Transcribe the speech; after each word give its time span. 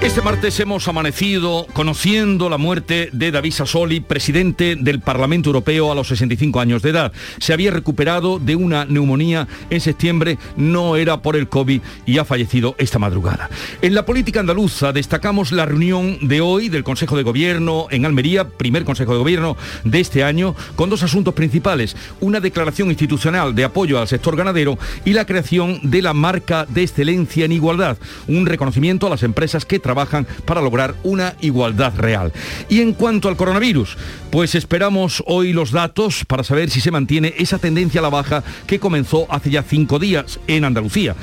Este 0.00 0.22
martes 0.22 0.60
hemos 0.60 0.86
amanecido 0.86 1.66
conociendo 1.72 2.48
la 2.48 2.56
muerte 2.56 3.10
de 3.12 3.32
David 3.32 3.50
Sassoli, 3.50 3.98
presidente 3.98 4.76
del 4.76 5.00
Parlamento 5.00 5.48
Europeo 5.48 5.90
a 5.90 5.94
los 5.96 6.06
65 6.06 6.60
años 6.60 6.82
de 6.82 6.90
edad. 6.90 7.12
Se 7.40 7.52
había 7.52 7.72
recuperado 7.72 8.38
de 8.38 8.54
una 8.54 8.84
neumonía 8.84 9.48
en 9.70 9.80
septiembre, 9.80 10.38
no 10.56 10.94
era 10.94 11.20
por 11.20 11.34
el 11.34 11.48
COVID 11.48 11.80
y 12.06 12.18
ha 12.18 12.24
fallecido 12.24 12.76
esta 12.78 13.00
madrugada. 13.00 13.50
En 13.82 13.92
la 13.92 14.06
política 14.06 14.38
andaluza 14.38 14.92
destacamos 14.92 15.50
la 15.50 15.66
reunión 15.66 16.28
de 16.28 16.40
hoy 16.40 16.68
del 16.68 16.84
Consejo 16.84 17.16
de 17.16 17.24
Gobierno 17.24 17.88
en 17.90 18.06
Almería, 18.06 18.48
primer 18.48 18.84
Consejo 18.84 19.14
de 19.14 19.18
Gobierno 19.18 19.56
de 19.82 19.98
este 19.98 20.22
año, 20.22 20.54
con 20.76 20.90
dos 20.90 21.02
asuntos 21.02 21.34
principales, 21.34 21.96
una 22.20 22.38
declaración 22.38 22.88
institucional 22.90 23.52
de 23.56 23.64
apoyo 23.64 23.98
al 23.98 24.06
sector 24.06 24.36
ganadero 24.36 24.78
y 25.04 25.12
la 25.12 25.26
creación 25.26 25.80
de 25.82 26.02
la 26.02 26.14
marca 26.14 26.66
de 26.66 26.84
excelencia 26.84 27.44
en 27.44 27.52
igualdad, 27.52 27.98
un 28.28 28.46
reconocimiento 28.46 29.08
a 29.08 29.10
las 29.10 29.24
empresas 29.24 29.64
que 29.64 29.80
trabajan 29.88 30.26
para 30.44 30.60
lograr 30.60 30.94
una 31.02 31.34
igualdad 31.40 31.94
real. 31.96 32.30
Y 32.68 32.82
en 32.82 32.92
cuanto 32.92 33.30
al 33.30 33.38
coronavirus, 33.38 33.96
pues 34.30 34.54
esperamos 34.54 35.24
hoy 35.26 35.54
los 35.54 35.72
datos 35.72 36.26
para 36.26 36.44
saber 36.44 36.68
si 36.68 36.82
se 36.82 36.90
mantiene 36.90 37.32
esa 37.38 37.56
tendencia 37.56 38.00
a 38.00 38.02
la 38.02 38.10
baja 38.10 38.44
que 38.66 38.78
comenzó 38.78 39.26
hace 39.30 39.48
ya 39.48 39.62
cinco 39.62 39.98
días 39.98 40.40
en 40.46 40.66
Andalucía. 40.66 41.16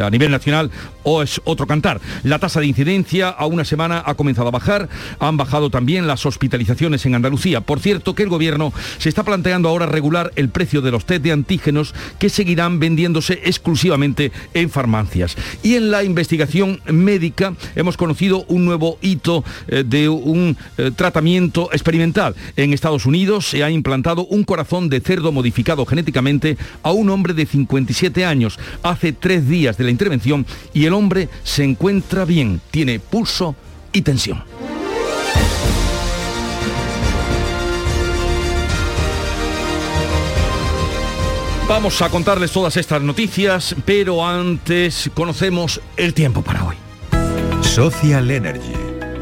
A 0.00 0.10
nivel 0.10 0.30
nacional 0.30 0.70
o 1.02 1.22
es 1.22 1.40
otro 1.44 1.66
cantar. 1.66 2.00
La 2.22 2.38
tasa 2.38 2.60
de 2.60 2.66
incidencia 2.66 3.28
a 3.28 3.46
una 3.46 3.64
semana 3.64 4.02
ha 4.04 4.14
comenzado 4.14 4.48
a 4.48 4.52
bajar, 4.52 4.88
han 5.18 5.36
bajado 5.36 5.70
también 5.70 6.06
las 6.06 6.26
hospitalizaciones 6.26 7.06
en 7.06 7.14
Andalucía. 7.14 7.60
Por 7.60 7.80
cierto 7.80 8.14
que 8.14 8.22
el 8.22 8.28
gobierno 8.28 8.72
se 8.98 9.08
está 9.08 9.22
planteando 9.22 9.68
ahora 9.68 9.86
regular 9.86 10.32
el 10.36 10.50
precio 10.50 10.82
de 10.82 10.90
los 10.90 11.04
test 11.06 11.22
de 11.22 11.32
antígenos 11.32 11.94
que 12.18 12.28
seguirán 12.28 12.78
vendiéndose 12.80 13.40
exclusivamente 13.44 14.32
en 14.54 14.70
farmacias. 14.70 15.36
Y 15.62 15.74
en 15.74 15.90
la 15.90 16.04
investigación 16.04 16.80
médica 16.86 17.54
hemos 17.76 17.96
conocido 17.96 18.44
un 18.48 18.64
nuevo 18.64 18.98
hito 19.00 19.44
eh, 19.68 19.84
de 19.86 20.08
un 20.08 20.56
eh, 20.76 20.90
tratamiento 20.94 21.70
experimental. 21.72 22.34
En 22.56 22.72
Estados 22.72 23.06
Unidos 23.06 23.48
se 23.48 23.64
ha 23.64 23.70
implantado 23.70 24.26
un 24.26 24.44
corazón 24.44 24.88
de 24.88 25.00
cerdo 25.00 25.32
modificado 25.32 25.86
genéticamente 25.86 26.56
a 26.82 26.92
un 26.92 27.10
hombre 27.10 27.34
de 27.34 27.46
57 27.46 28.24
años 28.24 28.58
hace 28.82 29.12
tres 29.12 29.29
días 29.38 29.76
de 29.76 29.84
la 29.84 29.90
intervención 29.90 30.44
y 30.72 30.86
el 30.86 30.92
hombre 30.92 31.28
se 31.44 31.64
encuentra 31.64 32.24
bien, 32.24 32.60
tiene 32.70 32.98
pulso 32.98 33.54
y 33.92 34.02
tensión. 34.02 34.42
Vamos 41.70 42.02
a 42.02 42.08
contarles 42.08 42.50
todas 42.50 42.76
estas 42.76 43.00
noticias, 43.00 43.76
pero 43.84 44.26
antes 44.26 45.08
conocemos 45.14 45.80
el 45.96 46.14
tiempo 46.14 46.42
para 46.42 46.64
hoy. 46.64 46.76
Social 47.62 48.28
Energy. 48.28 48.74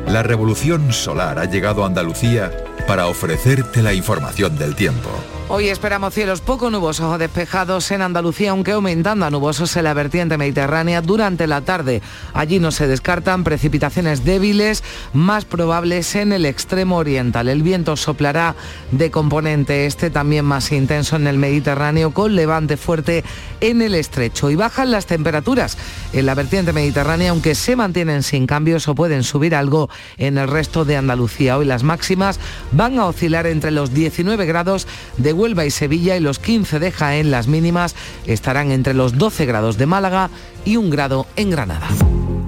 La 0.06 0.22
revolución 0.22 0.90
solar 0.90 1.38
ha 1.38 1.44
llegado 1.44 1.84
a 1.84 1.86
Andalucía 1.88 2.50
para 2.86 3.06
ofrecerte 3.06 3.82
la 3.82 3.92
información 3.92 4.56
del 4.56 4.74
tiempo. 4.74 5.10
Hoy 5.50 5.70
esperamos 5.70 6.12
cielos 6.12 6.42
poco 6.42 6.68
nubosos 6.68 7.06
o 7.06 7.16
despejados 7.16 7.90
en 7.90 8.02
Andalucía, 8.02 8.50
aunque 8.50 8.72
aumentando 8.72 9.24
a 9.24 9.30
nubosos 9.30 9.74
en 9.78 9.84
la 9.84 9.94
vertiente 9.94 10.36
mediterránea 10.36 11.00
durante 11.00 11.46
la 11.46 11.62
tarde. 11.62 12.02
Allí 12.34 12.58
no 12.58 12.70
se 12.70 12.86
descartan 12.86 13.44
precipitaciones 13.44 14.26
débiles, 14.26 14.84
más 15.14 15.46
probables 15.46 16.14
en 16.16 16.34
el 16.34 16.44
extremo 16.44 16.98
oriental. 16.98 17.48
El 17.48 17.62
viento 17.62 17.96
soplará 17.96 18.56
de 18.90 19.10
componente 19.10 19.86
este, 19.86 20.10
también 20.10 20.44
más 20.44 20.70
intenso 20.70 21.16
en 21.16 21.26
el 21.26 21.38
Mediterráneo, 21.38 22.10
con 22.10 22.36
levante 22.36 22.76
fuerte 22.76 23.24
en 23.62 23.80
el 23.80 23.94
estrecho. 23.94 24.50
Y 24.50 24.54
bajan 24.54 24.90
las 24.90 25.06
temperaturas 25.06 25.78
en 26.12 26.26
la 26.26 26.34
vertiente 26.34 26.74
mediterránea, 26.74 27.30
aunque 27.30 27.54
se 27.54 27.74
mantienen 27.74 28.22
sin 28.22 28.46
cambios 28.46 28.86
o 28.86 28.94
pueden 28.94 29.22
subir 29.22 29.54
algo 29.54 29.88
en 30.18 30.36
el 30.36 30.46
resto 30.46 30.84
de 30.84 30.98
Andalucía. 30.98 31.56
Hoy 31.56 31.64
las 31.64 31.84
máximas 31.84 32.38
van 32.72 32.98
a 32.98 33.06
oscilar 33.06 33.46
entre 33.46 33.70
los 33.70 33.94
19 33.94 34.44
grados 34.44 34.86
de 35.16 35.37
Huelva 35.38 35.64
y 35.64 35.70
Sevilla 35.70 36.16
y 36.16 36.20
los 36.20 36.40
15 36.40 36.80
de 36.80 36.90
Jaén, 36.90 37.30
las 37.30 37.46
mínimas 37.46 37.94
estarán 38.26 38.72
entre 38.72 38.92
los 38.92 39.16
12 39.16 39.46
grados 39.46 39.78
de 39.78 39.86
Málaga 39.86 40.30
y 40.64 40.76
un 40.76 40.90
grado 40.90 41.26
en 41.36 41.50
Granada. 41.50 41.88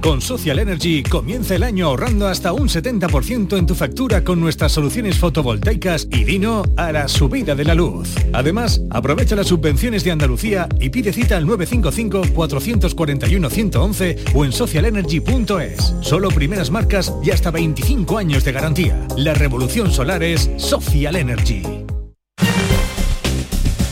Con 0.03 0.21
Social 0.23 0.59
Energy 0.59 1.03
comienza 1.03 1.55
el 1.55 1.63
año 1.63 1.87
ahorrando 1.87 2.27
hasta 2.27 2.53
un 2.53 2.69
70% 2.69 3.59
en 3.59 3.67
tu 3.67 3.75
factura 3.75 4.25
con 4.25 4.41
nuestras 4.41 4.73
soluciones 4.73 5.19
fotovoltaicas 5.19 6.09
y 6.11 6.25
Dino 6.25 6.63
a 6.77 6.91
la 6.91 7.07
subida 7.07 7.55
de 7.55 7.65
la 7.65 7.75
luz. 7.75 8.15
Además, 8.33 8.81
aprovecha 8.91 9.37
las 9.37 9.49
subvenciones 9.49 10.03
de 10.03 10.13
Andalucía 10.13 10.67
y 10.81 10.89
pide 10.89 11.13
cita 11.13 11.37
al 11.37 11.45
955-441-111 11.47 14.35
o 14.35 14.45
en 14.45 14.53
socialenergy.es. 14.53 15.95
Solo 16.01 16.31
primeras 16.31 16.71
marcas 16.71 17.13
y 17.23 17.31
hasta 17.31 17.51
25 17.51 18.17
años 18.17 18.43
de 18.45 18.53
garantía. 18.53 19.07
La 19.17 19.35
revolución 19.35 19.93
solar 19.93 20.23
es 20.23 20.51
Social 20.57 21.17
Energy. 21.17 21.90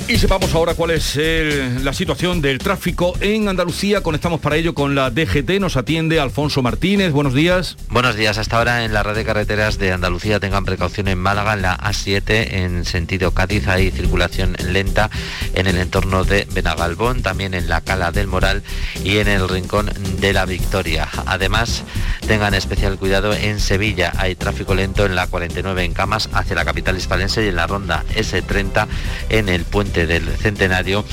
Y 0.08 0.16
sepamos 0.16 0.54
ahora 0.54 0.72
cuál 0.72 0.92
es 0.92 1.16
la 1.16 1.92
situación 1.92 2.40
del 2.40 2.58
tráfico 2.58 3.12
en 3.20 3.46
Andalucía. 3.46 4.00
Conectamos 4.00 4.40
para 4.40 4.56
ello 4.56 4.72
con 4.72 4.94
la 4.94 5.10
DGT. 5.10 5.60
Nos 5.60 5.76
atiende 5.76 6.18
Alfonso 6.18 6.62
Martínez. 6.62 7.12
Buenos 7.12 7.34
días. 7.34 7.76
Buenos 7.90 8.16
días. 8.16 8.38
Hasta 8.38 8.56
ahora 8.56 8.86
en 8.86 8.94
la 8.94 9.02
red 9.02 9.14
de 9.14 9.26
carreteras 9.26 9.76
de 9.76 9.92
Andalucía 9.92 10.40
tengan 10.40 10.64
precaución 10.64 11.08
en 11.08 11.18
Málaga, 11.18 11.52
en 11.52 11.60
la 11.60 11.76
A7, 11.76 12.54
en 12.54 12.86
sentido 12.86 13.32
Cádiz. 13.32 13.68
Hay 13.68 13.90
circulación 13.90 14.56
lenta 14.64 15.10
en 15.52 15.66
el 15.66 15.76
entorno 15.76 16.24
de 16.24 16.48
Benagalbón, 16.54 17.20
también 17.20 17.52
en 17.52 17.68
la 17.68 17.82
Cala 17.82 18.10
del 18.10 18.28
Moral 18.28 18.62
y 19.04 19.18
en 19.18 19.28
el 19.28 19.46
Rincón 19.46 19.92
de 20.20 20.32
la 20.32 20.46
Victoria. 20.46 21.06
Además, 21.26 21.84
tengan 22.26 22.54
especial 22.54 22.98
cuidado 22.98 23.34
en 23.34 23.60
Sevilla. 23.60 24.14
Hay 24.16 24.36
tráfico 24.36 24.74
lento 24.74 25.04
en 25.04 25.14
la 25.14 25.26
49 25.26 25.84
en 25.84 25.92
Camas 25.92 26.30
hacia 26.32 26.56
la 26.56 26.64
capital 26.64 26.96
hispalense 26.96 27.44
y 27.44 27.48
en 27.48 27.56
la 27.56 27.66
ronda 27.66 28.04
S30 28.14 28.86
en 29.28 29.50
el 29.50 29.64
puente 29.64 29.97
del 30.06 30.28
centenario 30.36 31.04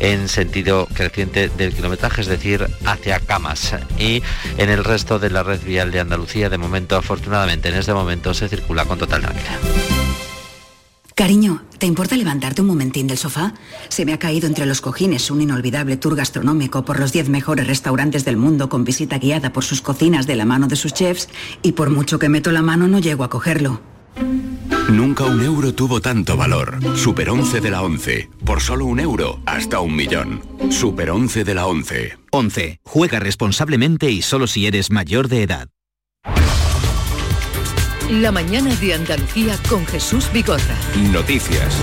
en 0.00 0.28
sentido 0.28 0.88
creciente 0.92 1.48
del 1.48 1.74
kilometraje, 1.74 2.22
es 2.22 2.26
decir, 2.26 2.66
hacia 2.84 3.20
Camas. 3.20 3.74
Y 3.98 4.22
en 4.58 4.70
el 4.70 4.84
resto 4.84 5.18
de 5.18 5.30
la 5.30 5.42
red 5.42 5.62
vial 5.62 5.90
de 5.90 6.00
Andalucía, 6.00 6.48
de 6.48 6.58
momento, 6.58 6.96
afortunadamente, 6.96 7.68
en 7.68 7.76
este 7.76 7.94
momento 7.94 8.34
se 8.34 8.48
circula 8.48 8.84
con 8.84 8.98
total 8.98 9.22
tranquilidad. 9.22 9.58
Cariño, 11.14 11.62
¿te 11.78 11.86
importa 11.86 12.16
levantarte 12.16 12.62
un 12.62 12.68
momentín 12.68 13.06
del 13.06 13.18
sofá? 13.18 13.52
Se 13.88 14.06
me 14.06 14.14
ha 14.14 14.18
caído 14.18 14.46
entre 14.46 14.64
los 14.64 14.80
cojines 14.80 15.30
un 15.30 15.42
inolvidable 15.42 15.98
tour 15.98 16.16
gastronómico 16.16 16.84
por 16.84 16.98
los 16.98 17.12
10 17.12 17.28
mejores 17.28 17.66
restaurantes 17.66 18.24
del 18.24 18.38
mundo 18.38 18.70
con 18.70 18.84
visita 18.84 19.18
guiada 19.18 19.52
por 19.52 19.62
sus 19.62 19.82
cocinas 19.82 20.26
de 20.26 20.36
la 20.36 20.46
mano 20.46 20.68
de 20.68 20.76
sus 20.76 20.94
chefs 20.94 21.28
y 21.62 21.72
por 21.72 21.90
mucho 21.90 22.18
que 22.18 22.30
meto 22.30 22.50
la 22.50 22.62
mano 22.62 22.88
no 22.88 22.98
llego 22.98 23.24
a 23.24 23.30
cogerlo. 23.30 23.82
Nunca 24.90 25.24
un 25.24 25.42
euro 25.42 25.74
tuvo 25.74 26.00
tanto 26.00 26.36
valor. 26.36 26.78
Super 26.96 27.30
11 27.30 27.60
de 27.60 27.70
la 27.70 27.82
11. 27.82 28.28
Por 28.44 28.60
solo 28.60 28.84
un 28.84 29.00
euro, 29.00 29.40
hasta 29.46 29.80
un 29.80 29.94
millón. 29.94 30.42
Super 30.70 31.10
11 31.10 31.44
de 31.44 31.54
la 31.54 31.66
11. 31.66 32.18
11. 32.30 32.80
Juega 32.84 33.20
responsablemente 33.20 34.10
y 34.10 34.22
solo 34.22 34.46
si 34.46 34.66
eres 34.66 34.90
mayor 34.90 35.28
de 35.28 35.42
edad. 35.42 35.68
La 38.10 38.30
mañana 38.30 38.74
de 38.74 38.94
Andalucía 38.94 39.56
con 39.68 39.86
Jesús 39.86 40.30
Bigorra. 40.32 40.76
Noticias. 41.12 41.74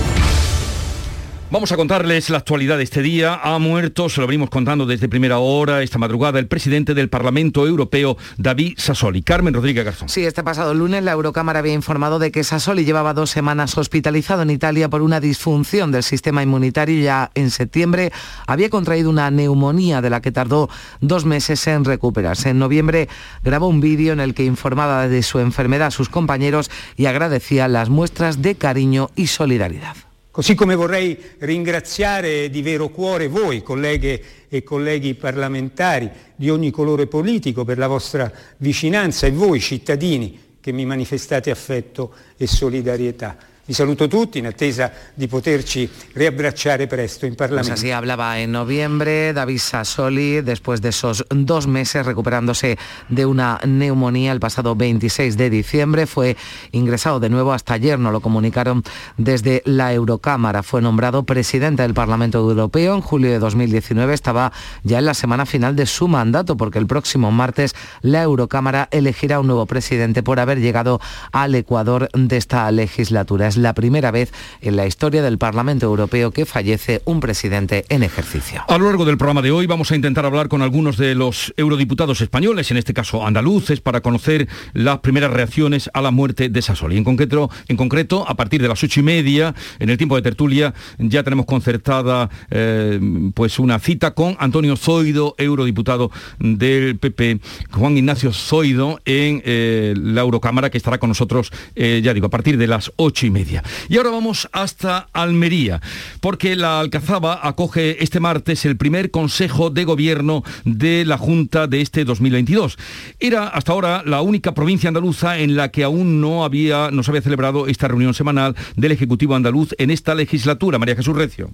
Vamos 1.52 1.72
a 1.72 1.76
contarles 1.76 2.30
la 2.30 2.38
actualidad 2.38 2.78
de 2.78 2.84
este 2.84 3.02
día. 3.02 3.40
Ha 3.42 3.58
muerto, 3.58 4.08
se 4.08 4.20
lo 4.20 4.28
venimos 4.28 4.50
contando 4.50 4.86
desde 4.86 5.08
primera 5.08 5.38
hora, 5.38 5.82
esta 5.82 5.98
madrugada, 5.98 6.38
el 6.38 6.46
presidente 6.46 6.94
del 6.94 7.08
Parlamento 7.08 7.66
Europeo, 7.66 8.16
David 8.38 8.74
Sassoli. 8.76 9.22
Carmen 9.22 9.52
Rodríguez 9.52 9.84
Garzón. 9.84 10.08
Sí, 10.08 10.24
este 10.24 10.44
pasado 10.44 10.74
lunes 10.74 11.02
la 11.02 11.10
Eurocámara 11.10 11.58
había 11.58 11.72
informado 11.72 12.20
de 12.20 12.30
que 12.30 12.44
Sassoli 12.44 12.84
llevaba 12.84 13.14
dos 13.14 13.30
semanas 13.30 13.76
hospitalizado 13.76 14.42
en 14.42 14.50
Italia 14.50 14.88
por 14.88 15.02
una 15.02 15.18
disfunción 15.18 15.90
del 15.90 16.04
sistema 16.04 16.40
inmunitario. 16.40 17.02
Ya 17.02 17.32
en 17.34 17.50
septiembre 17.50 18.12
había 18.46 18.70
contraído 18.70 19.10
una 19.10 19.28
neumonía 19.32 20.00
de 20.02 20.10
la 20.10 20.22
que 20.22 20.30
tardó 20.30 20.70
dos 21.00 21.24
meses 21.24 21.66
en 21.66 21.84
recuperarse. 21.84 22.50
En 22.50 22.60
noviembre 22.60 23.08
grabó 23.42 23.66
un 23.66 23.80
vídeo 23.80 24.12
en 24.12 24.20
el 24.20 24.34
que 24.34 24.44
informaba 24.44 25.08
de 25.08 25.24
su 25.24 25.40
enfermedad 25.40 25.88
a 25.88 25.90
sus 25.90 26.10
compañeros 26.10 26.70
y 26.96 27.06
agradecía 27.06 27.66
las 27.66 27.88
muestras 27.88 28.40
de 28.40 28.54
cariño 28.54 29.10
y 29.16 29.26
solidaridad. 29.26 29.96
Così 30.32 30.54
come 30.54 30.76
vorrei 30.76 31.18
ringraziare 31.38 32.50
di 32.50 32.62
vero 32.62 32.88
cuore 32.88 33.26
voi, 33.26 33.62
colleghe 33.62 34.22
e 34.48 34.62
colleghi 34.62 35.14
parlamentari 35.14 36.08
di 36.36 36.48
ogni 36.48 36.70
colore 36.70 37.08
politico, 37.08 37.64
per 37.64 37.78
la 37.78 37.88
vostra 37.88 38.30
vicinanza 38.58 39.26
e 39.26 39.32
voi 39.32 39.58
cittadini 39.58 40.56
che 40.60 40.70
mi 40.70 40.86
manifestate 40.86 41.50
affetto 41.50 42.14
e 42.36 42.46
solidarietà. 42.46 43.36
Vi 43.70 43.76
saluto 43.76 44.08
tutti 44.08 44.38
in 44.38 44.48
attesa 44.48 44.90
di 45.14 45.28
poterci 45.28 45.88
riabbracciare 46.14 46.88
presto 46.88 47.24
in 47.24 47.36
Parlamento. 47.36 47.70
Pues 47.70 47.78
así 47.78 47.92
hablaba 47.92 48.40
en 48.40 48.50
noviembre 48.50 49.32
David 49.32 49.60
Sassoli 49.60 50.40
después 50.40 50.82
de 50.82 50.88
esos 50.88 51.24
dos 51.30 51.68
meses 51.68 52.04
recuperándose 52.04 52.78
de 53.08 53.26
una 53.26 53.60
neumonía 53.64 54.32
el 54.32 54.40
pasado 54.40 54.74
26 54.74 55.36
de 55.36 55.50
diciembre. 55.50 56.08
Fue 56.08 56.36
ingresado 56.72 57.20
de 57.20 57.30
nuevo 57.30 57.52
hasta 57.52 57.74
ayer, 57.74 57.96
nos 57.96 58.12
lo 58.12 58.20
comunicaron 58.20 58.82
desde 59.16 59.62
la 59.64 59.92
Eurocámara. 59.92 60.64
Fue 60.64 60.82
nombrado 60.82 61.22
presidente 61.22 61.82
del 61.82 61.94
Parlamento 61.94 62.38
Europeo 62.38 62.96
en 62.96 63.02
julio 63.02 63.30
de 63.30 63.38
2019. 63.38 64.12
Estaba 64.12 64.50
ya 64.82 64.98
en 64.98 65.04
la 65.04 65.14
semana 65.14 65.46
final 65.46 65.76
de 65.76 65.86
su 65.86 66.08
mandato 66.08 66.56
porque 66.56 66.80
el 66.80 66.88
próximo 66.88 67.30
martes 67.30 67.76
la 68.00 68.22
Eurocámara 68.22 68.88
elegirá 68.90 69.38
un 69.38 69.46
nuevo 69.46 69.66
presidente 69.66 70.24
por 70.24 70.40
haber 70.40 70.58
llegado 70.58 71.00
al 71.30 71.54
Ecuador 71.54 72.08
de 72.14 72.36
esta 72.36 72.68
legislatura. 72.72 73.46
Es 73.46 73.59
la 73.62 73.74
primera 73.74 74.10
vez 74.10 74.32
en 74.60 74.76
la 74.76 74.86
historia 74.86 75.22
del 75.22 75.38
Parlamento 75.38 75.86
Europeo 75.86 76.30
que 76.30 76.46
fallece 76.46 77.02
un 77.04 77.20
presidente 77.20 77.84
en 77.88 78.02
ejercicio. 78.02 78.62
A 78.68 78.78
lo 78.78 78.86
largo 78.86 79.04
del 79.04 79.18
programa 79.18 79.42
de 79.42 79.50
hoy 79.50 79.66
vamos 79.66 79.90
a 79.90 79.96
intentar 79.96 80.24
hablar 80.26 80.48
con 80.48 80.62
algunos 80.62 80.96
de 80.96 81.14
los 81.14 81.52
eurodiputados 81.56 82.20
españoles, 82.20 82.70
en 82.70 82.76
este 82.76 82.94
caso 82.94 83.26
andaluces, 83.26 83.80
para 83.80 84.00
conocer 84.00 84.48
las 84.72 84.98
primeras 85.00 85.32
reacciones 85.32 85.90
a 85.92 86.00
la 86.00 86.10
muerte 86.10 86.48
de 86.48 86.62
Sassoli. 86.62 86.96
En 86.96 87.04
concreto, 87.04 87.50
en 87.68 87.76
concreto 87.76 88.28
a 88.28 88.34
partir 88.34 88.62
de 88.62 88.68
las 88.68 88.82
ocho 88.82 89.00
y 89.00 89.02
media, 89.02 89.54
en 89.78 89.90
el 89.90 89.96
tiempo 89.96 90.16
de 90.16 90.22
tertulia, 90.22 90.74
ya 90.98 91.22
tenemos 91.22 91.46
concertada 91.46 92.30
eh, 92.50 93.00
pues 93.34 93.58
una 93.58 93.78
cita 93.78 94.12
con 94.12 94.36
Antonio 94.38 94.76
Zoido, 94.76 95.34
eurodiputado 95.38 96.10
del 96.38 96.98
PP, 96.98 97.40
Juan 97.72 97.96
Ignacio 97.96 98.32
Zoido, 98.32 99.00
en 99.04 99.42
eh, 99.44 99.94
la 99.96 100.22
Eurocámara, 100.22 100.70
que 100.70 100.78
estará 100.78 100.98
con 100.98 101.08
nosotros, 101.08 101.52
eh, 101.74 102.00
ya 102.02 102.14
digo, 102.14 102.26
a 102.26 102.30
partir 102.30 102.56
de 102.56 102.66
las 102.66 102.92
ocho 102.96 103.26
y 103.26 103.30
media. 103.30 103.39
Y 103.88 103.96
ahora 103.96 104.10
vamos 104.10 104.48
hasta 104.52 105.08
Almería, 105.12 105.80
porque 106.20 106.56
la 106.56 106.80
Alcazaba 106.80 107.40
acoge 107.42 108.02
este 108.02 108.20
martes 108.20 108.64
el 108.64 108.76
primer 108.76 109.10
Consejo 109.10 109.70
de 109.70 109.84
Gobierno 109.84 110.42
de 110.64 111.04
la 111.04 111.18
Junta 111.18 111.66
de 111.66 111.80
este 111.80 112.04
2022. 112.04 112.78
Era 113.18 113.48
hasta 113.48 113.72
ahora 113.72 114.02
la 114.04 114.20
única 114.20 114.52
provincia 114.54 114.88
andaluza 114.88 115.38
en 115.38 115.56
la 115.56 115.70
que 115.70 115.84
aún 115.84 116.20
no 116.20 116.44
había, 116.44 116.90
no 116.90 117.02
se 117.02 117.10
había 117.10 117.22
celebrado 117.22 117.66
esta 117.66 117.88
reunión 117.88 118.14
semanal 118.14 118.54
del 118.76 118.92
Ejecutivo 118.92 119.34
andaluz 119.34 119.74
en 119.78 119.90
esta 119.90 120.14
legislatura. 120.14 120.78
María 120.78 120.96
Jesús 120.96 121.16
Recio. 121.16 121.50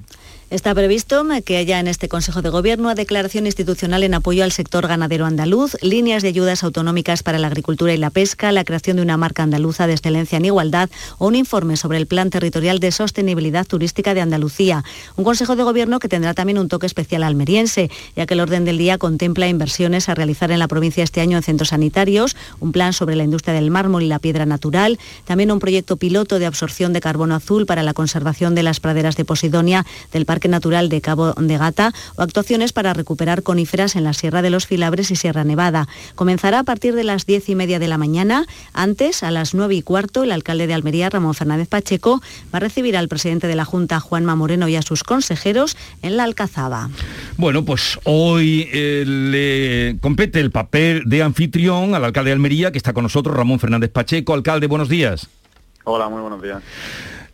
Está 0.49 0.73
previsto 0.77 1.27
que 1.45 1.57
haya 1.57 1.81
en 1.81 1.89
este 1.89 2.09
Consejo 2.09 2.41
de 2.41 2.51
Gobierno 2.51 2.95
declaración 2.95 3.47
institucional 3.47 4.05
en 4.05 4.15
apoyo 4.15 4.45
al 4.45 4.53
sector 4.53 4.87
ganadero 4.87 5.27
andaluz, 5.27 5.77
líneas 5.83 6.23
de 6.23 6.29
ayudas 6.29 6.63
autonómicas 6.63 7.25
para 7.25 7.41
la 7.41 7.49
agricultura 7.49 7.93
y 7.93 7.97
la 7.97 8.11
pesca, 8.11 8.53
la 8.53 8.63
creación 8.63 8.99
de 8.99 9.03
una 9.03 9.17
marca 9.17 9.43
andaluza 9.43 9.89
de 9.89 9.95
excelencia 9.95 10.39
en 10.39 10.45
igualdad 10.45 10.89
o 11.19 11.27
un 11.27 11.35
informe 11.35 11.77
sobre 11.77 11.99
el 11.99 12.07
Plan 12.07 12.31
Territorial 12.31 12.79
de 12.79 12.93
Sostenibilidad 12.93 13.67
Turística 13.67 14.15
de 14.15 14.21
Andalucía. 14.21 14.85
Un 15.17 15.25
Consejo 15.25 15.57
de 15.57 15.65
Gobierno 15.65 15.99
que 15.99 16.09
tendrá 16.09 16.33
también 16.33 16.59
un 16.59 16.69
toque 16.69 16.87
especial 16.87 17.25
almeriense, 17.25 17.91
ya 18.15 18.27
que 18.27 18.35
el 18.35 18.41
orden 18.41 18.65
del 18.65 18.79
día 18.79 18.99
contempla 18.99 19.49
inversiones 19.49 20.09
a 20.09 20.15
realizar 20.15 20.53
en 20.53 20.61
la 20.61 20.69
provincia 20.69 21.03
este 21.03 21.21
año 21.21 21.37
en 21.37 21.43
centros 21.43 21.71
sanitarios, 21.71 22.37
un 22.61 22.71
plan 22.71 22.93
sobre 22.93 23.17
la 23.17 23.25
industria 23.25 23.55
del 23.55 23.73
mármol 23.73 24.05
y 24.05 24.07
la 24.07 24.21
piedra 24.21 24.47
natural, 24.47 25.01
también 25.25 25.51
un 25.51 25.59
proyecto 25.59 25.97
piloto 25.97 26.39
de 26.39 26.47
absorción 26.47 26.93
de 26.93 27.01
carbono 27.01 27.35
azul 27.35 27.67
para 27.67 27.83
la 27.83 27.95
conservación 27.95 28.55
de 28.55 28.63
las 28.63 28.79
praderas 28.79 29.17
de 29.17 29.25
Posidonia 29.25 29.85
del 30.13 30.25
Parque 30.25 30.36
Natural 30.47 30.89
de 30.89 31.01
Cabo 31.01 31.33
de 31.33 31.59
Gata 31.59 31.93
o 32.17 32.23
actuaciones 32.23 32.73
para 32.73 32.93
recuperar 32.93 33.43
coníferas 33.43 33.97
en 33.97 34.05
la 34.05 34.13
Sierra 34.13 34.43
de 34.43 34.51
los 34.51 34.67
Filabres 34.67 35.11
y 35.11 35.17
Sierra 35.17 35.45
Nevada. 35.45 35.89
Comenzará 36.15 36.61
a 36.61 36.65
partir 36.65 36.95
de 36.95 37.05
las 37.05 37.27
diez 37.27 37.49
y 37.49 37.55
media 37.55 37.79
de 37.79 37.89
la 37.89 37.99
mañana. 37.99 38.47
Antes, 38.73 39.23
a 39.23 39.31
las 39.31 39.55
nueve 39.55 39.75
y 39.75 39.83
cuarto, 39.83 40.23
el 40.23 40.33
alcalde 40.33 40.67
de 40.67 40.75
Almería, 40.75 41.11
Ramón 41.11 41.35
Fernández 41.35 41.69
Pacheco, 41.69 42.21
va 42.55 42.59
a 42.59 42.61
recibir 42.61 42.97
al 42.97 43.09
presidente 43.09 43.47
de 43.47 43.57
la 43.57 43.65
Junta, 43.65 43.99
Juanma 43.99 44.37
Moreno, 44.37 44.69
y 44.69 44.77
a 44.77 44.83
sus 44.83 45.03
consejeros 45.03 45.77
en 46.03 46.17
la 46.17 46.25
Alcazaba. 46.25 46.91
Bueno, 47.37 47.65
pues 47.65 47.99
hoy 48.05 48.69
eh, 48.73 49.05
le 49.07 49.99
compete 50.01 50.41
el 50.41 50.51
papel 50.51 51.03
de 51.07 51.23
anfitrión 51.23 51.95
al 51.95 52.05
alcalde 52.05 52.31
de 52.31 52.35
Almería, 52.35 52.71
que 52.73 52.79
está 52.79 52.93
con 52.93 53.03
nosotros, 53.03 53.37
Ramón 53.37 53.59
Fernández 53.59 53.91
Pacheco. 53.91 54.35
Alcalde, 54.35 54.67
buenos 54.67 54.89
días. 54.89 55.29
Hola, 55.85 56.09
muy 56.09 56.21
buenos 56.21 56.43
días. 56.43 56.63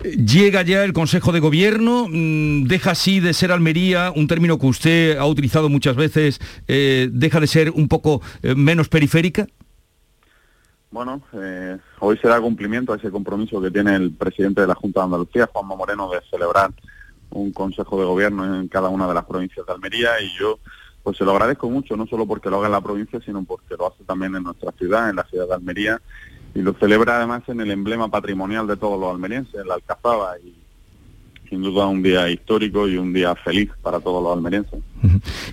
Llega 0.03 0.63
ya 0.63 0.85
el 0.85 0.93
Consejo 0.93 1.31
de 1.31 1.39
Gobierno, 1.39 2.09
mm, 2.09 2.65
deja 2.65 2.91
así 2.91 3.21
de 3.21 3.33
ser 3.33 3.53
Almería, 3.53 4.13
un 4.15 4.27
término 4.27 4.59
que 4.59 4.67
usted 4.67 5.17
ha 5.17 5.27
utilizado 5.27 5.69
muchas 5.69 5.95
veces, 5.95 6.41
eh, 6.67 7.09
deja 7.13 7.39
de 7.39 7.47
ser 7.47 7.71
un 7.71 7.87
poco 7.87 8.21
eh, 8.43 8.55
menos 8.57 8.89
periférica. 8.89 9.47
Bueno, 10.91 11.23
eh, 11.33 11.79
hoy 12.01 12.19
se 12.19 12.29
da 12.29 12.41
cumplimiento 12.41 12.93
a 12.93 12.97
ese 12.97 13.11
compromiso 13.11 13.63
que 13.63 13.71
tiene 13.71 13.95
el 13.95 14.13
presidente 14.13 14.61
de 14.61 14.67
la 14.67 14.75
Junta 14.75 15.01
de 15.01 15.05
Andalucía, 15.05 15.49
Juanma 15.53 15.77
Moreno, 15.77 16.11
de 16.11 16.21
celebrar 16.29 16.73
un 17.31 17.53
Consejo 17.53 17.99
de 17.99 18.05
Gobierno 18.05 18.61
en 18.61 18.69
cada 18.69 18.89
una 18.89 19.07
de 19.07 19.15
las 19.15 19.25
provincias 19.25 19.65
de 19.65 19.73
Almería 19.73 20.11
y 20.21 20.39
yo 20.39 20.59
pues 21.03 21.17
se 21.17 21.25
lo 21.25 21.33
agradezco 21.33 21.69
mucho, 21.69 21.97
no 21.97 22.07
solo 22.07 22.27
porque 22.27 22.49
lo 22.49 22.59
haga 22.59 22.67
en 22.67 22.73
la 22.73 22.81
provincia, 22.81 23.21
sino 23.25 23.43
porque 23.45 23.75
lo 23.77 23.89
hace 23.89 24.05
también 24.05 24.37
en 24.37 24.45
nuestra 24.45 24.71
ciudad, 24.73 25.11
en 25.11 25.17
la 25.17 25.25
ciudad 25.25 25.49
de 25.49 25.55
Almería, 25.55 26.01
y 26.55 26.61
lo 26.61 26.75
celebra 26.75 27.17
además 27.17 27.43
en 27.49 27.61
el 27.61 27.71
emblema 27.71 28.09
patrimonial 28.09 28.67
de 28.67 28.77
todos 28.77 28.99
los 29.01 29.13
almerienses, 29.13 29.55
en 29.55 29.69
la 29.69 29.75
Alcazaba, 29.75 30.39
y 30.39 30.55
sin 31.49 31.63
duda 31.63 31.87
un 31.87 32.03
día 32.03 32.29
histórico 32.31 32.89
y 32.89 32.97
un 32.97 33.13
día 33.13 33.35
feliz 33.35 33.71
para 33.83 34.01
todos 34.01 34.23
los 34.23 34.33
almerienses. 34.37 34.81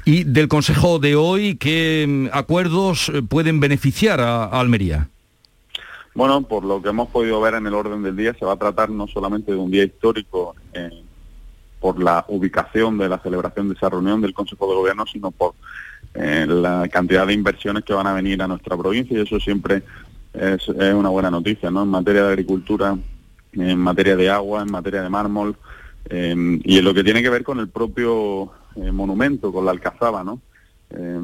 Y 0.05 0.23
del 0.23 0.47
Consejo 0.47 0.99
de 0.99 1.15
hoy, 1.15 1.55
¿qué 1.55 2.05
mm, 2.07 2.27
acuerdos 2.31 3.09
eh, 3.09 3.21
pueden 3.21 3.59
beneficiar 3.59 4.19
a, 4.19 4.45
a 4.45 4.59
Almería? 4.59 5.09
Bueno, 6.15 6.41
por 6.41 6.65
lo 6.65 6.81
que 6.81 6.89
hemos 6.89 7.09
podido 7.09 7.39
ver 7.39 7.53
en 7.53 7.67
el 7.67 7.73
orden 7.73 8.03
del 8.03 8.15
día, 8.15 8.33
se 8.37 8.45
va 8.45 8.53
a 8.53 8.57
tratar 8.57 8.89
no 8.89 9.07
solamente 9.07 9.51
de 9.51 9.57
un 9.57 9.71
día 9.71 9.83
histórico 9.83 10.55
eh, 10.73 11.03
por 11.79 12.01
la 12.01 12.25
ubicación 12.27 12.97
de 12.97 13.09
la 13.09 13.19
celebración 13.19 13.69
de 13.69 13.75
esa 13.75 13.89
reunión 13.89 14.21
del 14.21 14.33
Consejo 14.33 14.67
de 14.67 14.75
Gobierno, 14.75 15.05
sino 15.05 15.31
por 15.31 15.53
eh, 16.13 16.45
la 16.47 16.87
cantidad 16.91 17.25
de 17.27 17.33
inversiones 17.33 17.83
que 17.83 17.93
van 17.93 18.07
a 18.07 18.13
venir 18.13 18.41
a 18.41 18.47
nuestra 18.47 18.75
provincia 18.75 19.17
y 19.17 19.21
eso 19.21 19.39
siempre 19.39 19.83
es, 20.33 20.67
una 20.67 21.09
buena 21.09 21.31
noticia, 21.31 21.71
¿no? 21.71 21.83
En 21.83 21.89
materia 21.89 22.23
de 22.23 22.29
agricultura, 22.29 22.97
en 23.53 23.79
materia 23.79 24.15
de 24.15 24.29
agua, 24.29 24.61
en 24.61 24.71
materia 24.71 25.01
de 25.01 25.09
mármol 25.09 25.55
eh, 26.09 26.59
y 26.63 26.77
en 26.77 26.85
lo 26.85 26.93
que 26.93 27.03
tiene 27.03 27.21
que 27.21 27.29
ver 27.29 27.43
con 27.43 27.59
el 27.59 27.69
propio 27.69 28.51
eh, 28.75 28.91
monumento, 28.91 29.51
con 29.51 29.65
la 29.65 29.71
Alcazaba, 29.71 30.23
¿no? 30.23 30.41
Eh, 30.91 31.19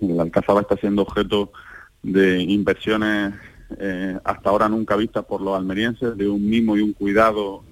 la 0.00 0.22
Alcazaba 0.22 0.60
está 0.60 0.76
siendo 0.76 1.02
objeto 1.02 1.52
de 2.02 2.42
inversiones 2.42 3.34
eh, 3.78 4.18
hasta 4.24 4.50
ahora 4.50 4.68
nunca 4.68 4.96
vistas 4.96 5.24
por 5.24 5.40
los 5.40 5.56
almerienses, 5.56 6.16
de 6.16 6.28
un 6.28 6.48
mimo 6.48 6.76
y 6.76 6.80
un 6.80 6.92
cuidado 6.92 7.62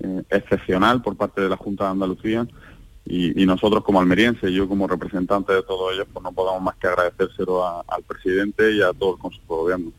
eh, 0.00 0.22
excepcional 0.30 1.02
por 1.02 1.16
parte 1.16 1.40
de 1.40 1.48
la 1.48 1.56
Junta 1.56 1.84
de 1.84 1.90
Andalucía 1.90 2.46
y, 3.08 3.42
y 3.42 3.46
nosotros 3.46 3.82
como 3.84 4.00
almerienses, 4.00 4.52
yo 4.52 4.68
como 4.68 4.86
representante 4.86 5.52
de 5.52 5.62
todos 5.62 5.94
ellos, 5.94 6.06
pues 6.12 6.22
no 6.22 6.32
podemos 6.32 6.62
más 6.62 6.76
que 6.76 6.86
agradecérselo 6.88 7.64
a- 7.66 7.84
al 7.88 8.02
presidente 8.02 8.72
y 8.72 8.82
a 8.82 8.92
todo 8.92 9.14
el 9.14 9.18
Consejo 9.20 9.42
de 9.56 9.60
Gobierno. 9.62 9.92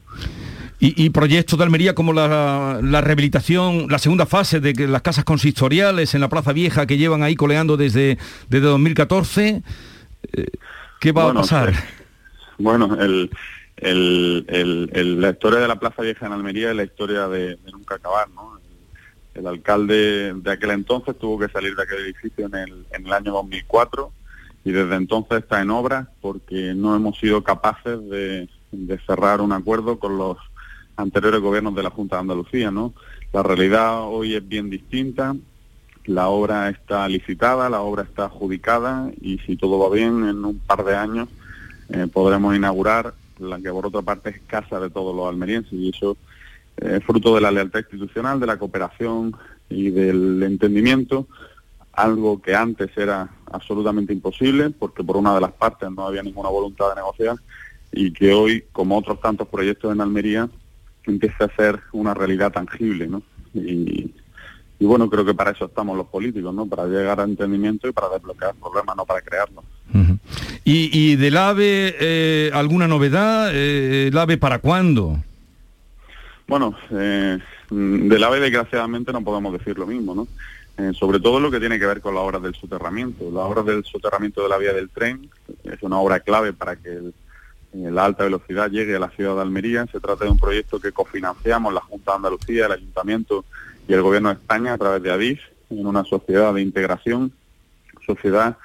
Y, 0.81 1.03
y 1.05 1.09
proyectos 1.09 1.57
de 1.59 1.65
Almería 1.65 1.93
como 1.93 2.13
la, 2.13 2.79
la 2.81 3.01
rehabilitación, 3.01 3.87
la 3.89 3.99
segunda 3.99 4.25
fase 4.25 4.59
de 4.61 4.73
que 4.73 4.87
las 4.87 5.01
casas 5.01 5.25
consistoriales 5.25 6.15
en 6.15 6.21
la 6.21 6.29
Plaza 6.29 6.53
Vieja 6.53 6.85
que 6.85 6.97
llevan 6.97 7.21
ahí 7.23 7.35
coleando 7.35 7.75
desde, 7.75 8.17
desde 8.49 8.65
2014. 8.67 9.61
eh, 10.33 10.45
¿Qué 11.01 11.11
va 11.11 11.25
Bueno, 11.25 11.39
a 11.39 11.43
pasar? 11.43 11.71
pues, 11.71 11.83
Bueno, 12.59 12.95
el, 13.01 13.29
el, 13.77 14.45
el- 14.49 14.89
el- 14.93 15.21
la 15.21 15.29
historia 15.31 15.59
de 15.59 15.67
la 15.67 15.79
Plaza 15.79 16.01
Vieja 16.01 16.25
en 16.27 16.33
Almería 16.33 16.69
es 16.71 16.75
la 16.75 16.83
historia 16.83 17.27
de, 17.27 17.55
de 17.57 17.71
nunca 17.71 17.95
acabar, 17.95 18.29
¿no? 18.29 18.58
El, 19.33 19.47
alcalde 19.47 20.33
de 20.33 20.51
aquel 20.51 20.71
entonces 20.71 21.17
tuvo 21.17 21.39
que 21.39 21.49
salir 21.49 21.75
de 21.75 21.83
aquel 21.83 21.99
edificio 21.99 22.45
en 22.47 22.55
el, 22.55 22.85
en 22.91 23.05
el 23.05 23.13
año 23.13 23.31
2004 23.33 24.11
y 24.65 24.71
desde 24.71 24.95
entonces 24.95 25.39
está 25.39 25.61
en 25.61 25.69
obra 25.69 26.09
porque 26.21 26.73
no 26.75 26.95
hemos 26.95 27.17
sido 27.17 27.43
capaces 27.43 27.99
de, 28.09 28.49
de 28.71 28.99
cerrar 29.05 29.41
un 29.41 29.51
acuerdo 29.51 29.99
con 29.99 30.17
los 30.17 30.37
anteriores 30.95 31.41
gobiernos 31.41 31.75
de 31.75 31.83
la 31.83 31.89
Junta 31.89 32.17
de 32.17 32.21
Andalucía, 32.21 32.71
¿no? 32.71 32.93
La 33.31 33.43
realidad 33.43 34.03
hoy 34.03 34.35
es 34.35 34.47
bien 34.47 34.69
distinta, 34.69 35.35
la 36.05 36.27
obra 36.27 36.69
está 36.69 37.07
licitada, 37.07 37.69
la 37.69 37.81
obra 37.81 38.03
está 38.03 38.25
adjudicada 38.25 39.11
y 39.21 39.37
si 39.39 39.55
todo 39.55 39.79
va 39.79 39.95
bien, 39.95 40.27
en 40.27 40.43
un 40.43 40.59
par 40.59 40.83
de 40.83 40.95
años 40.95 41.29
eh, 41.89 42.07
podremos 42.11 42.55
inaugurar 42.55 43.13
la 43.37 43.59
que 43.59 43.69
por 43.71 43.85
otra 43.85 44.01
parte 44.01 44.31
es 44.31 44.41
casa 44.47 44.79
de 44.79 44.89
todos 44.89 45.15
los 45.15 45.27
almerienses 45.27 45.73
y 45.73 45.89
eso 45.89 46.17
eh, 46.81 46.99
fruto 47.05 47.35
de 47.35 47.41
la 47.41 47.51
lealtad 47.51 47.79
institucional, 47.79 48.39
de 48.39 48.47
la 48.47 48.57
cooperación 48.57 49.35
y 49.69 49.89
del 49.89 50.41
entendimiento, 50.43 51.27
algo 51.93 52.41
que 52.41 52.55
antes 52.55 52.89
era 52.95 53.29
absolutamente 53.51 54.13
imposible 54.13 54.69
porque 54.69 55.03
por 55.03 55.17
una 55.17 55.35
de 55.35 55.41
las 55.41 55.51
partes 55.51 55.89
no 55.91 56.07
había 56.07 56.23
ninguna 56.23 56.49
voluntad 56.49 56.89
de 56.89 56.95
negociar 56.95 57.35
y 57.91 58.11
que 58.11 58.31
hoy, 58.31 58.63
como 58.71 58.97
otros 58.97 59.19
tantos 59.19 59.47
proyectos 59.47 59.93
en 59.93 60.01
Almería, 60.01 60.49
empieza 61.03 61.45
a 61.45 61.55
ser 61.55 61.79
una 61.91 62.13
realidad 62.13 62.51
tangible, 62.51 63.07
¿no? 63.07 63.23
Y, 63.53 64.13
y 64.79 64.85
bueno, 64.85 65.09
creo 65.09 65.25
que 65.25 65.33
para 65.33 65.51
eso 65.51 65.65
estamos 65.65 65.97
los 65.97 66.07
políticos, 66.07 66.53
¿no? 66.53 66.65
Para 66.65 66.85
llegar 66.85 67.19
a 67.19 67.23
entendimiento 67.23 67.87
y 67.87 67.91
para 67.91 68.09
desbloquear 68.09 68.55
problemas, 68.55 68.95
no 68.95 69.05
para 69.05 69.21
crearlos. 69.21 69.65
¿Y, 70.63 70.89
y 70.93 71.15
del 71.15 71.35
AVE 71.35 71.95
eh, 71.99 72.51
alguna 72.53 72.87
novedad? 72.87 73.49
Eh, 73.51 74.07
¿El 74.07 74.17
AVE 74.17 74.37
para 74.37 74.59
cuándo? 74.59 75.17
Bueno, 76.49 76.75
eh, 76.89 77.37
del 77.69 78.23
AVE 78.23 78.39
desgraciadamente 78.39 79.13
no 79.13 79.23
podemos 79.23 79.53
decir 79.53 79.77
lo 79.77 79.85
mismo, 79.85 80.15
¿no? 80.15 80.27
Eh, 80.79 80.93
sobre 80.95 81.19
todo 81.19 81.39
lo 81.39 81.51
que 81.51 81.59
tiene 81.59 81.77
que 81.77 81.85
ver 81.85 82.01
con 82.01 82.15
las 82.15 82.23
obras 82.23 82.41
del 82.41 82.55
soterramiento. 82.55 83.25
Las 83.25 83.43
obras 83.43 83.67
del 83.67 83.85
soterramiento 83.85 84.41
de 84.41 84.49
la 84.49 84.57
vía 84.57 84.73
del 84.73 84.89
tren 84.89 85.29
es 85.63 85.83
una 85.83 85.99
obra 85.99 86.21
clave 86.21 86.51
para 86.51 86.75
que 86.75 86.89
eh, 86.89 87.11
la 87.71 88.03
alta 88.03 88.23
velocidad 88.23 88.71
llegue 88.71 88.95
a 88.95 88.99
la 88.99 89.11
ciudad 89.11 89.35
de 89.35 89.41
Almería. 89.43 89.85
Se 89.91 89.99
trata 89.99 90.25
de 90.25 90.31
un 90.31 90.39
proyecto 90.39 90.79
que 90.79 90.91
cofinanciamos 90.91 91.71
la 91.71 91.81
Junta 91.81 92.13
de 92.13 92.15
Andalucía, 92.15 92.65
el 92.65 92.71
Ayuntamiento 92.71 93.45
y 93.87 93.93
el 93.93 94.01
Gobierno 94.01 94.29
de 94.29 94.35
España 94.35 94.73
a 94.73 94.77
través 94.79 95.03
de 95.03 95.11
ADIF 95.11 95.41
en 95.69 95.85
una 95.85 96.03
sociedad 96.03 96.51
de 96.51 96.63
integración, 96.63 97.31
sociedad, 98.07 98.57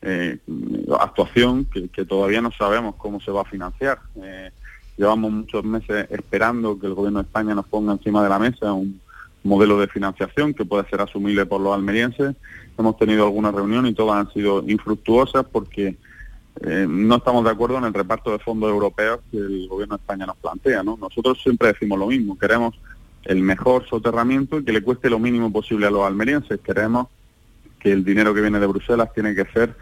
eh, 0.00 0.38
actuación 0.98 1.66
que, 1.66 2.06
todavía 2.06 2.40
no 2.40 2.50
sabemos 2.52 2.94
cómo 2.94 3.20
se 3.20 3.30
va 3.30 3.42
a 3.42 3.44
financiar. 3.44 3.98
Llevamos 4.96 5.30
muchos 5.30 5.64
meses 5.64 6.06
esperando 6.10 6.78
que 6.78 6.86
el 6.86 6.94
Gobierno 6.94 7.20
de 7.20 7.26
España 7.26 7.54
nos 7.54 7.66
ponga 7.66 7.92
encima 7.92 8.22
de 8.22 8.28
la 8.28 8.38
mesa 8.38 8.72
un 8.72 9.00
modelo 9.44 9.78
de 9.78 9.86
financiación 9.86 10.54
que 10.54 10.64
puede 10.64 10.88
ser 10.88 11.00
asumible 11.00 11.46
por 11.46 11.60
los 11.60 11.74
almerienses. 11.74 12.34
Hemos 12.76 12.96
tenido 12.96 13.24
algunas 13.24 13.54
reuniones 13.54 13.92
y 13.92 13.94
todas 13.94 14.26
han 14.26 14.32
sido 14.32 14.64
infructuosas 14.66 15.44
porque 15.50 15.96
eh, 16.62 16.86
no 16.88 17.16
estamos 17.16 17.44
de 17.44 17.50
acuerdo 17.50 17.78
en 17.78 17.84
el 17.84 17.94
reparto 17.94 18.32
de 18.32 18.38
fondos 18.38 18.70
europeos 18.70 19.20
que 19.30 19.36
el 19.36 19.68
gobierno 19.68 19.96
de 19.96 20.00
España 20.00 20.26
nos 20.26 20.36
plantea. 20.36 20.82
¿no? 20.82 20.96
Nosotros 20.96 21.40
siempre 21.42 21.68
decimos 21.68 21.98
lo 21.98 22.06
mismo, 22.06 22.38
queremos 22.38 22.74
el 23.24 23.42
mejor 23.42 23.86
soterramiento 23.86 24.58
y 24.58 24.64
que 24.64 24.72
le 24.72 24.82
cueste 24.82 25.10
lo 25.10 25.18
mínimo 25.18 25.52
posible 25.52 25.86
a 25.86 25.90
los 25.90 26.06
almerienses. 26.06 26.60
Queremos 26.60 27.08
que 27.78 27.92
el 27.92 28.04
dinero 28.04 28.34
que 28.34 28.40
viene 28.40 28.58
de 28.58 28.66
Bruselas 28.66 29.12
tiene 29.12 29.34
que 29.34 29.44
ser 29.46 29.74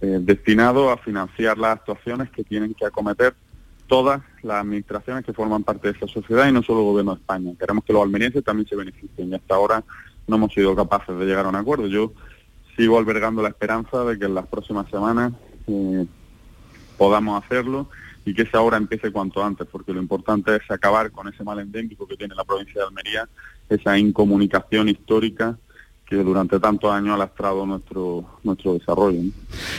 eh, 0.00 0.18
destinado 0.20 0.90
a 0.90 0.96
financiar 0.96 1.58
las 1.58 1.78
actuaciones 1.78 2.30
que 2.30 2.44
tienen 2.44 2.74
que 2.74 2.86
acometer 2.86 3.34
todas 3.86 4.22
las 4.42 4.62
administraciones 4.62 5.24
que 5.24 5.32
forman 5.32 5.62
parte 5.62 5.88
de 5.88 5.94
esta 5.94 6.06
sociedad 6.06 6.48
y 6.48 6.52
no 6.52 6.62
solo 6.62 6.80
el 6.80 6.86
gobierno 6.86 7.14
de 7.14 7.20
España. 7.20 7.52
Queremos 7.58 7.84
que 7.84 7.92
los 7.92 8.02
almerienses 8.02 8.44
también 8.44 8.68
se 8.68 8.76
beneficien 8.76 9.30
y 9.30 9.34
hasta 9.34 9.54
ahora 9.54 9.84
no 10.26 10.36
hemos 10.36 10.52
sido 10.52 10.74
capaces 10.74 11.16
de 11.18 11.24
llegar 11.26 11.46
a 11.46 11.48
un 11.48 11.56
acuerdo. 11.56 11.86
Yo 11.86 12.12
sigo 12.76 12.98
albergando 12.98 13.42
la 13.42 13.48
esperanza 13.48 14.04
de 14.04 14.18
que 14.18 14.24
en 14.24 14.34
las 14.34 14.46
próximas 14.46 14.88
semanas 14.90 15.32
eh, 15.66 16.06
podamos 16.96 17.42
hacerlo 17.42 17.88
y 18.24 18.34
que 18.34 18.42
esa 18.42 18.60
obra 18.60 18.76
empiece 18.76 19.10
cuanto 19.10 19.42
antes, 19.42 19.66
porque 19.66 19.92
lo 19.92 20.00
importante 20.00 20.54
es 20.56 20.70
acabar 20.70 21.10
con 21.10 21.28
ese 21.28 21.42
mal 21.42 21.58
endémico 21.58 22.06
que 22.06 22.16
tiene 22.16 22.34
la 22.34 22.44
provincia 22.44 22.80
de 22.80 22.86
Almería, 22.86 23.28
esa 23.68 23.98
incomunicación 23.98 24.88
histórica 24.88 25.58
que 26.16 26.24
durante 26.24 26.60
tantos 26.60 26.92
años 26.92 27.14
ha 27.14 27.18
lastrado 27.18 27.64
nuestro, 27.66 28.24
nuestro 28.42 28.74
desarrollo. 28.74 29.20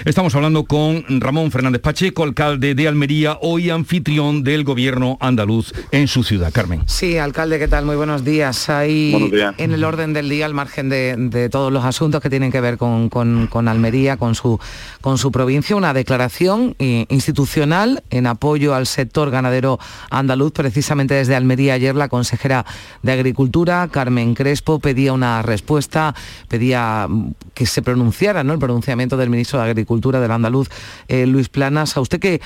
Estamos 0.06 0.34
hablando 0.36 0.66
con 0.66 1.04
Ramón 1.20 1.52
Fernández 1.52 1.82
Pacheco, 1.82 2.24
alcalde 2.24 2.76
de 2.76 2.88
Almería, 2.88 3.38
hoy 3.42 3.70
anfitrión 3.70 4.44
del 4.44 4.64
gobierno 4.64 5.18
andaluz 5.20 5.74
en 5.92 6.08
su 6.08 6.24
ciudad. 6.24 6.52
Carmen. 6.52 6.84
Sí, 6.88 7.18
alcalde, 7.18 7.60
¿qué 7.60 7.68
tal? 7.68 7.86
Muy 7.86 7.96
buenos 7.96 8.24
días. 8.24 8.70
Hay 8.70 9.32
en 9.58 9.72
el 9.72 9.84
orden 9.84 10.14
del 10.14 10.30
día, 10.30 10.46
al 10.46 10.54
margen 10.54 10.90
de, 10.90 11.50
todos 11.52 11.72
los 11.72 11.84
asuntos 11.86 12.22
que 12.22 12.30
tienen 12.30 12.52
que 12.52 12.62
ver 12.62 12.78
con, 12.78 13.10
con, 13.10 13.68
Almería, 13.68 14.18
con 14.18 14.36
su, 14.36 14.60
con 15.02 15.18
su 15.18 15.32
provincia, 15.32 15.76
una 15.76 15.94
declaración 15.94 16.76
eh, 16.80 17.06
institucional 17.10 18.04
en 18.10 18.28
apoyo 18.28 18.74
al 18.74 18.88
sector 18.88 19.30
ganadero 19.30 19.80
andaluz. 20.10 20.52
Precisamente 20.52 21.14
desde 21.14 21.36
Almería 21.36 21.76
ayer 21.76 21.96
la 21.96 22.10
consejera 22.10 22.66
de 23.02 23.12
Agricultura, 23.12 23.88
Carmen 23.92 24.34
Crespo, 24.34 24.80
pedía 24.80 25.14
una 25.14 25.42
respuesta 25.42 26.16
pedía 26.48 27.08
que 27.54 27.66
se 27.66 27.82
pronunciara 27.82 28.44
¿no? 28.44 28.54
el 28.54 28.60
pronunciamiento 28.60 29.18
del 29.18 29.30
ministro 29.30 29.60
de 29.60 29.70
Agricultura 29.70 30.20
del 30.20 30.32
andaluz, 30.32 30.70
eh, 31.08 31.26
Luis 31.26 31.50
Planas. 31.50 31.98
¿A 31.98 32.02
usted 32.02 32.20
qué, 32.20 32.42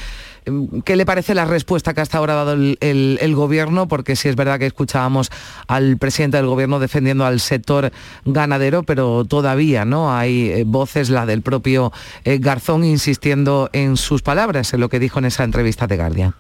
mm, 0.45 0.79
qué 0.81 0.95
le 0.95 1.05
parece 1.05 1.33
la 1.33 1.45
respuesta 1.45 1.93
que 1.93 2.01
hasta 2.01 2.17
ahora 2.17 2.33
ha 2.33 2.45
dado 2.45 2.53
el, 2.53 3.35
gobierno? 3.35 3.87
Porque 3.87 4.15
sí 4.15 4.29
es 4.29 4.35
verdad 4.35 4.59
que 4.59 4.65
escuchábamos 4.65 5.29
al 5.67 5.97
presidente 5.97 6.37
del 6.37 6.47
gobierno 6.47 6.79
defendiendo 6.79 7.25
al 7.25 7.39
sector 7.39 7.91
ganadero, 8.25 8.83
pero 8.83 9.25
todavía 9.25 9.85
no 9.85 10.15
hay 10.15 10.49
eh, 10.49 10.63
voces, 10.65 11.09
la 11.09 11.25
del 11.25 11.41
propio 11.41 11.91
eh, 12.23 12.37
Garzón, 12.39 12.83
insistiendo 12.83 13.69
en 13.73 13.97
sus 13.97 14.21
palabras, 14.21 14.73
en 14.73 14.79
lo 14.79 14.89
que 14.89 14.99
dijo 14.99 15.19
en 15.19 15.25
esa 15.25 15.43
entrevista 15.43 15.87
de 15.87 15.97
Guardia. 15.97 16.33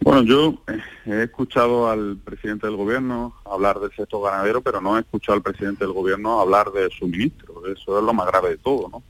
Bueno, 0.00 0.22
yo 0.22 0.62
eh, 0.68 0.80
he 1.06 1.22
escuchado 1.24 1.90
al 1.90 2.16
presidente 2.24 2.66
del 2.66 2.76
gobierno 2.76 3.34
hablar 3.44 3.80
del 3.80 3.90
sector 3.90 4.22
ganadero, 4.30 4.60
pero 4.60 4.80
no 4.80 4.96
he 4.96 5.00
escuchado 5.00 5.36
al 5.36 5.42
presidente 5.42 5.84
del 5.84 5.92
gobierno 5.92 6.40
hablar 6.40 6.70
de 6.70 6.88
su 6.90 7.06
ministro. 7.08 7.66
Eso 7.66 7.98
es 7.98 8.04
lo 8.04 8.12
más 8.12 8.26
grave 8.28 8.50
de 8.50 8.56
todo, 8.58 8.88
¿no? 8.88 9.02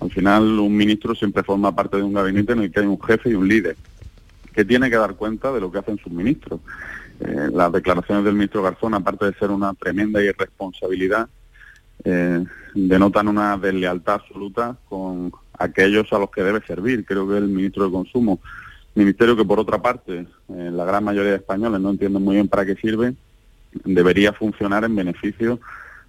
Al 0.00 0.10
final, 0.10 0.58
un 0.58 0.76
ministro 0.76 1.14
siempre 1.14 1.42
forma 1.42 1.74
parte 1.74 1.96
de 1.96 2.02
un 2.02 2.12
gabinete 2.12 2.52
en 2.52 2.60
el 2.60 2.70
que 2.72 2.80
hay 2.80 2.86
un 2.86 3.00
jefe 3.00 3.30
y 3.30 3.34
un 3.34 3.48
líder, 3.48 3.76
que 4.52 4.64
tiene 4.64 4.90
que 4.90 4.96
dar 4.96 5.14
cuenta 5.14 5.50
de 5.52 5.60
lo 5.60 5.72
que 5.72 5.78
hacen 5.78 5.98
sus 5.98 6.12
ministros. 6.12 6.60
Eh, 7.20 7.48
las 7.52 7.72
declaraciones 7.72 8.24
del 8.24 8.34
ministro 8.34 8.62
Garzón, 8.62 8.94
aparte 8.94 9.26
de 9.26 9.34
ser 9.34 9.50
una 9.50 9.72
tremenda 9.72 10.22
irresponsabilidad, 10.22 11.28
eh, 12.04 12.44
denotan 12.74 13.28
una 13.28 13.56
deslealtad 13.56 14.16
absoluta 14.16 14.76
con 14.88 15.32
aquellos 15.58 16.12
a 16.12 16.18
los 16.18 16.30
que 16.30 16.42
debe 16.42 16.60
servir. 16.66 17.04
Creo 17.06 17.26
que 17.28 17.38
el 17.38 17.48
ministro 17.48 17.86
de 17.86 17.92
Consumo 17.92 18.40
Ministerio 18.94 19.36
que 19.36 19.44
por 19.44 19.58
otra 19.58 19.82
parte, 19.82 20.20
eh, 20.20 20.70
la 20.72 20.84
gran 20.84 21.02
mayoría 21.02 21.32
de 21.32 21.38
españoles 21.38 21.80
no 21.80 21.90
entienden 21.90 22.22
muy 22.22 22.36
bien 22.36 22.48
para 22.48 22.64
qué 22.64 22.76
sirve, 22.76 23.14
debería 23.84 24.32
funcionar 24.32 24.84
en 24.84 24.94
beneficio 24.94 25.58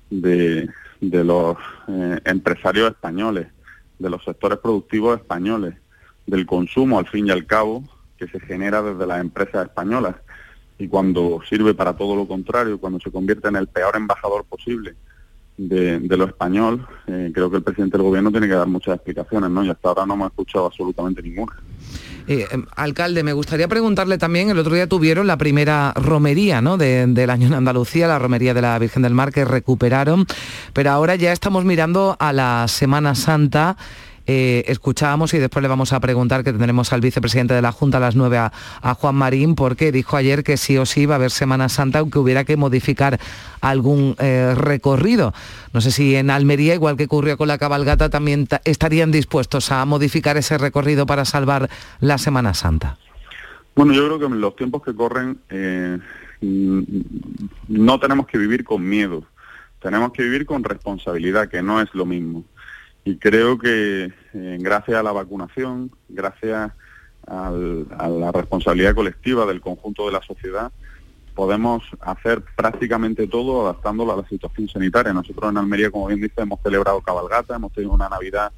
de, 0.09 0.69
los 1.01 1.57
eh, 1.87 2.19
empresarios 2.25 2.91
españoles, 2.91 3.47
de 3.97 4.09
los 4.09 4.23
sectores 4.23 4.59
productivos 4.59 5.19
españoles, 5.19 5.73
del 6.27 6.45
consumo 6.45 6.99
al 6.99 7.07
fin 7.07 7.27
y 7.27 7.31
al 7.31 7.45
cabo 7.45 7.83
que 8.17 8.27
se 8.27 8.39
genera 8.39 8.81
desde 8.81 9.07
las 9.07 9.19
empresas 9.19 9.65
españolas. 9.65 10.15
Y 10.77 10.87
cuando 10.87 11.41
sirve 11.49 11.73
para 11.73 11.95
todo 11.95 12.15
lo 12.15 12.27
contrario, 12.27 12.79
cuando 12.79 12.99
se 12.99 13.11
convierte 13.11 13.47
en 13.47 13.55
el 13.55 13.67
peor 13.67 13.95
embajador 13.95 14.45
posible 14.45 14.95
de, 15.57 15.99
lo 16.01 16.25
español, 16.25 16.85
eh, 17.07 17.31
creo 17.33 17.49
que 17.49 17.57
el 17.57 17.63
presidente 17.63 17.97
del 17.97 18.05
gobierno 18.05 18.31
tiene 18.31 18.47
que 18.47 18.55
dar 18.55 18.67
muchas 18.67 18.95
explicaciones, 18.95 19.49
¿no? 19.49 19.63
Y 19.63 19.69
hasta 19.69 19.89
ahora 19.89 20.05
no 20.05 20.15
hemos 20.15 20.27
escuchado 20.27 20.65
absolutamente 20.65 21.21
ninguna. 21.21 21.53
Eh, 22.27 22.47
em, 22.51 22.65
alcalde, 22.75 23.23
me 23.23 23.33
gustaría 23.33 23.67
preguntarle 23.67 24.17
también, 24.17 24.49
el 24.49 24.57
otro 24.57 24.73
día 24.73 24.87
tuvieron 24.87 25.27
la 25.27 25.37
primera 25.37 25.93
romería 25.95 26.61
¿no? 26.61 26.77
del 26.77 27.29
año 27.29 27.47
en 27.47 27.53
Andalucía, 27.53 28.07
la 28.07 28.19
romería 28.19 28.53
de 28.53 28.61
la 28.61 28.77
Virgen 28.79 29.03
del 29.03 29.13
Mar 29.13 29.31
que 29.31 29.45
recuperaron, 29.45 30.25
pero 30.73 30.91
ahora 30.91 31.15
ya 31.15 31.31
estamos 31.31 31.65
mirando 31.65 32.17
a 32.19 32.33
la 32.33 32.67
Semana 32.67 33.15
Santa. 33.15 33.77
Eh, 34.27 34.63
escuchábamos 34.67 35.33
y 35.33 35.37
después 35.37 35.61
le 35.61 35.67
vamos 35.67 35.93
a 35.93 35.99
preguntar 35.99 36.43
que 36.43 36.51
tendremos 36.51 36.91
al 36.93 37.01
vicepresidente 37.01 37.53
de 37.53 37.61
la 37.61 37.71
Junta 37.71 37.97
a 37.97 38.01
las 38.01 38.15
9 38.15 38.37
a, 38.37 38.51
Juan 38.95 39.15
Marín, 39.15 39.55
porque 39.55 39.91
dijo 39.91 40.17
ayer 40.17 40.43
que 40.43 40.57
sí 40.57 40.77
o 40.77 40.85
sí 40.85 41.01
iba 41.01 41.15
a 41.15 41.17
haber 41.17 41.31
Semana 41.31 41.69
Santa, 41.69 41.99
aunque 41.99 42.17
hubiera 42.17 42.43
que 42.43 42.57
modificar 42.57 43.19
algún 43.61 44.15
eh, 44.19 44.53
recorrido. 44.55 45.33
No 45.73 45.81
sé 45.81 45.91
si 45.91 46.15
en 46.15 46.29
Almería, 46.29 46.73
igual 46.73 46.97
que 46.97 47.05
ocurrió 47.05 47.37
con 47.37 47.47
la 47.47 47.57
cabalgata, 47.57 48.09
también 48.09 48.47
estarían 48.63 49.11
dispuestos 49.11 49.71
a 49.71 49.85
modificar 49.85 50.37
ese 50.37 50.57
recorrido 50.57 51.05
para 51.05 51.25
salvar 51.25 51.69
la 51.99 52.17
Semana 52.17 52.53
Santa. 52.53 52.97
Bueno, 53.75 53.93
yo 53.93 54.05
creo 54.05 54.19
que 54.19 54.25
en 54.25 54.41
los 54.41 54.55
tiempos 54.55 54.81
que 54.83 54.95
corren 54.95 55.37
eh, 55.49 55.99
no 56.41 57.99
tenemos 57.99 58.25
que 58.27 58.37
vivir 58.37 58.63
con 58.63 58.87
miedo, 58.87 59.23
tenemos 59.81 60.13
que 60.13 60.23
vivir 60.23 60.45
con 60.45 60.63
responsabilidad, 60.63 61.49
que 61.49 61.61
no 61.61 61.81
es 61.81 61.93
lo 61.93 62.05
mismo. 62.05 62.45
Y 63.05 63.17
creo 63.17 63.59
que 63.59 64.11
eh, 64.33 64.57
gracias 64.59 64.97
a 64.97 65.03
la 65.03 65.11
vacunación, 65.11 65.91
gracias 66.09 66.71
a 67.27 67.49
la 67.49 68.31
responsabilidad 68.31 68.93
colectiva 68.93 69.45
del 69.45 69.61
conjunto 69.61 70.05
de 70.05 70.11
la 70.11 70.21
sociedad, 70.21 70.71
podemos 71.35 71.83
hacer 72.01 72.43
prácticamente 72.55 73.27
todo 73.27 73.63
adaptándolo 73.63 74.13
a 74.13 74.17
la 74.17 74.27
situación 74.27 74.67
sanitaria. 74.69 75.13
Nosotros 75.13 75.51
en 75.51 75.57
Almería, 75.57 75.91
como 75.91 76.07
bien 76.07 76.21
dice, 76.21 76.41
hemos 76.41 76.59
celebrado 76.61 77.01
cabalgata, 77.01 77.55
hemos 77.55 77.73
tenido 77.73 77.93
una 77.93 78.09
Navidad 78.09 78.51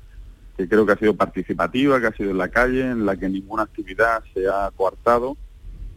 que 0.55 0.67
creo 0.67 0.85
que 0.85 0.93
ha 0.93 0.97
sido 0.97 1.15
participativa, 1.15 1.99
que 1.99 2.07
ha 2.07 2.13
sido 2.13 2.31
en 2.31 2.37
la 2.37 2.47
calle, 2.47 2.81
en 2.81 3.05
la 3.05 3.15
que 3.15 3.29
ninguna 3.29 3.63
actividad 3.63 4.23
se 4.33 4.47
ha 4.47 4.71
coartado. 4.75 5.37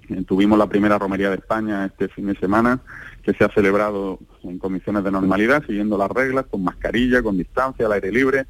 Eh, 0.09 0.23
tuvimos 0.27 0.59
la 0.59 0.67
primera 0.67 0.99
romería 0.99 1.31
de 1.31 1.37
España 1.37 1.87
este 1.87 2.09
fin 2.09 2.27
de 2.27 2.37
semana, 2.37 2.81
que 3.23 3.33
se 3.35 3.45
ha 3.45 3.49
celebrado 3.53 4.19
en 4.43 4.59
condiciones 4.59 5.05
de 5.05 5.11
normalidad, 5.11 5.65
siguiendo 5.67 5.99
las 5.99 6.11
reglas, 6.11 6.47
con 6.51 6.65
mascarilla, 6.65 7.23
con 7.23 7.37
distancia, 7.37 7.87
al 7.87 7.93
aire 7.93 8.11
libre, 8.11 8.47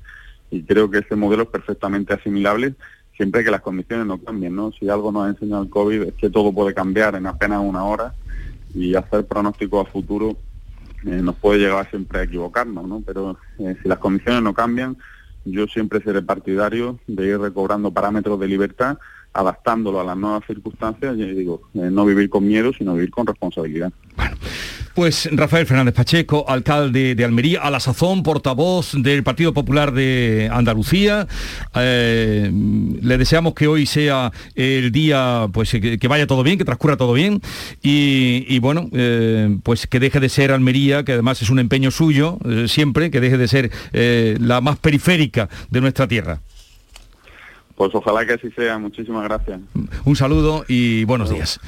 y 0.50 0.62
creo 0.62 0.90
que 0.90 0.98
ese 0.98 1.16
modelo 1.16 1.44
es 1.44 1.48
perfectamente 1.48 2.14
asimilable 2.14 2.74
siempre 3.20 3.44
que 3.44 3.50
las 3.50 3.60
condiciones 3.60 4.06
no 4.06 4.16
cambien, 4.16 4.56
¿no? 4.56 4.72
Si 4.72 4.88
algo 4.88 5.12
nos 5.12 5.26
ha 5.26 5.28
enseñado 5.28 5.62
el 5.62 5.68
COVID 5.68 6.04
es 6.04 6.14
que 6.14 6.30
todo 6.30 6.54
puede 6.54 6.72
cambiar 6.72 7.14
en 7.16 7.26
apenas 7.26 7.60
una 7.62 7.84
hora 7.84 8.14
y 8.74 8.94
hacer 8.94 9.26
pronósticos 9.26 9.86
a 9.86 9.90
futuro 9.90 10.38
eh, 11.04 11.20
nos 11.22 11.36
puede 11.36 11.58
llevar 11.58 11.88
siempre 11.90 12.20
a 12.20 12.22
equivocarnos, 12.22 12.88
¿no? 12.88 13.02
Pero 13.04 13.36
eh, 13.58 13.76
si 13.82 13.88
las 13.90 13.98
condiciones 13.98 14.42
no 14.42 14.54
cambian, 14.54 14.96
yo 15.44 15.66
siempre 15.66 16.02
seré 16.02 16.22
partidario 16.22 16.98
de 17.06 17.26
ir 17.26 17.38
recobrando 17.38 17.90
parámetros 17.90 18.40
de 18.40 18.48
libertad, 18.48 18.96
adaptándolo 19.32 20.00
a 20.00 20.04
las 20.04 20.16
nuevas 20.16 20.42
circunstancias 20.46 21.16
y 21.16 21.24
digo, 21.34 21.62
eh, 21.74 21.88
no 21.90 22.04
vivir 22.04 22.28
con 22.28 22.46
miedo, 22.46 22.72
sino 22.76 22.94
vivir 22.94 23.10
con 23.10 23.26
responsabilidad. 23.26 23.92
Pues 24.94 25.28
Rafael 25.32 25.66
Fernández 25.66 25.94
Pacheco, 25.94 26.44
alcalde 26.48 27.14
de 27.14 27.24
Almería, 27.24 27.62
a 27.62 27.70
la 27.70 27.78
sazón 27.78 28.24
portavoz 28.24 28.92
del 28.92 29.22
Partido 29.22 29.54
Popular 29.54 29.92
de 29.92 30.50
Andalucía. 30.52 31.28
Eh, 31.76 32.50
le 33.00 33.18
deseamos 33.18 33.54
que 33.54 33.68
hoy 33.68 33.86
sea 33.86 34.32
el 34.56 34.90
día, 34.90 35.46
pues 35.52 35.70
que, 35.70 36.08
vaya 36.08 36.26
todo 36.26 36.42
bien, 36.42 36.58
que 36.58 36.64
transcurra 36.64 36.96
todo 36.96 37.12
bien 37.12 37.40
y, 37.82 38.58
bueno, 38.58 38.90
eh, 38.92 39.56
pues 39.62 39.86
que 39.86 40.00
deje 40.00 40.18
de 40.18 40.28
ser 40.28 40.50
Almería, 40.50 41.04
que 41.04 41.12
además 41.12 41.40
es 41.40 41.50
un 41.50 41.60
empeño 41.60 41.92
suyo 41.92 42.38
siempre, 42.66 43.10
que 43.12 43.20
deje 43.20 43.38
de 43.38 43.48
ser 43.48 43.70
la 43.92 44.60
más 44.60 44.76
periférica 44.78 45.48
de 45.70 45.80
nuestra 45.80 46.08
tierra. 46.08 46.40
Pues 47.80 47.94
ojalá 47.94 48.26
que 48.26 48.34
así 48.34 48.50
sea. 48.50 48.76
Muchísimas 48.76 49.24
gracias. 49.24 49.58
Un 50.04 50.14
saludo 50.14 50.66
y 50.68 51.04
buenos 51.04 51.30
días. 51.30 51.58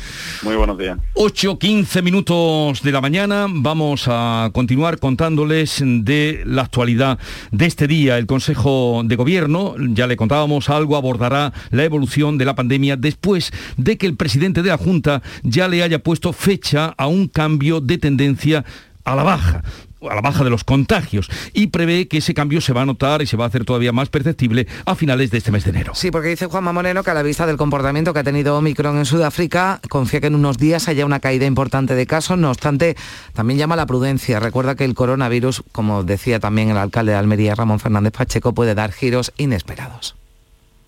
Muy 0.42 0.56
buenos 0.56 0.76
días. 0.76 0.98
8, 1.14 1.58
15 1.58 2.02
minutos 2.02 2.82
de 2.82 2.92
la 2.92 3.00
mañana. 3.00 3.46
Vamos 3.48 4.04
a 4.08 4.50
continuar 4.52 4.98
contándoles 4.98 5.82
de 5.82 6.42
la 6.44 6.64
actualidad 6.64 7.18
de 7.50 7.64
este 7.64 7.86
día. 7.86 8.18
El 8.18 8.26
Consejo 8.26 9.00
de 9.06 9.16
Gobierno, 9.16 9.74
ya 9.78 10.06
le 10.06 10.18
contábamos 10.18 10.68
algo, 10.68 10.98
abordará 10.98 11.54
la 11.70 11.84
evolución 11.84 12.36
de 12.36 12.44
la 12.44 12.54
pandemia 12.54 12.98
después 12.98 13.50
de 13.78 13.96
que 13.96 14.06
el 14.06 14.14
presidente 14.14 14.62
de 14.62 14.68
la 14.68 14.76
Junta 14.76 15.22
ya 15.42 15.66
le 15.66 15.82
haya 15.82 16.02
puesto 16.02 16.34
fecha 16.34 16.92
a 16.98 17.06
un 17.06 17.26
cambio 17.26 17.80
de 17.80 17.96
tendencia 17.96 18.66
a 19.04 19.16
la 19.16 19.22
baja 19.22 19.62
a 20.10 20.14
la 20.14 20.20
baja 20.20 20.44
de 20.44 20.50
los 20.50 20.64
contagios 20.64 21.28
y 21.52 21.68
prevé 21.68 22.08
que 22.08 22.18
ese 22.18 22.34
cambio 22.34 22.60
se 22.60 22.72
va 22.72 22.82
a 22.82 22.86
notar 22.86 23.22
y 23.22 23.26
se 23.26 23.36
va 23.36 23.44
a 23.44 23.48
hacer 23.48 23.64
todavía 23.64 23.92
más 23.92 24.08
perceptible 24.08 24.66
a 24.84 24.94
finales 24.94 25.30
de 25.30 25.38
este 25.38 25.50
mes 25.50 25.64
de 25.64 25.70
enero. 25.70 25.94
Sí, 25.94 26.10
porque 26.10 26.28
dice 26.28 26.46
Juanma 26.46 26.72
Moreno 26.72 27.02
que 27.02 27.10
a 27.10 27.14
la 27.14 27.22
vista 27.22 27.46
del 27.46 27.56
comportamiento 27.56 28.12
que 28.12 28.20
ha 28.20 28.24
tenido 28.24 28.56
Omicron 28.56 28.98
en 28.98 29.04
Sudáfrica, 29.04 29.80
confía 29.88 30.20
que 30.20 30.26
en 30.28 30.34
unos 30.34 30.58
días 30.58 30.88
haya 30.88 31.06
una 31.06 31.20
caída 31.20 31.46
importante 31.46 31.94
de 31.94 32.06
casos, 32.06 32.38
no 32.38 32.50
obstante, 32.50 32.96
también 33.32 33.58
llama 33.58 33.74
a 33.74 33.78
la 33.78 33.86
prudencia. 33.86 34.40
Recuerda 34.40 34.74
que 34.74 34.84
el 34.84 34.94
coronavirus, 34.94 35.62
como 35.72 36.02
decía 36.02 36.40
también 36.40 36.70
el 36.70 36.76
alcalde 36.76 37.12
de 37.12 37.18
Almería, 37.18 37.54
Ramón 37.54 37.80
Fernández 37.80 38.12
Pacheco, 38.12 38.52
puede 38.52 38.74
dar 38.74 38.92
giros 38.92 39.32
inesperados. 39.36 40.14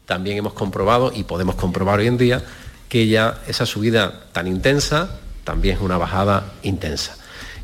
También 0.06 0.36
hemos 0.36 0.52
comprobado 0.52 1.12
y 1.14 1.24
podemos 1.24 1.54
comprobar 1.54 2.00
hoy 2.00 2.08
en 2.08 2.18
día 2.18 2.44
que 2.88 3.08
ya 3.08 3.40
esa 3.48 3.64
subida 3.64 4.26
tan 4.32 4.46
intensa 4.46 5.18
también 5.44 5.76
es 5.76 5.82
una 5.82 5.98
bajada 5.98 6.52
intensa 6.62 7.16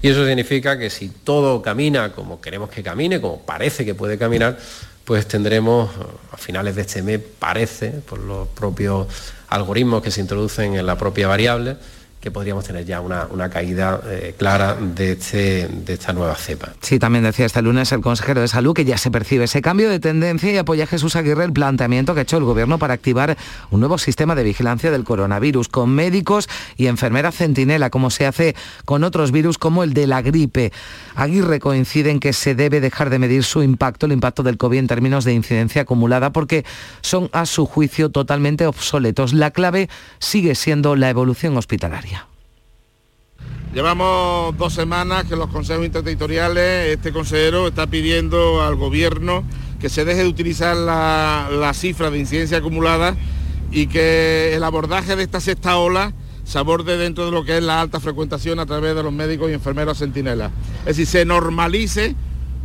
y 0.02 0.09
eso 0.09 0.26
significa 0.26 0.78
que 0.78 0.90
si 0.90 1.09
todo 1.09 1.62
camina 1.62 2.12
como 2.12 2.40
queremos 2.40 2.71
que 2.71 2.83
camine, 2.83 3.21
como 3.21 3.40
parece 3.40 3.85
que 3.85 3.95
puede 3.95 4.16
caminar, 4.19 4.59
pues 5.04 5.26
tendremos 5.26 5.90
a 6.33 6.37
finales 6.37 6.76
de 6.76 6.83
este 6.83 7.02
mes, 7.02 7.21
parece, 7.38 7.90
por 7.90 8.19
los 8.19 8.49
propios 8.49 9.07
algoritmos 9.49 10.02
que 10.02 10.11
se 10.11 10.21
introducen 10.21 10.75
en 10.75 10.87
la 10.87 10.97
propia 10.97 11.26
variable, 11.28 11.76
que 12.20 12.30
podríamos 12.30 12.64
tener 12.64 12.84
ya 12.84 13.00
una, 13.00 13.48
caída 13.48 14.00
eh, 14.06 14.34
clara 14.36 14.76
de, 14.78 15.12
este, 15.12 15.68
de 15.68 15.94
esta 15.94 16.12
nueva 16.12 16.34
cepa. 16.34 16.74
Sí, 16.80 16.98
también 16.98 17.24
decía 17.24 17.46
este 17.46 17.62
lunes 17.62 17.90
el 17.92 18.02
consejero 18.02 18.42
de 18.42 18.48
salud 18.48 18.74
que 18.74 18.84
ya 18.84 18.98
se 18.98 19.10
percibe 19.10 19.44
ese 19.44 19.62
cambio 19.62 19.88
de 19.88 20.00
tendencia 20.00 20.52
y 20.52 20.56
apoya 20.58 20.84
a 20.84 20.86
Jesús 20.86 21.16
Aguirre 21.16 21.44
el 21.44 21.52
planteamiento 21.52 22.12
que 22.12 22.20
ha 22.20 22.22
hecho 22.22 22.36
el 22.36 22.44
gobierno 22.44 22.78
para 22.78 22.92
activar 22.92 23.38
un 23.70 23.80
nuevo 23.80 23.96
sistema 23.96 24.34
de 24.34 24.42
vigilancia 24.42 24.90
del 24.90 25.04
coronavirus 25.04 25.68
con 25.68 25.90
médicos 25.90 26.48
y 26.76 26.88
enfermeras 26.88 27.36
centinela, 27.36 27.88
como 27.88 28.10
se 28.10 28.26
hace 28.26 28.54
con 28.84 29.02
otros 29.02 29.32
virus 29.32 29.56
como 29.56 29.82
el 29.82 29.94
de 29.94 30.06
la 30.06 30.20
gripe. 30.20 30.72
Aguirre 31.14 31.58
coincide 31.58 32.10
en 32.10 32.20
que 32.20 32.34
se 32.34 32.54
debe 32.54 32.80
dejar 32.80 33.08
de 33.08 33.18
medir 33.18 33.44
su 33.44 33.62
impacto, 33.62 34.04
el 34.04 34.12
impacto 34.12 34.42
del 34.42 34.58
COVID 34.58 34.78
en 34.78 34.86
términos 34.86 35.24
de 35.24 35.32
incidencia 35.32 35.82
acumulada, 35.82 36.32
porque 36.32 36.64
son 37.00 37.30
a 37.32 37.46
su 37.46 37.64
juicio 37.64 38.10
totalmente 38.10 38.66
obsoletos. 38.66 39.32
La 39.32 39.50
clave 39.50 39.88
sigue 40.18 40.54
siendo 40.54 40.96
la 40.96 41.08
evolución 41.08 41.56
hospitalaria. 41.56 42.10
Llevamos 43.72 44.56
dos 44.58 44.72
semanas 44.72 45.24
que 45.26 45.36
los 45.36 45.48
consejos 45.48 45.86
interterritoriales, 45.86 46.88
este 46.88 47.12
consejero 47.12 47.68
está 47.68 47.86
pidiendo 47.86 48.62
al 48.62 48.74
gobierno 48.74 49.44
que 49.80 49.88
se 49.88 50.04
deje 50.04 50.24
de 50.24 50.28
utilizar 50.28 50.76
la, 50.76 51.70
cifra 51.72 52.10
de 52.10 52.18
incidencia 52.18 52.58
acumulada 52.58 53.14
y 53.70 53.86
que 53.86 54.54
el 54.56 54.64
abordaje 54.64 55.14
de 55.14 55.22
esta 55.22 55.40
sexta 55.40 55.78
ola 55.78 56.12
se 56.42 56.58
aborde 56.58 56.98
dentro 56.98 57.26
de 57.26 57.30
lo 57.30 57.44
que 57.44 57.58
es 57.58 57.62
la 57.62 57.80
alta 57.80 58.00
frecuentación 58.00 58.58
a 58.58 58.66
través 58.66 58.96
de 58.96 59.04
los 59.04 59.12
médicos 59.12 59.48
y 59.50 59.54
enfermeros 59.54 59.98
centinelas. 59.98 60.50
Es 60.80 60.96
decir, 60.96 61.06
se 61.06 61.24
normalice 61.24 62.16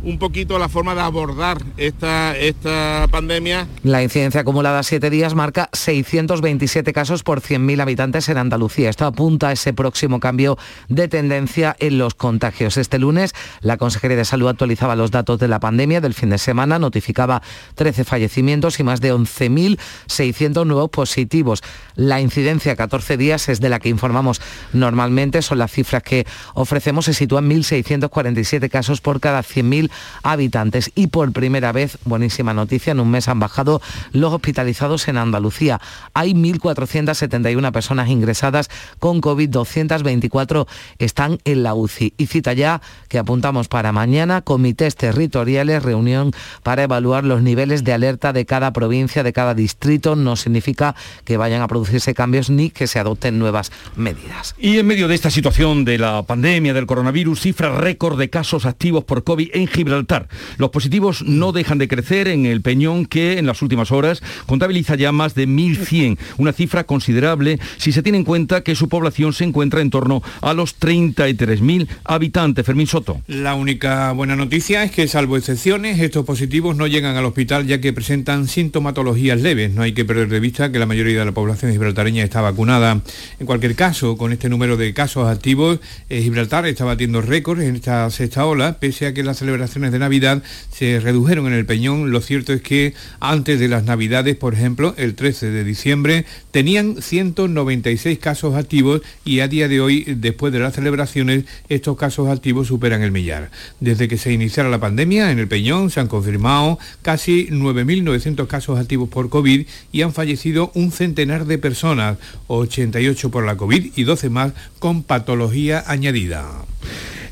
un 0.06 0.18
poquito 0.18 0.58
la 0.58 0.68
forma 0.68 0.94
de 0.94 1.00
abordar 1.00 1.58
esta, 1.76 2.36
esta 2.36 3.08
pandemia. 3.10 3.66
La 3.82 4.04
incidencia 4.04 4.42
acumulada 4.42 4.78
a 4.78 4.82
siete 4.84 5.10
días 5.10 5.34
marca 5.34 5.68
627 5.72 6.92
casos 6.92 7.24
por 7.24 7.40
100.000 7.40 7.82
habitantes 7.82 8.28
en 8.28 8.38
Andalucía. 8.38 8.88
Esto 8.88 9.04
apunta 9.04 9.48
a 9.48 9.52
ese 9.52 9.72
próximo 9.72 10.20
cambio 10.20 10.58
de 10.88 11.08
tendencia 11.08 11.74
en 11.80 11.98
los 11.98 12.14
contagios. 12.14 12.76
Este 12.76 13.00
lunes 13.00 13.34
la 13.60 13.78
Consejería 13.78 14.16
de 14.16 14.24
Salud 14.24 14.48
actualizaba 14.48 14.94
los 14.94 15.10
datos 15.10 15.40
de 15.40 15.48
la 15.48 15.58
pandemia 15.58 16.00
del 16.00 16.14
fin 16.14 16.30
de 16.30 16.38
semana, 16.38 16.78
notificaba 16.78 17.42
13 17.74 18.04
fallecimientos 18.04 18.78
y 18.78 18.84
más 18.84 19.00
de 19.00 19.12
11.600 19.12 20.66
nuevos 20.66 20.90
positivos. 20.90 21.64
La 21.96 22.20
incidencia 22.20 22.72
a 22.72 22.76
14 22.76 23.16
días 23.16 23.48
es 23.48 23.60
de 23.60 23.70
la 23.70 23.80
que 23.80 23.88
informamos 23.88 24.40
normalmente, 24.72 25.42
son 25.42 25.58
las 25.58 25.72
cifras 25.72 26.04
que 26.04 26.28
ofrecemos, 26.54 27.06
se 27.06 27.14
sitúan 27.14 27.50
1.647 27.50 28.70
casos 28.70 29.00
por 29.00 29.18
cada 29.18 29.42
100.000 29.42 29.90
habitantes. 30.22 30.90
Y 30.94 31.08
por 31.08 31.32
primera 31.32 31.72
vez, 31.72 31.98
buenísima 32.04 32.54
noticia, 32.54 32.92
en 32.92 33.00
un 33.00 33.10
mes 33.10 33.28
han 33.28 33.40
bajado 33.40 33.80
los 34.12 34.32
hospitalizados 34.32 35.08
en 35.08 35.18
Andalucía. 35.18 35.80
Hay 36.14 36.34
1.471 36.34 37.72
personas 37.72 38.08
ingresadas 38.08 38.68
con 38.98 39.20
COVID, 39.20 39.48
224 39.48 40.66
están 40.98 41.38
en 41.44 41.62
la 41.62 41.74
UCI. 41.74 42.14
Y 42.16 42.26
cita 42.26 42.52
ya 42.52 42.80
que 43.08 43.18
apuntamos 43.18 43.68
para 43.68 43.92
mañana, 43.92 44.42
comités 44.42 44.96
territoriales, 44.96 45.82
reunión 45.82 46.32
para 46.62 46.84
evaluar 46.84 47.24
los 47.24 47.42
niveles 47.42 47.84
de 47.84 47.92
alerta 47.92 48.32
de 48.32 48.46
cada 48.46 48.72
provincia, 48.72 49.22
de 49.22 49.32
cada 49.32 49.54
distrito. 49.54 50.16
No 50.16 50.36
significa 50.36 50.94
que 51.24 51.36
vayan 51.36 51.62
a 51.62 51.68
producirse 51.68 52.14
cambios 52.14 52.50
ni 52.50 52.70
que 52.70 52.86
se 52.86 52.98
adopten 52.98 53.38
nuevas 53.38 53.72
medidas. 53.96 54.54
Y 54.58 54.78
en 54.78 54.86
medio 54.86 55.08
de 55.08 55.14
esta 55.14 55.30
situación 55.30 55.84
de 55.84 55.98
la 55.98 56.22
pandemia 56.22 56.74
del 56.74 56.86
coronavirus, 56.86 57.40
cifra 57.40 57.76
récord 57.78 58.18
de 58.18 58.30
casos 58.30 58.66
activos 58.66 59.04
por 59.04 59.24
COVID 59.24 59.50
en 59.54 59.66
Gibraltar. 59.76 60.28
Los 60.56 60.70
positivos 60.70 61.22
no 61.22 61.52
dejan 61.52 61.78
de 61.78 61.86
crecer 61.86 62.28
en 62.28 62.46
el 62.46 62.62
Peñón 62.62 63.06
que 63.06 63.38
en 63.38 63.46
las 63.46 63.62
últimas 63.62 63.92
horas 63.92 64.22
contabiliza 64.46 64.96
ya 64.96 65.12
más 65.12 65.34
de 65.34 65.46
1.100, 65.46 66.18
una 66.38 66.52
cifra 66.52 66.84
considerable 66.84 67.60
si 67.76 67.92
se 67.92 68.02
tiene 68.02 68.18
en 68.18 68.24
cuenta 68.24 68.62
que 68.62 68.74
su 68.74 68.88
población 68.88 69.32
se 69.32 69.44
encuentra 69.44 69.82
en 69.82 69.90
torno 69.90 70.22
a 70.40 70.54
los 70.54 70.80
33.000 70.80 71.88
habitantes. 72.04 72.64
Fermín 72.64 72.86
Soto. 72.86 73.20
La 73.26 73.54
única 73.54 74.12
buena 74.12 74.34
noticia 74.34 74.82
es 74.82 74.90
que 74.90 75.08
salvo 75.08 75.36
excepciones, 75.36 76.00
estos 76.00 76.24
positivos 76.24 76.76
no 76.76 76.86
llegan 76.86 77.16
al 77.16 77.26
hospital 77.26 77.66
ya 77.66 77.80
que 77.80 77.92
presentan 77.92 78.48
sintomatologías 78.48 79.40
leves. 79.40 79.72
No 79.72 79.82
hay 79.82 79.92
que 79.92 80.04
perder 80.04 80.28
de 80.28 80.40
vista 80.40 80.72
que 80.72 80.78
la 80.78 80.86
mayoría 80.86 81.18
de 81.18 81.24
la 81.26 81.32
población 81.32 81.72
gibraltareña 81.72 82.24
está 82.24 82.40
vacunada. 82.40 83.02
En 83.38 83.46
cualquier 83.46 83.74
caso, 83.74 84.16
con 84.16 84.32
este 84.32 84.48
número 84.48 84.76
de 84.76 84.94
casos 84.94 85.28
activos, 85.28 85.80
eh, 86.08 86.22
Gibraltar 86.22 86.66
está 86.66 86.84
batiendo 86.84 87.20
récords 87.20 87.62
en 87.62 87.76
esta 87.76 88.08
sexta 88.10 88.46
ola, 88.46 88.78
pese 88.78 89.06
a 89.06 89.14
que 89.14 89.22
la 89.22 89.34
celebración 89.34 89.65
de 89.74 89.98
Navidad 89.98 90.42
se 90.70 91.00
redujeron 91.00 91.46
en 91.48 91.52
el 91.52 91.66
Peñón. 91.66 92.10
Lo 92.10 92.20
cierto 92.20 92.52
es 92.52 92.62
que 92.62 92.94
antes 93.20 93.60
de 93.60 93.68
las 93.68 93.84
Navidades, 93.84 94.36
por 94.36 94.54
ejemplo, 94.54 94.94
el 94.96 95.14
13 95.14 95.50
de 95.50 95.64
diciembre, 95.64 96.24
tenían 96.50 97.02
196 97.02 98.18
casos 98.18 98.54
activos 98.54 99.02
y 99.24 99.40
a 99.40 99.48
día 99.48 99.68
de 99.68 99.80
hoy, 99.80 100.04
después 100.06 100.52
de 100.52 100.60
las 100.60 100.74
celebraciones, 100.74 101.44
estos 101.68 101.96
casos 101.96 102.28
activos 102.28 102.68
superan 102.68 103.02
el 103.02 103.12
millar. 103.12 103.50
Desde 103.80 104.08
que 104.08 104.18
se 104.18 104.32
iniciara 104.32 104.70
la 104.70 104.80
pandemia, 104.80 105.30
en 105.30 105.38
el 105.38 105.48
Peñón 105.48 105.90
se 105.90 106.00
han 106.00 106.08
confirmado 106.08 106.78
casi 107.02 107.48
9.900 107.50 108.46
casos 108.46 108.78
activos 108.78 109.08
por 109.08 109.28
COVID 109.28 109.66
y 109.92 110.02
han 110.02 110.12
fallecido 110.12 110.70
un 110.74 110.92
centenar 110.92 111.44
de 111.44 111.58
personas, 111.58 112.18
88 112.46 113.30
por 113.30 113.44
la 113.44 113.56
COVID 113.56 113.92
y 113.96 114.04
12 114.04 114.30
más 114.30 114.52
con 114.78 115.02
patología 115.02 115.84
añadida. 115.86 116.46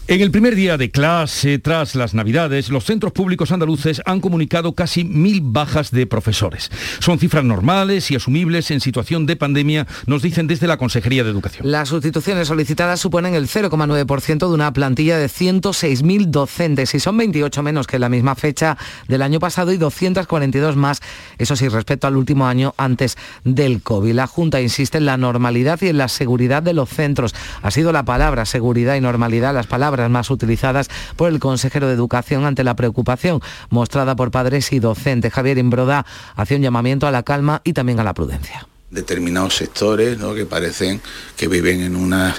En 0.07 0.21
el 0.21 0.31
primer 0.31 0.55
día 0.55 0.77
de 0.77 0.91
clase, 0.91 1.59
tras 1.59 1.95
las 1.95 2.13
Navidades, 2.13 2.69
los 2.69 2.85
centros 2.85 3.15
públicos 3.15 3.53
andaluces 3.53 4.03
han 4.05 4.21
comunicado 4.21 4.75
casi 4.75 5.03
mil 5.03 5.41
bajas 5.43 5.91
de 5.93 6.07
profesores. 6.07 6.71
Son 6.99 7.19
cifras 7.19 7.43
normales 7.43 8.11
y 8.11 8.17
asumibles 8.17 8.71
en 8.71 8.83
situación 8.83 9.25
de 9.25 9.37
pandemia, 9.37 9.87
nos 10.05 10.21
dicen 10.21 10.47
desde 10.47 10.67
la 10.67 10.77
Consejería 10.77 11.25
de 11.25 11.31
Educación. 11.31 11.71
Las 11.71 11.89
sustituciones 11.89 12.49
solicitadas 12.49 13.01
suponen 13.01 13.35
el 13.35 13.49
0,9% 13.49 14.47
de 14.47 14.55
una 14.55 14.75
plantilla 14.75 15.17
de 15.17 15.29
106.000 15.29 16.27
docentes 16.27 16.95
y 16.95 17.01
son 17.01 17.17
28 17.17 17.63
menos 17.63 17.87
que 17.87 17.99
la 17.99 18.11
misma 18.11 18.35
fecha 18.35 18.77
del 19.09 19.23
año 19.23 19.41
pasado 19.41 19.73
y 19.73 19.79
242 19.79 20.77
más, 20.77 21.01
eso 21.39 21.57
sí, 21.57 21.67
respecto 21.69 22.07
al 22.07 22.19
último 22.19 22.47
año 22.47 22.75
antes 22.77 23.17
del 23.45 23.81
COVID. 23.81 24.13
La 24.13 24.27
Junta 24.27 24.61
insiste 24.61 24.99
en 24.99 25.07
la 25.07 25.17
normalidad 25.17 25.81
y 25.81 25.89
en 25.89 25.97
la 25.97 26.09
seguridad 26.09 26.63
de 26.63 26.75
los 26.75 26.91
centros. 26.91 27.35
Ha 27.63 27.71
sido 27.71 27.91
la 27.91 28.05
palabra 28.05 28.45
seguridad 28.45 28.97
y 28.97 29.01
normalidad 29.01 29.55
las 29.55 29.67
palabras 29.67 29.94
más 30.11 30.31
utilizadas 30.31 30.89
por 31.17 31.31
el 31.31 31.39
consejero 31.39 31.89
de 31.89 31.95
Educación 31.95 32.45
ante 32.45 32.65
la 32.65 32.77
preocupación 32.77 33.41
mostrada 33.71 34.17
por 34.17 34.31
padres 34.31 34.73
y 34.73 34.81
docentes. 34.81 35.33
Javier 35.33 35.59
Imbroda 35.59 36.05
hace 36.37 36.57
un 36.57 36.63
llamamiento 36.63 37.07
a 37.07 37.11
la 37.11 37.23
calma 37.23 37.63
y 37.65 37.73
también 37.73 38.01
a 38.01 38.05
la 38.05 38.15
prudencia 38.15 38.67
determinados 38.91 39.57
sectores 39.57 40.19
que 40.19 40.47
parecen 40.47 41.01
que 41.37 41.49
viven 41.49 41.83
en 41.83 41.97
una 41.97 42.35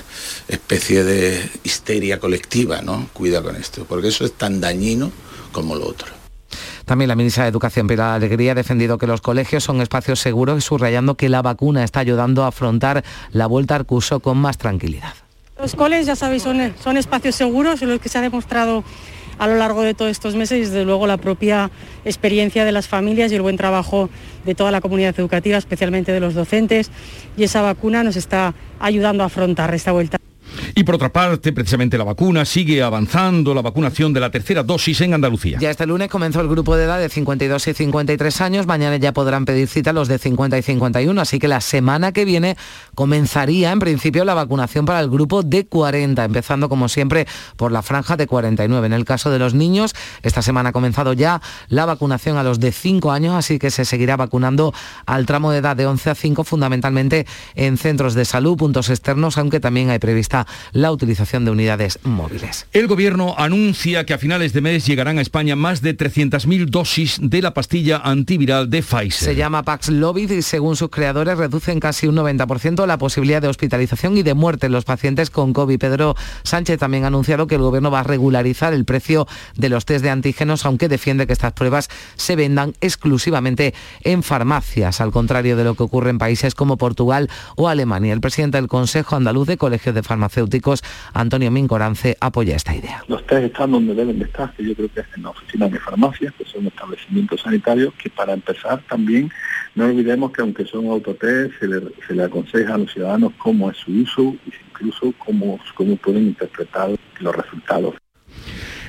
especie 0.48 1.04
de 1.04 1.50
histeria 1.63 2.20
colectiva, 2.20 2.82
¿no? 2.82 3.10
Cuida 3.13 3.44
con 3.44 3.56
esto, 3.56 3.86
porque 3.88 4.08
eso 4.08 4.26
es 4.26 4.34
tan 4.34 4.62
dañino 4.62 5.12
como 5.52 5.76
lo 5.76 5.88
otro. 5.88 6.08
También 6.86 7.10
la 7.10 7.15
ministra 7.15 7.44
de 7.44 7.50
Educación, 7.50 7.88
Pilar 7.88 8.13
Alegría, 8.13 8.54
ha 8.54 8.56
defendido 8.56 8.98
que 8.98 9.08
los 9.08 9.22
colegios 9.22 9.63
son 9.63 9.82
espacios 9.82 10.20
seguros 10.20 10.60
y 10.60 10.62
subrayando 10.62 11.15
que 11.15 11.30
la 11.30 11.41
vacuna 11.41 11.84
está 11.84 12.00
ayudando 12.00 12.44
a 12.44 12.48
afrontar 12.48 13.04
la 13.32 13.48
vuelta 13.48 13.76
al 13.76 13.86
curso 13.86 14.20
con 14.20 14.38
más 14.38 14.58
tranquilidad. 14.58 15.13
Los 15.58 15.74
coles, 15.74 16.06
ya 16.06 16.18
sabéis, 16.18 16.44
son, 16.44 16.98
espacios 16.98 17.36
seguros 17.36 17.82
en 17.82 17.89
los 17.89 18.02
que 18.02 18.10
se 18.10 18.18
ha 18.18 18.22
demostrado 18.22 18.84
a 19.38 19.48
lo 19.48 19.56
largo 19.56 19.84
de 19.84 19.94
todos 19.94 20.12
estos 20.12 20.36
meses 20.36 20.58
y 20.58 20.62
desde 20.62 20.84
luego 20.84 21.08
la 21.08 21.18
propia 21.18 21.72
experiencia 22.04 22.65
de 22.65 22.74
las 22.74 22.89
familias 22.89 23.32
y 23.32 23.36
el 23.36 23.41
buen 23.41 23.56
trabajo 23.56 24.10
de 24.46 24.54
toda 24.54 24.72
la 24.72 24.82
comunidad 24.82 25.18
educativa, 25.18 25.58
especialmente 25.58 26.12
de 26.12 26.20
los 26.20 26.34
docentes, 26.34 26.91
y 27.38 27.46
esa 27.46 27.62
vacuna 27.62 28.04
nos 28.04 28.18
está 28.18 28.54
ayudando 28.80 29.24
a 29.24 29.28
afrontar 29.28 29.74
esta 29.74 29.94
vuelta. 29.94 30.18
Y 30.76 30.84
por 30.84 30.96
otra 30.96 31.12
parte, 31.12 31.54
precisamente 31.54 31.98
la 31.98 32.04
vacuna 32.04 32.46
sigue 32.46 32.82
avanzando, 32.84 33.54
la 33.54 33.62
vacunación 33.62 34.13
de 34.13 34.20
la 34.20 34.32
tercera 34.32 34.63
dosis 34.63 35.02
en 35.02 35.13
Andalucía. 35.13 35.58
Ya 35.60 35.72
este 35.72 35.86
lunes 35.86 36.10
comenzó 36.10 36.41
el 36.41 36.48
grupo 36.48 36.76
de 36.76 36.86
edad 36.86 37.00
de 37.00 37.10
52 37.10 37.68
y 37.68 37.74
53 37.74 38.41
años, 38.41 38.68
mañana 38.68 38.98
ya 38.98 39.13
podrán 39.13 39.46
pedir 39.46 39.68
cita 39.68 39.94
los 39.94 40.08
de 40.08 40.20
50 40.20 40.58
y 40.58 40.62
51, 40.62 41.22
así 41.22 41.39
que 41.39 41.48
la 41.48 41.62
semana 41.62 42.12
que 42.12 42.26
viene 42.26 42.58
comenzaría 42.94 43.72
en 43.72 43.80
principio 43.80 44.26
la 44.26 44.34
vacunación 44.34 44.86
para 44.86 45.00
el 45.00 45.10
grupo 45.10 45.44
de 45.44 45.65
40, 45.65 46.24
empezando 46.24 46.70
como 46.70 46.89
siempre 46.89 47.28
por 47.58 47.72
la 47.72 47.82
franja 47.82 48.18
de 48.18 48.28
49. 48.28 48.88
En 48.88 48.94
el 48.94 49.06
caso 49.06 49.32
de 49.32 49.39
los 49.39 49.54
niños, 49.54 49.96
esta 50.24 50.41
semana 50.41 50.70
ha 50.70 50.72
comenzado 50.72 51.13
ya 51.13 51.41
la 51.70 51.86
vacunación 51.86 52.38
a 52.38 52.44
los 52.44 52.60
de 52.60 52.72
5 52.72 53.12
años, 53.12 53.36
así 53.36 53.60
que 53.60 53.72
se 53.72 53.86
seguirá 53.86 54.18
vacunando 54.18 54.74
al 55.06 55.26
tramo 55.26 55.52
de 55.52 55.60
edad 55.60 55.76
de 55.76 55.86
11 55.86 56.10
a 56.10 56.15
5, 56.15 56.44
fundamentalmente 56.44 57.26
en 57.56 57.78
centros 57.78 58.13
de 58.13 58.26
salud, 58.26 58.58
puntos 58.58 58.89
externos, 58.89 59.38
aunque 59.38 59.60
también 59.60 59.89
hay 59.89 60.00
prevista 60.00 60.45
la 60.72 60.92
utilización 60.92 61.46
de 61.46 61.52
unidades 61.52 62.00
móviles. 62.04 62.68
El 62.72 62.88
gobierno 62.88 63.36
anuncia 63.38 64.06
que 64.06 64.14
a 64.14 64.18
finales 64.18 64.54
de 64.54 64.62
mes 64.62 64.86
llegarán 64.86 65.18
a 65.18 65.22
España 65.22 65.56
más 65.56 65.82
de 65.82 65.98
300.000 65.98 66.66
dosis 66.66 67.18
de 67.22 67.42
la 67.42 67.54
pastilla 67.54 67.98
antiviral 67.98 68.70
de 68.70 68.82
Pfizer. 68.82 69.12
Se 69.12 69.36
llama 69.36 69.64
Paxlovid 69.64 70.32
y 70.32 70.42
según 70.42 70.76
sus 70.76 70.90
creadores 70.90 71.38
reducen 71.38 71.80
casi 71.80 72.08
un 72.08 72.16
90% 72.16 72.86
la 72.86 72.98
posibilidad 72.98 73.42
de 73.42 73.48
hospitalización 73.48 74.18
y 74.18 74.24
de 74.24 74.34
muerte 74.34 74.68
en 74.68 74.72
los 74.72 74.86
pacientes 74.86 75.30
con 75.30 75.54
COVID. 75.54 75.80
Pedro 75.80 76.16
Sánchez 76.44 76.80
también 76.80 77.04
ha 77.04 77.08
anunciado 77.08 77.48
que 77.48 77.56
el 77.56 77.62
gobierno 77.62 77.92
va 77.92 78.02
a 78.02 78.04
regularizar 78.04 78.74
el 78.74 78.86
precio 78.86 79.28
de 79.56 79.70
los 79.70 79.86
test 79.86 80.04
de 80.04 80.10
antígenos, 80.10 80.66
aunque 80.66 80.88
defiende 80.88 81.28
que 81.28 81.34
estas 81.34 81.54
pruebas 81.54 81.90
se 82.16 82.36
vendan 82.36 82.74
exclusivamente 82.82 83.74
en 84.02 84.24
farmacias, 84.24 85.02
al 85.02 85.12
contrario 85.12 85.58
de 85.58 85.64
lo 85.64 85.76
que 85.76 85.84
ocurre 85.84 86.10
en 86.10 86.18
países 86.18 86.56
como 86.56 86.78
Portugal 86.78 87.30
o 87.56 87.70
Alemania. 87.70 88.14
El 88.14 88.22
presidente 88.22 88.58
del 88.58 88.68
Consejo 88.68 89.16
Andaluz 89.16 89.48
de 89.48 89.58
Colegios 89.58 89.96
de 89.96 90.04
Farmacéuticos 90.36 90.84
Antonio 91.13 91.50
Mincorance, 91.50 92.17
apoya 92.19 92.56
esta 92.56 92.76
idea. 92.76 93.04
Los 93.08 93.26
test 93.26 93.45
están 93.45 93.71
donde 93.71 93.93
deben 93.93 94.19
de 94.19 94.26
estar, 94.26 94.54
que 94.54 94.65
yo 94.65 94.76
creo 94.76 94.89
que 94.93 95.00
es 95.00 95.08
en 95.15 95.24
las 95.24 95.32
oficinas 95.32 95.71
de 95.71 95.80
farmacias, 95.80 96.34
que 96.34 96.45
son 96.45 96.67
establecimientos 96.67 97.41
sanitarios, 97.41 97.93
que 97.93 98.10
para 98.10 98.34
empezar 98.34 98.82
también 98.89 99.32
no 99.76 99.86
olvidemos 99.86 100.32
que 100.32 100.41
aunque 100.41 100.65
son 100.65 100.88
autotest, 100.88 101.54
se 101.60 102.13
le, 102.13 102.24
aconseja 102.24 102.76
a 102.76 102.78
los 102.78 102.91
ciudadanos 102.91 103.34
cómo 103.38 103.69
es 103.71 103.78
su 103.78 103.91
uso 103.91 104.36
e 104.45 104.54
incluso 104.69 105.13
cómo, 105.17 105.60
cómo 105.76 105.95
pueden 105.98 106.28
interpretar 106.28 106.89
los 107.19 107.36
resultados. 107.36 107.95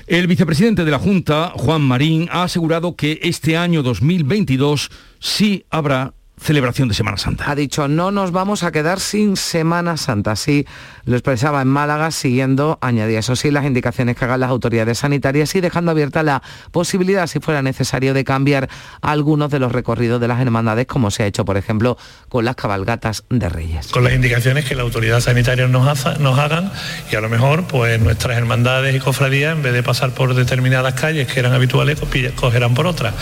El 0.06 0.26
vicepresidente 0.28 0.84
de 0.84 0.90
la 0.90 0.98
Junta, 0.98 1.52
Juan 1.54 1.82
Marín, 1.82 2.28
ha 2.30 2.44
asegurado 2.44 2.94
que 2.94 3.18
este 3.22 3.56
año 3.56 3.82
2022 3.82 4.90
sí 5.18 5.64
habrá 5.68 6.14
celebración 6.38 6.88
de 6.88 6.94
Semana 6.94 7.16
Santa. 7.16 7.50
Ha 7.50 7.54
dicho, 7.54 7.88
no 7.88 8.10
nos 8.10 8.30
vamos 8.30 8.62
a 8.62 8.70
quedar 8.70 9.00
sin 9.00 9.36
Semana 9.36 9.96
Santa. 9.96 10.32
Así 10.32 10.66
lo 11.04 11.16
expresaba 11.16 11.62
en 11.62 11.68
Málaga, 11.68 12.10
siguiendo, 12.10 12.78
añadía 12.82 13.20
eso 13.20 13.36
sí, 13.36 13.50
las 13.50 13.64
indicaciones 13.64 14.16
que 14.16 14.24
hagan 14.24 14.40
las 14.40 14.50
autoridades 14.50 14.98
sanitarias 14.98 15.54
y 15.54 15.60
dejando 15.60 15.92
abierta 15.92 16.22
la 16.22 16.42
posibilidad, 16.72 17.26
si 17.26 17.40
fuera 17.40 17.62
necesario, 17.62 18.12
de 18.12 18.24
cambiar 18.24 18.68
algunos 19.00 19.50
de 19.50 19.58
los 19.58 19.72
recorridos 19.72 20.20
de 20.20 20.28
las 20.28 20.40
hermandades, 20.40 20.86
como 20.86 21.10
se 21.10 21.22
ha 21.22 21.26
hecho, 21.26 21.44
por 21.44 21.56
ejemplo, 21.56 21.96
con 22.28 22.44
las 22.44 22.56
cabalgatas 22.56 23.24
de 23.30 23.48
Reyes. 23.48 23.88
Con 23.88 24.04
las 24.04 24.12
indicaciones 24.12 24.64
que 24.64 24.74
la 24.74 24.82
autoridad 24.82 25.20
sanitaria 25.20 25.68
nos, 25.68 26.20
nos 26.20 26.38
hagan 26.38 26.70
y 27.10 27.16
a 27.16 27.20
lo 27.20 27.28
mejor, 27.28 27.64
pues 27.64 28.00
nuestras 28.00 28.36
hermandades 28.36 28.94
y 28.94 28.98
cofradías, 28.98 29.56
en 29.56 29.62
vez 29.62 29.72
de 29.72 29.82
pasar 29.82 30.10
por 30.10 30.34
determinadas 30.34 30.94
calles 30.94 31.32
que 31.32 31.40
eran 31.40 31.52
habituales, 31.52 31.98
cogerán 32.34 32.74
por 32.74 32.86
otras. 32.86 33.14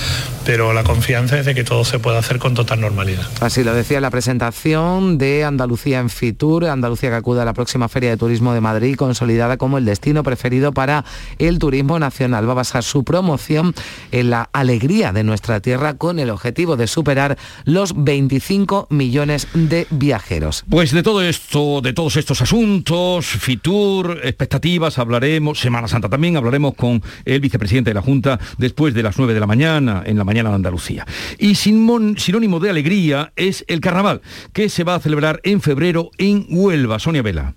Pero 0.44 0.72
la 0.72 0.85
confianza 0.85 1.38
es 1.38 1.46
de 1.46 1.55
que 1.55 1.64
todo 1.64 1.85
se 1.85 1.98
pueda 1.98 2.18
hacer 2.18 2.38
con 2.38 2.55
total 2.55 2.81
normalidad. 2.81 3.03
Así 3.40 3.62
lo 3.64 3.74
decía 3.74 4.00
la 4.00 4.10
presentación 4.10 5.18
de 5.18 5.44
Andalucía 5.44 6.00
en 6.00 6.08
Fitur, 6.08 6.64
Andalucía 6.64 7.10
que 7.10 7.16
acude 7.16 7.42
a 7.42 7.44
la 7.44 7.52
próxima 7.52 7.88
Feria 7.88 8.10
de 8.10 8.16
Turismo 8.16 8.54
de 8.54 8.60
Madrid, 8.60 8.96
consolidada 8.96 9.56
como 9.58 9.76
el 9.76 9.84
destino 9.84 10.22
preferido 10.22 10.72
para 10.72 11.04
el 11.38 11.58
turismo 11.58 11.98
nacional. 11.98 12.48
Va 12.48 12.52
a 12.52 12.56
basar 12.56 12.82
su 12.82 13.04
promoción 13.04 13.74
en 14.10 14.30
la 14.30 14.48
alegría 14.52 15.12
de 15.12 15.22
nuestra 15.22 15.60
tierra 15.60 15.94
con 15.94 16.18
el 16.18 16.30
objetivo 16.30 16.76
de 16.76 16.86
superar 16.86 17.36
los 17.64 17.92
25 17.94 18.86
millones 18.90 19.48
de 19.52 19.86
viajeros. 19.90 20.64
Pues 20.70 20.92
de 20.92 21.02
todo 21.02 21.20
esto, 21.22 21.82
de 21.82 21.92
todos 21.92 22.16
estos 22.16 22.40
asuntos, 22.40 23.26
Fitur, 23.26 24.20
expectativas, 24.24 24.98
hablaremos, 24.98 25.60
Semana 25.60 25.88
Santa 25.88 26.08
también, 26.08 26.36
hablaremos 26.38 26.74
con 26.74 27.02
el 27.26 27.40
vicepresidente 27.40 27.90
de 27.90 27.94
la 27.94 28.02
Junta 28.02 28.40
después 28.56 28.94
de 28.94 29.02
las 29.02 29.18
9 29.18 29.34
de 29.34 29.40
la 29.40 29.46
mañana, 29.46 30.02
en 30.06 30.16
la 30.16 30.24
mañana 30.24 30.48
de 30.48 30.54
Andalucía. 30.56 31.06
Y 31.38 31.54
sinónimo 31.56 32.60
de 32.60 32.70
alegría, 32.70 32.93
es 33.37 33.64
el 33.68 33.80
carnaval, 33.80 34.22
que 34.52 34.68
se 34.68 34.85
va 34.85 34.94
a 34.94 35.00
celebrar 35.00 35.40
en 35.42 35.61
febrero 35.61 36.11
en 36.18 36.46
Huelva. 36.48 36.98
Sonia 36.98 37.22
Vela. 37.22 37.57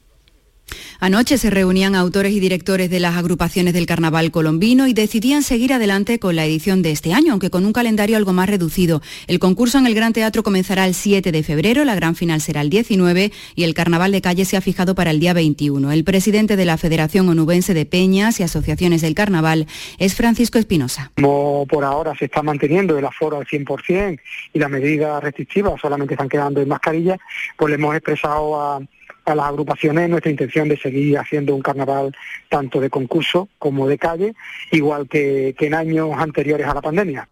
Anoche 0.99 1.38
se 1.38 1.51
reunían 1.51 1.93
autores 1.93 2.33
y 2.33 2.39
directores 2.39 2.89
de 2.89 2.99
las 2.99 3.17
agrupaciones 3.17 3.73
del 3.75 3.86
carnaval 3.86 4.31
colombino 4.31 4.88
y 4.88 4.93
decidían 4.93 5.43
seguir 5.43 5.73
adelante 5.73 6.17
con 6.17 6.36
la 6.36 6.45
edición 6.45 6.81
de 6.81 6.91
este 6.91 7.13
año, 7.13 7.33
aunque 7.33 7.51
con 7.51 7.65
un 7.65 7.73
calendario 7.73 8.17
algo 8.17 8.33
más 8.33 8.49
reducido. 8.49 9.01
El 9.27 9.38
concurso 9.38 9.77
en 9.77 9.86
el 9.86 9.93
Gran 9.93 10.13
Teatro 10.13 10.41
comenzará 10.41 10.88
el 10.88 10.95
7 10.95 11.31
de 11.31 11.43
febrero, 11.43 11.86
la 11.86 11.93
gran 11.93 12.15
final 12.15 12.41
será 12.41 12.62
el 12.62 12.71
19 12.71 13.31
y 13.53 13.63
el 13.63 13.75
carnaval 13.75 14.12
de 14.12 14.21
calle 14.21 14.45
se 14.45 14.57
ha 14.57 14.62
fijado 14.62 14.95
para 14.95 15.12
el 15.12 15.19
día 15.19 15.33
21. 15.33 15.91
El 15.91 16.03
presidente 16.03 16.55
de 16.55 16.65
la 16.65 16.77
Federación 16.77 17.29
Onubense 17.29 17.75
de 17.75 17.86
Peñas 17.86 18.39
y 18.39 18.43
Asociaciones 18.43 19.01
del 19.01 19.13
Carnaval 19.13 19.67
es 19.99 20.15
Francisco 20.15 20.57
Espinosa. 20.57 21.12
Como 21.15 21.67
por 21.67 21.83
ahora 21.83 22.15
se 22.17 22.25
está 22.25 22.41
manteniendo 22.41 22.97
el 22.97 23.05
aforo 23.05 23.38
al 23.38 23.45
100% 23.45 24.19
y 24.53 24.60
las 24.60 24.69
medidas 24.69 25.23
restrictivas 25.23 25.79
solamente 25.79 26.15
están 26.15 26.29
quedando 26.29 26.60
en 26.60 26.67
mascarilla, 26.67 27.17
pues 27.55 27.69
le 27.69 27.75
hemos 27.75 27.95
expresado 27.95 28.60
a 28.60 28.79
a 29.28 29.36
las 29.36 29.48
agrupaciones 29.48 30.10
nuestra 30.10 30.32
intención 30.32 30.70
de 30.70 30.78
seguir 30.78 31.18
haciendo 31.18 31.54
un 31.54 31.62
carnaval 31.62 32.16
tanto 32.50 32.80
de 32.80 32.90
concurso 32.90 33.50
como 33.60 33.88
de 33.88 33.98
calle, 33.98 34.34
igual 34.72 35.08
que, 35.10 35.54
que 35.58 35.68
en 35.68 35.74
años 35.74 36.12
anteriores 36.18 36.66
a 36.66 36.74
la 36.74 36.82
pandemia. 36.82 37.28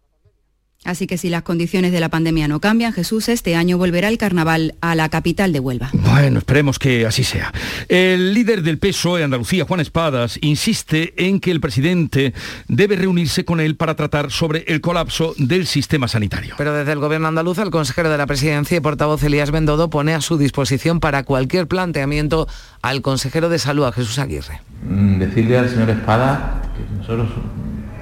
Así 0.86 1.06
que 1.06 1.18
si 1.18 1.28
las 1.28 1.42
condiciones 1.42 1.92
de 1.92 2.00
la 2.00 2.08
pandemia 2.08 2.48
no 2.48 2.60
cambian, 2.60 2.92
Jesús 2.92 3.28
este 3.28 3.56
año 3.56 3.76
volverá 3.76 4.08
el 4.08 4.18
carnaval 4.18 4.74
a 4.80 4.94
la 4.94 5.08
capital 5.08 5.52
de 5.52 5.60
Huelva. 5.60 5.90
Bueno, 5.92 6.38
esperemos 6.38 6.78
que 6.78 7.04
así 7.04 7.24
sea. 7.24 7.52
El 7.88 8.32
líder 8.34 8.62
del 8.62 8.78
PSOE 8.78 9.24
Andalucía, 9.24 9.64
Juan 9.64 9.80
Espadas, 9.80 10.38
insiste 10.42 11.26
en 11.26 11.40
que 11.40 11.50
el 11.50 11.60
presidente 11.60 12.32
debe 12.68 12.96
reunirse 12.96 13.44
con 13.44 13.60
él 13.60 13.76
para 13.76 13.96
tratar 13.96 14.30
sobre 14.30 14.64
el 14.68 14.80
colapso 14.80 15.34
del 15.38 15.66
sistema 15.66 16.08
sanitario. 16.08 16.54
Pero 16.56 16.72
desde 16.72 16.92
el 16.92 17.00
gobierno 17.00 17.28
andaluz, 17.28 17.58
el 17.58 17.70
consejero 17.70 18.10
de 18.10 18.18
la 18.18 18.26
presidencia 18.26 18.76
y 18.76 18.80
portavoz 18.80 19.22
Elías 19.22 19.50
Bendodo 19.50 19.90
pone 19.90 20.14
a 20.14 20.20
su 20.20 20.38
disposición 20.38 21.00
para 21.00 21.24
cualquier 21.24 21.66
planteamiento 21.66 22.46
al 22.82 23.02
consejero 23.02 23.48
de 23.48 23.58
salud, 23.58 23.84
a 23.84 23.92
Jesús 23.92 24.18
Aguirre. 24.18 24.60
Mm, 24.88 25.18
decirle 25.18 25.58
al 25.58 25.68
señor 25.68 25.90
Espada 25.90 26.62
que 26.76 26.96
nosotros 26.96 27.28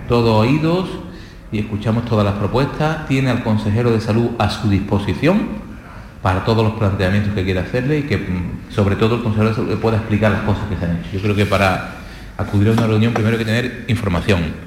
todo 0.08 0.36
oídos 0.36 0.88
y 1.54 1.60
escuchamos 1.60 2.04
todas 2.04 2.24
las 2.24 2.34
propuestas, 2.34 3.06
tiene 3.06 3.30
al 3.30 3.44
consejero 3.44 3.92
de 3.92 4.00
salud 4.00 4.30
a 4.38 4.50
su 4.50 4.68
disposición 4.68 5.46
para 6.20 6.44
todos 6.44 6.64
los 6.64 6.74
planteamientos 6.74 7.32
que 7.32 7.44
quiera 7.44 7.60
hacerle 7.60 7.98
y 7.98 8.02
que 8.02 8.16
mm, 8.16 8.72
sobre 8.72 8.96
todo 8.96 9.16
el 9.16 9.22
consejero 9.22 9.50
de 9.50 9.54
salud 9.54 9.78
pueda 9.78 9.98
explicar 9.98 10.32
las 10.32 10.42
cosas 10.42 10.64
que 10.68 10.76
se 10.76 10.84
han 10.84 10.96
hecho. 10.96 11.10
Yo 11.12 11.20
creo 11.20 11.36
que 11.36 11.46
para 11.46 11.94
acudir 12.36 12.70
a 12.70 12.72
una 12.72 12.88
reunión 12.88 13.12
primero 13.12 13.36
hay 13.36 13.44
que 13.44 13.44
tener 13.44 13.84
información 13.86 14.63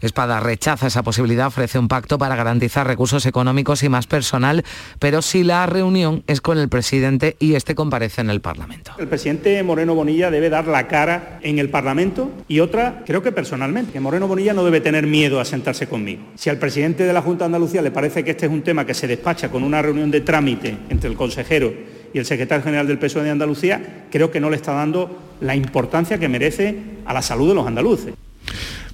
Espada 0.00 0.40
rechaza 0.40 0.86
esa 0.86 1.02
posibilidad, 1.02 1.46
ofrece 1.46 1.78
un 1.78 1.88
pacto 1.88 2.18
para 2.18 2.36
garantizar 2.36 2.86
recursos 2.86 3.26
económicos 3.26 3.82
y 3.82 3.88
más 3.88 4.06
personal, 4.06 4.64
pero 4.98 5.22
si 5.22 5.42
la 5.42 5.66
reunión 5.66 6.22
es 6.26 6.40
con 6.40 6.58
el 6.58 6.68
presidente 6.68 7.36
y 7.38 7.54
este 7.54 7.74
comparece 7.74 8.20
en 8.20 8.30
el 8.30 8.40
Parlamento. 8.40 8.92
El 8.98 9.08
presidente 9.08 9.62
Moreno 9.62 9.94
Bonilla 9.94 10.30
debe 10.30 10.50
dar 10.50 10.66
la 10.66 10.88
cara 10.88 11.38
en 11.42 11.58
el 11.58 11.70
Parlamento 11.70 12.30
y 12.48 12.60
otra, 12.60 13.02
creo 13.06 13.22
que 13.22 13.32
personalmente, 13.32 14.00
Moreno 14.00 14.28
Bonilla 14.28 14.52
no 14.52 14.64
debe 14.64 14.80
tener 14.80 15.06
miedo 15.06 15.40
a 15.40 15.44
sentarse 15.44 15.86
conmigo. 15.86 16.22
Si 16.36 16.50
al 16.50 16.58
presidente 16.58 17.04
de 17.04 17.12
la 17.12 17.22
Junta 17.22 17.44
de 17.44 17.46
Andalucía 17.46 17.82
le 17.82 17.90
parece 17.90 18.24
que 18.24 18.32
este 18.32 18.46
es 18.46 18.52
un 18.52 18.62
tema 18.62 18.84
que 18.84 18.94
se 18.94 19.06
despacha 19.06 19.50
con 19.50 19.62
una 19.62 19.82
reunión 19.82 20.10
de 20.10 20.20
trámite 20.20 20.76
entre 20.88 21.10
el 21.10 21.16
consejero 21.16 21.72
y 22.12 22.18
el 22.18 22.26
secretario 22.26 22.64
general 22.64 22.86
del 22.86 22.98
PSOE 22.98 23.24
de 23.24 23.30
Andalucía, 23.30 24.06
creo 24.10 24.30
que 24.30 24.40
no 24.40 24.50
le 24.50 24.56
está 24.56 24.72
dando 24.72 25.18
la 25.40 25.54
importancia 25.54 26.18
que 26.18 26.28
merece 26.28 26.78
a 27.04 27.12
la 27.12 27.22
salud 27.22 27.48
de 27.48 27.54
los 27.54 27.66
andaluces. 27.66 28.14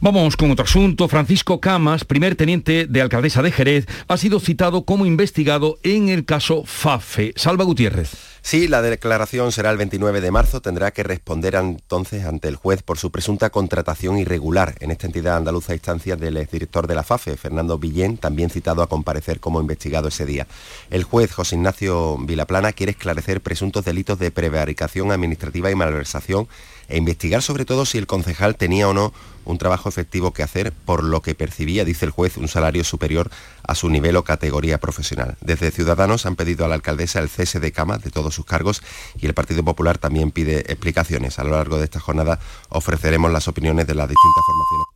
Vamos 0.05 0.37
con 0.37 0.51
otro 0.51 0.65
asunto. 0.65 1.07
Francisco 1.07 1.61
Camas, 1.61 2.05
primer 2.05 2.35
teniente 2.35 2.87
de 2.89 3.01
alcaldesa 3.01 3.41
de 3.41 3.53
Jerez, 3.53 3.87
ha 4.09 4.17
sido 4.17 4.41
citado 4.41 4.85
como 4.85 5.07
investigado 5.07 5.79
en 5.85 6.09
el 6.09 6.25
caso 6.25 6.65
FAFE. 6.67 7.35
Salva 7.37 7.63
Gutiérrez. 7.63 8.11
Sí, 8.45 8.67
la 8.67 8.83
declaración 8.83 9.53
será 9.53 9.71
el 9.71 9.77
29 9.77 10.21
de 10.21 10.33
marzo. 10.33 10.61
Tendrá 10.61 10.91
que 10.91 11.05
responder 11.05 11.55
entonces 11.55 12.25
ante 12.25 12.49
el 12.49 12.57
juez 12.57 12.83
por 12.83 12.99
su 12.99 13.13
presunta 13.13 13.51
contratación 13.51 14.19
irregular 14.19 14.75
en 14.81 14.91
esta 14.91 15.07
entidad 15.07 15.37
andaluza 15.37 15.71
a 15.71 15.77
instancias 15.77 16.19
del 16.19 16.37
exdirector 16.37 16.89
de 16.89 16.97
la 16.97 17.05
FAFE, 17.05 17.37
Fernando 17.37 17.79
Villén, 17.79 18.17
también 18.19 18.51
citado 18.51 18.83
a 18.83 18.89
comparecer 18.89 19.39
como 19.39 19.61
investigado 19.61 20.09
ese 20.09 20.27
día. 20.27 20.49
El 20.91 21.05
juez 21.05 21.33
José 21.33 21.55
Ignacio 21.55 22.19
Vilaplana 22.19 22.73
quiere 22.73 22.91
esclarecer 22.91 23.41
presuntos 23.41 23.85
delitos 23.85 24.19
de 24.19 24.33
prevaricación 24.33 25.13
administrativa 25.13 25.71
y 25.71 25.77
malversación 25.77 26.49
e 26.93 26.99
investigar 26.99 27.43
sobre 27.43 27.65
todo 27.65 27.87
si 27.87 27.97
el 27.97 28.07
concejal 28.07 28.57
tenía 28.57 28.87
o 28.87 28.93
no 28.93 29.13
un 29.45 29.59
trabajo 29.59 29.89
efectivo 29.89 30.33
que 30.33 30.43
hacer, 30.43 30.73
por 30.73 31.03
lo 31.03 31.23
que 31.23 31.35
percibía, 31.35 31.85
dice 31.85 32.05
el 32.05 32.13
juez, 32.13 32.37
un 32.37 32.49
salario 32.49 32.85
superior 32.85 33.31
a 33.67 33.75
su 33.75 33.89
nivel 33.89 34.17
o 34.17 34.25
categoría 34.25 34.79
profesional. 34.79 35.37
Desde 35.41 35.71
Ciudadanos 35.71 36.27
han 36.27 36.37
pedido 36.37 36.65
a 36.65 36.69
la 36.69 36.75
alcaldesa 36.75 37.19
el 37.19 37.29
cese 37.29 37.59
de 37.59 37.73
cama 37.73 37.99
de 37.99 38.11
todos 38.11 38.35
sus 38.35 38.45
cargos 38.45 38.83
y 39.19 39.27
el 39.27 39.35
Partido 39.35 39.65
Popular 39.65 39.99
también 39.99 40.31
pide 40.31 40.61
explicaciones. 40.71 41.39
A 41.39 41.45
lo 41.45 41.53
largo 41.53 41.79
de 41.79 41.85
esta 41.85 41.99
jornada 41.99 42.39
ofreceremos 42.69 43.33
las 43.33 43.49
opiniones 43.49 43.87
de 43.87 43.95
las 43.95 44.09
distintas 44.09 44.45
formaciones. 44.45 44.92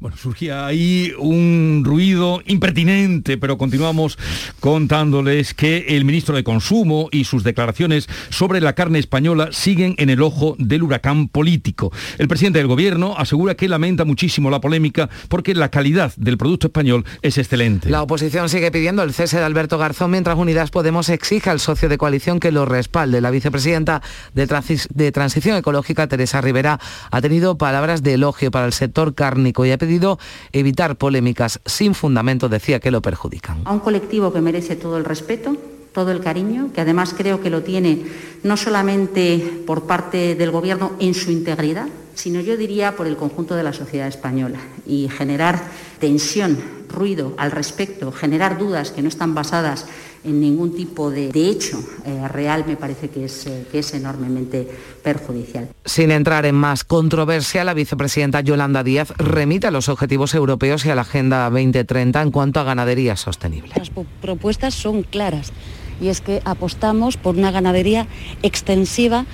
Bueno, 0.00 0.16
surgía 0.16 0.64
ahí 0.64 1.12
un 1.18 1.82
ruido 1.84 2.40
impertinente, 2.46 3.36
pero 3.36 3.58
continuamos 3.58 4.16
contándoles 4.60 5.54
que 5.54 5.86
el 5.88 6.04
ministro 6.04 6.36
de 6.36 6.44
Consumo 6.44 7.08
y 7.10 7.24
sus 7.24 7.42
declaraciones 7.42 8.08
sobre 8.30 8.60
la 8.60 8.74
carne 8.74 9.00
española 9.00 9.48
siguen 9.50 9.96
en 9.98 10.08
el 10.08 10.22
ojo 10.22 10.54
del 10.60 10.84
huracán 10.84 11.26
político. 11.26 11.90
El 12.18 12.28
presidente 12.28 12.60
del 12.60 12.68
gobierno 12.68 13.16
asegura 13.18 13.56
que 13.56 13.68
lamenta 13.68 14.04
muchísimo 14.04 14.50
la 14.50 14.60
polémica 14.60 15.10
porque 15.28 15.52
la 15.52 15.68
calidad 15.68 16.12
del 16.16 16.38
producto 16.38 16.68
español 16.68 17.04
es 17.22 17.36
excelente. 17.36 17.90
La 17.90 18.02
oposición 18.02 18.48
sigue 18.48 18.70
pidiendo 18.70 19.02
el 19.02 19.12
cese 19.12 19.38
de 19.38 19.44
Alberto 19.44 19.78
Garzón 19.78 20.12
mientras 20.12 20.38
Unidas 20.38 20.70
Podemos 20.70 21.08
exige 21.08 21.50
al 21.50 21.58
socio 21.58 21.88
de 21.88 21.98
coalición 21.98 22.38
que 22.38 22.52
lo 22.52 22.66
respalde. 22.66 23.20
La 23.20 23.32
vicepresidenta 23.32 24.00
de, 24.32 25.10
Transición 25.10 25.56
Ecológica, 25.56 26.06
Teresa 26.06 26.40
Rivera, 26.40 26.78
ha 27.10 27.20
tenido 27.20 27.58
palabras 27.58 28.04
de 28.04 28.14
elogio 28.14 28.52
para 28.52 28.66
el 28.66 28.72
sector 28.72 29.16
cárnico 29.16 29.66
y 29.66 29.72
ha 29.72 29.78
pedido 29.78 29.87
evitar 30.52 30.96
polémicas 30.96 31.60
sin 31.64 31.94
fundamento, 31.94 32.48
decía 32.48 32.80
que 32.80 32.90
lo 32.90 33.02
perjudican. 33.02 33.62
A 33.64 33.72
un 33.72 33.80
colectivo 33.80 34.32
que 34.32 34.40
merece 34.40 34.76
todo 34.76 34.98
el 34.98 35.04
respeto, 35.04 35.56
todo 35.92 36.12
el 36.12 36.20
cariño, 36.20 36.70
que 36.72 36.80
además 36.80 37.14
creo 37.16 37.40
que 37.40 37.50
lo 37.50 37.62
tiene 37.62 38.04
no 38.42 38.56
solamente 38.56 39.62
por 39.66 39.86
parte 39.86 40.34
del 40.34 40.50
Gobierno 40.50 40.92
en 41.00 41.14
su 41.14 41.30
integridad, 41.30 41.88
sino 42.14 42.40
yo 42.40 42.56
diría 42.56 42.96
por 42.96 43.06
el 43.06 43.16
conjunto 43.16 43.54
de 43.54 43.62
la 43.62 43.72
sociedad 43.72 44.08
española. 44.08 44.58
Y 44.86 45.08
generar 45.08 45.62
tensión, 45.98 46.58
ruido 46.88 47.34
al 47.36 47.50
respecto, 47.50 48.12
generar 48.12 48.58
dudas 48.58 48.90
que 48.90 49.02
no 49.02 49.08
están 49.08 49.34
basadas 49.34 49.86
en 50.28 50.40
ningún 50.40 50.74
tipo 50.74 51.10
de, 51.10 51.30
hecho 51.34 51.82
eh, 52.04 52.28
real 52.28 52.64
me 52.66 52.76
parece 52.76 53.08
que 53.08 53.24
es, 53.24 53.46
eh, 53.46 53.66
que 53.70 53.80
es 53.80 53.94
enormemente 53.94 54.68
perjudicial. 55.02 55.68
Sin 55.84 56.10
entrar 56.10 56.46
en 56.46 56.54
más 56.54 56.84
controversia, 56.84 57.64
la 57.64 57.74
vicepresidenta 57.74 58.40
Yolanda 58.40 58.82
Díaz 58.82 59.12
remite 59.16 59.66
a 59.66 59.70
los 59.70 59.88
objetivos 59.88 60.34
europeos 60.34 60.84
y 60.84 60.90
a 60.90 60.94
la 60.94 61.02
Agenda 61.02 61.48
2030 61.50 62.22
en 62.22 62.30
cuanto 62.30 62.60
a 62.60 62.64
ganadería 62.64 63.16
sostenible. 63.16 63.72
Las 63.76 63.90
propuestas 64.20 64.74
son 64.74 65.02
claras 65.02 65.52
y 66.00 66.08
es 66.08 66.20
que 66.20 66.42
apostamos 66.44 67.16
por 67.16 67.36
una 67.36 67.50
ganadería 67.50 68.06
extensiva 68.42 69.26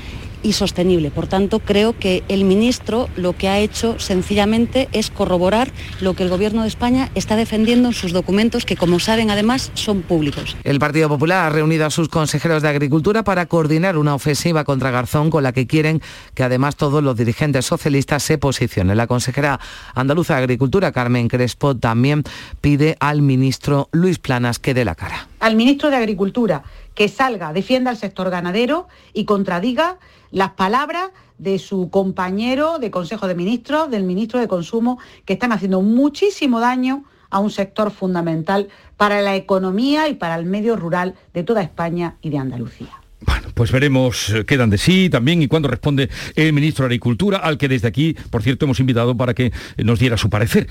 y 0.45 0.53
sostenible. 0.53 1.11
Por 1.11 1.27
tanto, 1.27 1.59
creo 1.59 1.99
que 1.99 2.23
el 2.29 2.45
ministro 2.45 3.09
lo 3.17 3.33
que 3.33 3.49
ha 3.49 3.59
hecho 3.59 3.99
sencillamente 3.99 4.89
es 4.93 5.11
corroborar 5.11 5.73
lo 6.01 6.15
que 6.15 6.23
el 6.23 6.29
Gobierno 6.29 6.63
de 6.63 6.69
España 6.69 7.11
está 7.17 7.35
defendiendo 7.35 7.89
en 7.89 7.95
sus 7.95 8.13
documentos, 8.13 8.65
que 8.65 8.77
como 8.77 9.01
saben 9.01 9.31
además 9.31 9.73
son 9.75 10.03
públicos. 10.03 10.57
El 10.63 10.79
Partido 10.79 11.09
Popular 11.09 11.47
ha 11.47 11.51
reunido 11.51 11.87
a 11.87 11.91
sus 11.91 12.09
consejeros 12.09 12.63
de 12.63 12.69
Agricultura 12.69 13.25
para 13.25 13.47
coordinar 13.47 13.97
una 13.97 14.15
ofensiva 14.15 14.65
contra 14.65 14.91
Garzón 14.91 15.31
con 15.31 15.43
la 15.43 15.53
que 15.53 15.67
quieren 15.67 16.01
que 16.35 16.45
además 16.45 16.77
todos 16.77 17.03
los 17.03 17.17
dirigentes 17.17 17.65
socialistas 17.65 18.23
se 18.23 18.39
posicionen. 18.39 18.97
La 18.97 19.07
consejera 19.07 19.59
andaluza 19.95 20.35
de 20.35 20.41
Agricultura, 20.41 20.93
Carmen 20.93 21.29
Crespo, 21.29 21.75
también 21.75 22.23
pide 22.61 22.97
al 23.01 23.23
ministro 23.23 23.89
Luis 23.93 24.19
Planas 24.19 24.59
que 24.59 24.75
dé 24.75 24.85
la 24.85 24.95
cara. 24.95 25.29
Al 25.45 25.57
ministro 25.57 25.91
de 25.91 25.97
Agricultura 25.97 26.63
que 26.95 27.07
salga, 27.07 27.53
defienda 27.53 27.91
al 27.91 27.99
sector 27.99 28.31
ganadero 28.31 28.89
y 29.13 29.27
contradiga 29.27 29.99
las 30.31 30.53
palabras 30.53 31.11
de 31.37 31.59
su 31.59 31.91
compañero 31.91 32.79
de 32.79 32.91
Consejo 32.91 33.29
de 33.29 33.35
Ministros, 33.35 33.91
del 33.91 34.05
ministro 34.05 34.41
de 34.41 34.49
Consumo, 34.49 34.99
que 35.27 35.35
están 35.35 35.53
haciendo 35.53 35.83
muchísimo 35.83 36.61
daño 36.61 37.05
a 37.29 37.41
un 37.41 37.51
sector 37.51 37.91
fundamental 37.91 38.69
para 38.97 39.21
la 39.21 39.37
economía 39.37 40.09
y 40.09 40.15
para 40.15 40.37
el 40.37 40.47
medio 40.47 40.77
rural 40.77 41.15
de 41.35 41.43
toda 41.43 41.61
España 41.61 42.17
y 42.23 42.31
de 42.31 42.39
Andalucía. 42.39 43.04
Bueno, 43.27 43.49
pues 43.55 43.73
veremos 43.73 44.31
eh, 44.31 44.45
qué 44.45 44.57
dan 44.57 44.71
de 44.71 44.79
sí 44.79 45.09
también 45.09 45.41
y 45.43 45.49
cuándo 45.49 45.69
responde 45.69 46.11
el 46.37 46.53
ministro 46.53 46.85
de 46.85 46.89
Agricultura, 46.89 47.39
al 47.39 47.57
que 47.57 47.69
desde 47.69 47.89
aquí, 47.89 48.17
por 48.31 48.43
cierto, 48.43 48.67
hemos 48.67 48.81
invitado 48.81 49.17
para 49.17 49.35
que 49.35 49.53
nos 49.79 49.99
diera 49.99 50.17
su 50.17 50.29
parecer. 50.29 50.69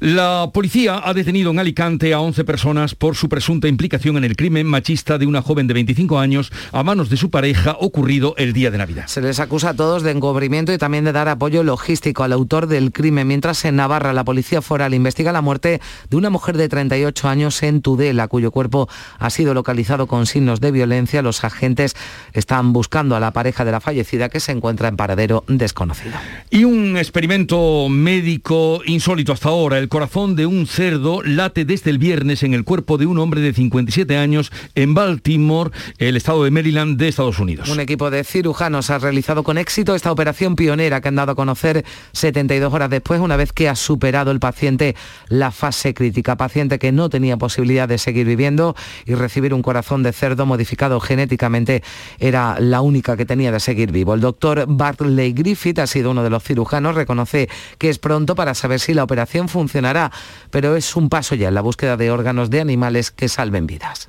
La 0.00 0.50
policía 0.54 1.02
ha 1.04 1.12
detenido 1.12 1.50
en 1.50 1.58
Alicante 1.58 2.14
a 2.14 2.20
11 2.20 2.44
personas 2.44 2.94
por 2.94 3.16
su 3.16 3.28
presunta 3.28 3.68
implicación 3.68 4.16
en 4.16 4.24
el 4.24 4.36
crimen 4.36 4.66
machista 4.66 5.18
de 5.18 5.26
una 5.26 5.42
joven 5.42 5.66
de 5.66 5.74
25 5.74 6.18
años 6.18 6.52
a 6.72 6.82
manos 6.82 7.10
de 7.10 7.16
su 7.16 7.30
pareja 7.30 7.76
ocurrido 7.78 8.34
el 8.38 8.52
día 8.52 8.70
de 8.70 8.78
Navidad. 8.78 9.06
Se 9.06 9.20
les 9.20 9.40
acusa 9.40 9.70
a 9.70 9.74
todos 9.74 10.02
de 10.02 10.10
encubrimiento 10.10 10.72
y 10.72 10.78
también 10.78 11.04
de 11.04 11.12
dar 11.12 11.28
apoyo 11.28 11.62
logístico 11.62 12.24
al 12.24 12.32
autor 12.32 12.66
del 12.66 12.92
crimen, 12.92 13.28
mientras 13.28 13.64
en 13.64 13.76
Navarra 13.76 14.12
la 14.12 14.24
policía 14.24 14.62
foral 14.62 14.94
investiga 14.94 15.32
la 15.32 15.42
muerte 15.42 15.80
de 16.08 16.16
una 16.16 16.30
mujer 16.30 16.56
de 16.56 16.68
38 16.68 17.28
años 17.28 17.62
en 17.62 17.82
Tudela, 17.82 18.28
cuyo 18.28 18.50
cuerpo 18.50 18.88
ha 19.18 19.30
sido 19.30 19.52
localizado 19.52 20.06
con 20.06 20.26
signos 20.26 20.60
de 20.60 20.70
violencia. 20.70 21.22
Los 21.22 21.44
agentes 21.44 21.89
están 22.32 22.72
buscando 22.72 23.16
a 23.16 23.20
la 23.20 23.32
pareja 23.32 23.64
de 23.64 23.72
la 23.72 23.80
fallecida 23.80 24.28
que 24.28 24.40
se 24.40 24.52
encuentra 24.52 24.88
en 24.88 24.96
paradero 24.96 25.44
desconocido. 25.48 26.14
Y 26.50 26.64
un 26.64 26.96
experimento 26.96 27.88
médico 27.88 28.82
insólito 28.86 29.32
hasta 29.32 29.48
ahora. 29.48 29.78
El 29.78 29.88
corazón 29.88 30.36
de 30.36 30.46
un 30.46 30.66
cerdo 30.66 31.22
late 31.22 31.64
desde 31.64 31.90
el 31.90 31.98
viernes 31.98 32.42
en 32.42 32.54
el 32.54 32.64
cuerpo 32.64 32.98
de 32.98 33.06
un 33.06 33.18
hombre 33.18 33.40
de 33.40 33.52
57 33.52 34.16
años 34.16 34.52
en 34.74 34.94
Baltimore, 34.94 35.70
el 35.98 36.16
estado 36.16 36.44
de 36.44 36.50
Maryland 36.50 36.98
de 36.98 37.08
Estados 37.08 37.38
Unidos. 37.38 37.68
Un 37.68 37.80
equipo 37.80 38.10
de 38.10 38.24
cirujanos 38.24 38.90
ha 38.90 38.98
realizado 38.98 39.42
con 39.42 39.58
éxito 39.58 39.94
esta 39.94 40.12
operación 40.12 40.56
pionera 40.56 41.00
que 41.00 41.08
han 41.08 41.16
dado 41.16 41.32
a 41.32 41.34
conocer 41.34 41.84
72 42.12 42.72
horas 42.72 42.90
después, 42.90 43.20
una 43.20 43.36
vez 43.36 43.52
que 43.52 43.68
ha 43.68 43.74
superado 43.74 44.30
el 44.30 44.40
paciente 44.40 44.96
la 45.28 45.50
fase 45.50 45.94
crítica. 45.94 46.36
Paciente 46.36 46.78
que 46.78 46.92
no 46.92 47.08
tenía 47.08 47.36
posibilidad 47.36 47.88
de 47.88 47.98
seguir 47.98 48.26
viviendo 48.26 48.74
y 49.06 49.14
recibir 49.14 49.54
un 49.54 49.62
corazón 49.62 50.02
de 50.02 50.12
cerdo 50.12 50.46
modificado 50.46 51.00
genéticamente 51.00 51.69
era 52.18 52.58
la 52.60 52.80
única 52.80 53.16
que 53.16 53.26
tenía 53.26 53.52
de 53.52 53.60
seguir 53.60 53.92
vivo. 53.92 54.14
El 54.14 54.20
doctor 54.20 54.64
Bartley 54.68 55.32
Griffith 55.32 55.78
ha 55.78 55.86
sido 55.86 56.10
uno 56.10 56.22
de 56.22 56.30
los 56.30 56.42
cirujanos, 56.42 56.94
reconoce 56.94 57.48
que 57.78 57.88
es 57.88 57.98
pronto 57.98 58.34
para 58.34 58.54
saber 58.54 58.80
si 58.80 58.94
la 58.94 59.04
operación 59.04 59.48
funcionará, 59.48 60.10
pero 60.50 60.76
es 60.76 60.96
un 60.96 61.08
paso 61.08 61.34
ya 61.34 61.48
en 61.48 61.54
la 61.54 61.60
búsqueda 61.60 61.96
de 61.96 62.10
órganos 62.10 62.50
de 62.50 62.60
animales 62.60 63.10
que 63.10 63.28
salven 63.28 63.66
vidas. 63.66 64.08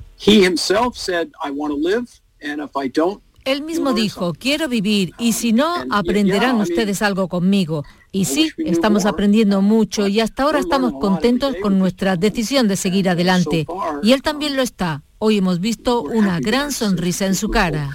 Él 3.44 3.62
mismo 3.62 3.92
dijo, 3.92 4.34
quiero 4.34 4.68
vivir 4.68 5.12
y 5.18 5.32
si 5.32 5.52
no, 5.52 5.84
aprenderán 5.90 6.60
ustedes 6.60 7.02
algo 7.02 7.28
conmigo. 7.28 7.84
Y 8.12 8.26
sí, 8.26 8.50
estamos 8.58 9.04
aprendiendo 9.04 9.62
mucho 9.62 10.06
y 10.06 10.20
hasta 10.20 10.44
ahora 10.44 10.60
estamos 10.60 10.92
contentos 11.00 11.56
con 11.60 11.78
nuestra 11.78 12.16
decisión 12.16 12.68
de 12.68 12.76
seguir 12.76 13.08
adelante. 13.08 13.66
Y 14.02 14.12
él 14.12 14.22
también 14.22 14.54
lo 14.54 14.62
está. 14.62 15.02
Hoy 15.24 15.38
hemos 15.38 15.60
visto 15.60 16.02
una 16.02 16.40
gran 16.40 16.72
sonrisa 16.72 17.26
en 17.26 17.36
su 17.36 17.48
cara. 17.48 17.90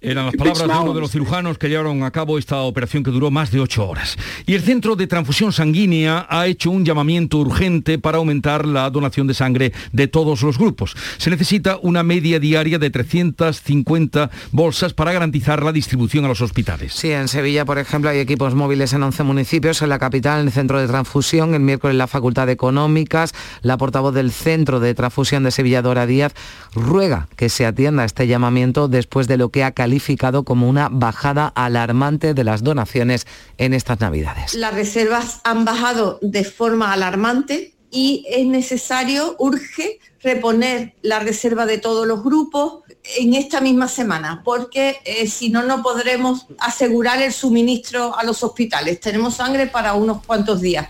Eran 0.00 0.26
las 0.26 0.36
palabras 0.36 0.68
de 0.68 0.78
uno 0.78 0.94
de 0.94 1.00
los 1.00 1.10
cirujanos 1.10 1.58
que 1.58 1.68
llevaron 1.68 2.04
a 2.04 2.12
cabo 2.12 2.38
esta 2.38 2.60
operación 2.60 3.02
que 3.02 3.10
duró 3.10 3.32
más 3.32 3.50
de 3.50 3.58
ocho 3.58 3.88
horas. 3.88 4.16
Y 4.46 4.54
el 4.54 4.62
Centro 4.62 4.94
de 4.94 5.08
Transfusión 5.08 5.52
Sanguínea 5.52 6.28
ha 6.30 6.46
hecho 6.46 6.70
un 6.70 6.84
llamamiento 6.84 7.38
urgente 7.38 7.98
para 7.98 8.18
aumentar 8.18 8.66
la 8.66 8.88
donación 8.88 9.26
de 9.26 9.34
sangre 9.34 9.72
de 9.90 10.06
todos 10.06 10.42
los 10.42 10.58
grupos. 10.58 10.94
Se 11.18 11.28
necesita 11.28 11.80
una 11.82 12.04
media 12.04 12.38
diaria 12.38 12.78
de 12.78 12.90
350 12.90 14.30
bolsas 14.52 14.94
para 14.94 15.12
garantizar 15.12 15.64
la 15.64 15.72
distribución 15.72 16.24
a 16.24 16.28
los 16.28 16.40
hospitales. 16.40 16.92
Sí, 16.92 17.10
en 17.10 17.26
Sevilla, 17.26 17.64
por 17.64 17.78
ejemplo, 17.78 18.10
hay 18.10 18.20
equipos 18.20 18.54
móviles 18.54 18.92
en 18.92 19.02
11 19.02 19.24
municipios, 19.24 19.82
en 19.82 19.88
la 19.88 19.98
capital, 19.98 20.42
en 20.42 20.46
el 20.46 20.52
Centro 20.52 20.80
de 20.80 20.86
Transfusión, 20.86 21.52
el 21.54 21.60
miércoles 21.62 21.94
en 21.94 21.98
la 21.98 22.06
Facultad 22.06 22.46
de 22.46 22.52
Económicas, 22.52 23.34
la 23.62 23.76
portavoz 23.76 24.14
del 24.14 24.30
Centro 24.30 24.78
de 24.78 24.94
Transfusión 24.94 25.42
de 25.42 25.50
Sevilla 25.50 25.79
Dora 25.82 26.06
Díaz 26.06 26.32
ruega 26.74 27.28
que 27.36 27.48
se 27.48 27.66
atienda 27.66 28.02
a 28.02 28.06
este 28.06 28.26
llamamiento 28.26 28.88
después 28.88 29.28
de 29.28 29.36
lo 29.36 29.50
que 29.50 29.64
ha 29.64 29.72
calificado 29.72 30.44
como 30.44 30.68
una 30.68 30.88
bajada 30.90 31.48
alarmante 31.48 32.34
de 32.34 32.44
las 32.44 32.62
donaciones 32.62 33.26
en 33.58 33.74
estas 33.74 34.00
Navidades. 34.00 34.54
Las 34.54 34.74
reservas 34.74 35.40
han 35.44 35.64
bajado 35.64 36.18
de 36.22 36.44
forma 36.44 36.92
alarmante 36.92 37.74
y 37.90 38.24
es 38.28 38.46
necesario, 38.46 39.34
urge, 39.38 39.98
reponer 40.22 40.94
la 41.02 41.18
reserva 41.18 41.66
de 41.66 41.78
todos 41.78 42.06
los 42.06 42.22
grupos 42.22 42.84
en 43.18 43.34
esta 43.34 43.60
misma 43.60 43.88
semana, 43.88 44.42
porque 44.44 44.98
eh, 45.04 45.26
si 45.26 45.48
no, 45.48 45.62
no 45.62 45.82
podremos 45.82 46.46
asegurar 46.58 47.20
el 47.22 47.32
suministro 47.32 48.16
a 48.16 48.22
los 48.24 48.42
hospitales. 48.42 49.00
Tenemos 49.00 49.36
sangre 49.36 49.66
para 49.66 49.94
unos 49.94 50.24
cuantos 50.24 50.60
días. 50.60 50.88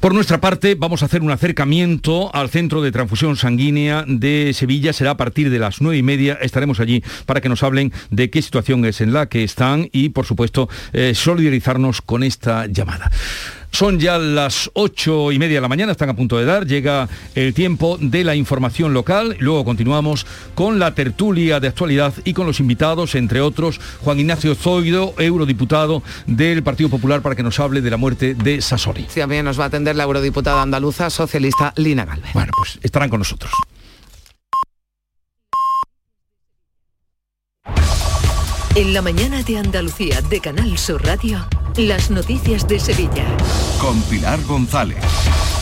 Por 0.00 0.14
nuestra 0.14 0.40
parte, 0.40 0.76
vamos 0.76 1.02
a 1.02 1.06
hacer 1.06 1.22
un 1.22 1.30
acercamiento 1.30 2.34
al 2.34 2.50
Centro 2.50 2.82
de 2.82 2.92
Transfusión 2.92 3.36
Sanguínea 3.36 4.04
de 4.06 4.52
Sevilla. 4.54 4.92
Será 4.92 5.12
a 5.12 5.16
partir 5.16 5.50
de 5.50 5.58
las 5.58 5.80
nueve 5.80 5.98
y 5.98 6.02
media. 6.02 6.38
Estaremos 6.40 6.80
allí 6.80 7.02
para 7.26 7.40
que 7.40 7.48
nos 7.48 7.62
hablen 7.62 7.92
de 8.10 8.30
qué 8.30 8.40
situación 8.40 8.84
es 8.84 9.00
en 9.00 9.12
la 9.12 9.28
que 9.28 9.44
están 9.44 9.88
y, 9.92 10.10
por 10.10 10.24
supuesto, 10.24 10.68
eh, 10.92 11.14
solidarizarnos 11.14 12.00
con 12.00 12.22
esta 12.22 12.66
llamada. 12.66 13.10
Son 13.70 13.98
ya 13.98 14.18
las 14.18 14.70
ocho 14.74 15.30
y 15.30 15.38
media 15.38 15.56
de 15.56 15.60
la 15.60 15.68
mañana, 15.68 15.92
están 15.92 16.08
a 16.08 16.16
punto 16.16 16.38
de 16.38 16.44
dar, 16.44 16.66
llega 16.66 17.08
el 17.34 17.54
tiempo 17.54 17.98
de 18.00 18.24
la 18.24 18.34
información 18.34 18.92
local, 18.92 19.36
luego 19.40 19.64
continuamos 19.64 20.26
con 20.54 20.78
la 20.78 20.94
tertulia 20.94 21.60
de 21.60 21.68
actualidad 21.68 22.14
y 22.24 22.32
con 22.32 22.46
los 22.46 22.60
invitados, 22.60 23.14
entre 23.14 23.40
otros, 23.40 23.80
Juan 24.02 24.18
Ignacio 24.18 24.54
Zoido, 24.54 25.14
eurodiputado 25.18 26.02
del 26.26 26.62
Partido 26.62 26.88
Popular, 26.88 27.22
para 27.22 27.36
que 27.36 27.42
nos 27.42 27.60
hable 27.60 27.80
de 27.80 27.90
la 27.90 27.96
muerte 27.96 28.34
de 28.34 28.60
Sassoli. 28.60 29.06
Sí, 29.08 29.20
también 29.20 29.44
nos 29.44 29.58
va 29.58 29.64
a 29.64 29.66
atender 29.68 29.94
la 29.96 30.04
eurodiputada 30.04 30.62
andaluza 30.62 31.10
socialista 31.10 31.72
Lina 31.76 32.04
Galvez. 32.04 32.32
Bueno, 32.32 32.50
pues 32.56 32.78
estarán 32.82 33.10
con 33.10 33.20
nosotros. 33.20 33.52
En 38.74 38.94
la 38.94 39.02
mañana 39.02 39.42
de 39.42 39.58
Andalucía 39.58 40.22
de 40.22 40.40
Canal 40.40 40.78
Sur 40.78 41.04
Radio. 41.04 41.48
Las 41.78 42.10
noticias 42.10 42.66
de 42.66 42.80
Sevilla. 42.80 43.24
Con 43.80 44.02
Pilar 44.02 44.42
González. 44.42 44.96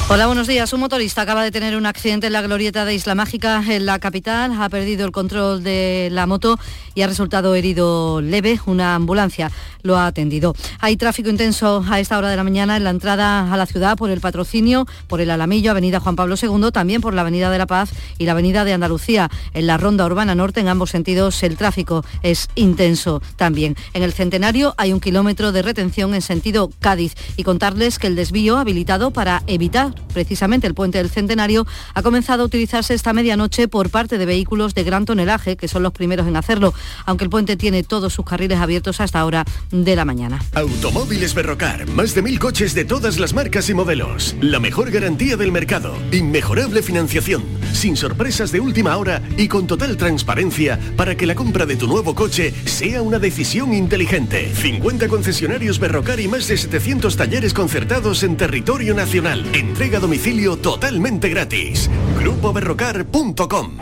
Hola, 0.08 0.26
buenos 0.28 0.46
días. 0.46 0.72
Un 0.72 0.78
motorista 0.78 1.22
acaba 1.22 1.42
de 1.42 1.50
tener 1.50 1.76
un 1.76 1.84
accidente 1.84 2.28
en 2.28 2.32
la 2.32 2.40
glorieta 2.40 2.84
de 2.84 2.94
Isla 2.94 3.16
Mágica 3.16 3.60
en 3.68 3.86
la 3.86 3.98
capital. 3.98 4.52
Ha 4.56 4.68
perdido 4.68 5.04
el 5.04 5.10
control 5.10 5.64
de 5.64 6.10
la 6.12 6.26
moto 6.26 6.60
y 6.94 7.02
ha 7.02 7.08
resultado 7.08 7.56
herido 7.56 8.20
leve. 8.20 8.60
Una 8.66 8.94
ambulancia 8.94 9.50
lo 9.82 9.96
ha 9.96 10.06
atendido. 10.06 10.54
Hay 10.78 10.96
tráfico 10.96 11.28
intenso 11.28 11.84
a 11.90 11.98
esta 11.98 12.16
hora 12.16 12.30
de 12.30 12.36
la 12.36 12.44
mañana 12.44 12.76
en 12.76 12.84
la 12.84 12.90
entrada 12.90 13.52
a 13.52 13.56
la 13.56 13.66
ciudad 13.66 13.96
por 13.96 14.10
el 14.10 14.20
patrocinio, 14.20 14.86
por 15.08 15.20
el 15.20 15.28
Alamillo, 15.28 15.72
Avenida 15.72 15.98
Juan 15.98 16.14
Pablo 16.14 16.36
II, 16.40 16.70
también 16.72 17.00
por 17.00 17.12
la 17.12 17.22
Avenida 17.22 17.50
de 17.50 17.58
la 17.58 17.66
Paz 17.66 17.90
y 18.16 18.26
la 18.26 18.32
Avenida 18.32 18.64
de 18.64 18.74
Andalucía. 18.74 19.28
En 19.54 19.66
la 19.66 19.76
Ronda 19.76 20.06
Urbana 20.06 20.36
Norte, 20.36 20.60
en 20.60 20.68
ambos 20.68 20.90
sentidos, 20.90 21.42
el 21.42 21.56
tráfico 21.56 22.04
es 22.22 22.48
intenso 22.54 23.22
también. 23.34 23.74
En 23.92 24.04
el 24.04 24.12
Centenario 24.12 24.72
hay 24.76 24.92
un 24.92 25.00
kilómetro 25.00 25.50
de 25.50 25.62
retención 25.62 26.14
en 26.14 26.22
sentido 26.22 26.70
Cádiz 26.78 27.14
y 27.36 27.42
contarles 27.42 27.98
que 27.98 28.06
el 28.06 28.14
desvío 28.14 28.56
habilitado 28.56 29.10
para 29.10 29.42
evitar 29.48 29.95
precisamente 30.12 30.66
el 30.66 30.74
puente 30.74 30.98
del 30.98 31.10
Centenario, 31.10 31.66
ha 31.94 32.02
comenzado 32.02 32.42
a 32.42 32.46
utilizarse 32.46 32.94
esta 32.94 33.12
medianoche 33.12 33.68
por 33.68 33.90
parte 33.90 34.18
de 34.18 34.26
vehículos 34.26 34.74
de 34.74 34.84
gran 34.84 35.04
tonelaje, 35.04 35.56
que 35.56 35.68
son 35.68 35.82
los 35.82 35.92
primeros 35.92 36.26
en 36.26 36.36
hacerlo, 36.36 36.74
aunque 37.04 37.24
el 37.24 37.30
puente 37.30 37.56
tiene 37.56 37.82
todos 37.82 38.12
sus 38.12 38.24
carriles 38.24 38.58
abiertos 38.58 39.00
hasta 39.00 39.24
hora 39.24 39.44
de 39.70 39.96
la 39.96 40.04
mañana. 40.04 40.40
Automóviles 40.54 41.34
Berrocar, 41.34 41.88
más 41.88 42.14
de 42.14 42.22
mil 42.22 42.38
coches 42.38 42.74
de 42.74 42.84
todas 42.84 43.18
las 43.18 43.34
marcas 43.34 43.68
y 43.68 43.74
modelos. 43.74 44.36
La 44.40 44.60
mejor 44.60 44.90
garantía 44.90 45.36
del 45.36 45.52
mercado, 45.52 45.96
inmejorable 46.12 46.82
financiación, 46.82 47.44
sin 47.72 47.96
sorpresas 47.96 48.52
de 48.52 48.60
última 48.60 48.96
hora 48.96 49.22
y 49.36 49.48
con 49.48 49.66
total 49.66 49.96
transparencia 49.96 50.78
para 50.96 51.16
que 51.16 51.26
la 51.26 51.34
compra 51.34 51.66
de 51.66 51.76
tu 51.76 51.86
nuevo 51.86 52.14
coche 52.14 52.52
sea 52.64 53.02
una 53.02 53.18
decisión 53.18 53.72
inteligente. 53.72 54.52
50 54.54 55.08
concesionarios 55.08 55.78
Berrocar 55.78 56.20
y 56.20 56.28
más 56.28 56.48
de 56.48 56.56
700 56.56 57.16
talleres 57.16 57.54
concertados 57.54 58.22
en 58.22 58.36
territorio 58.36 58.94
nacional. 58.94 59.44
Entrega 59.86 59.98
a 59.98 60.08
domicilio 60.08 60.56
totalmente 60.56 61.28
gratis. 61.28 61.88
GrupoBerrocar.com 62.18 63.78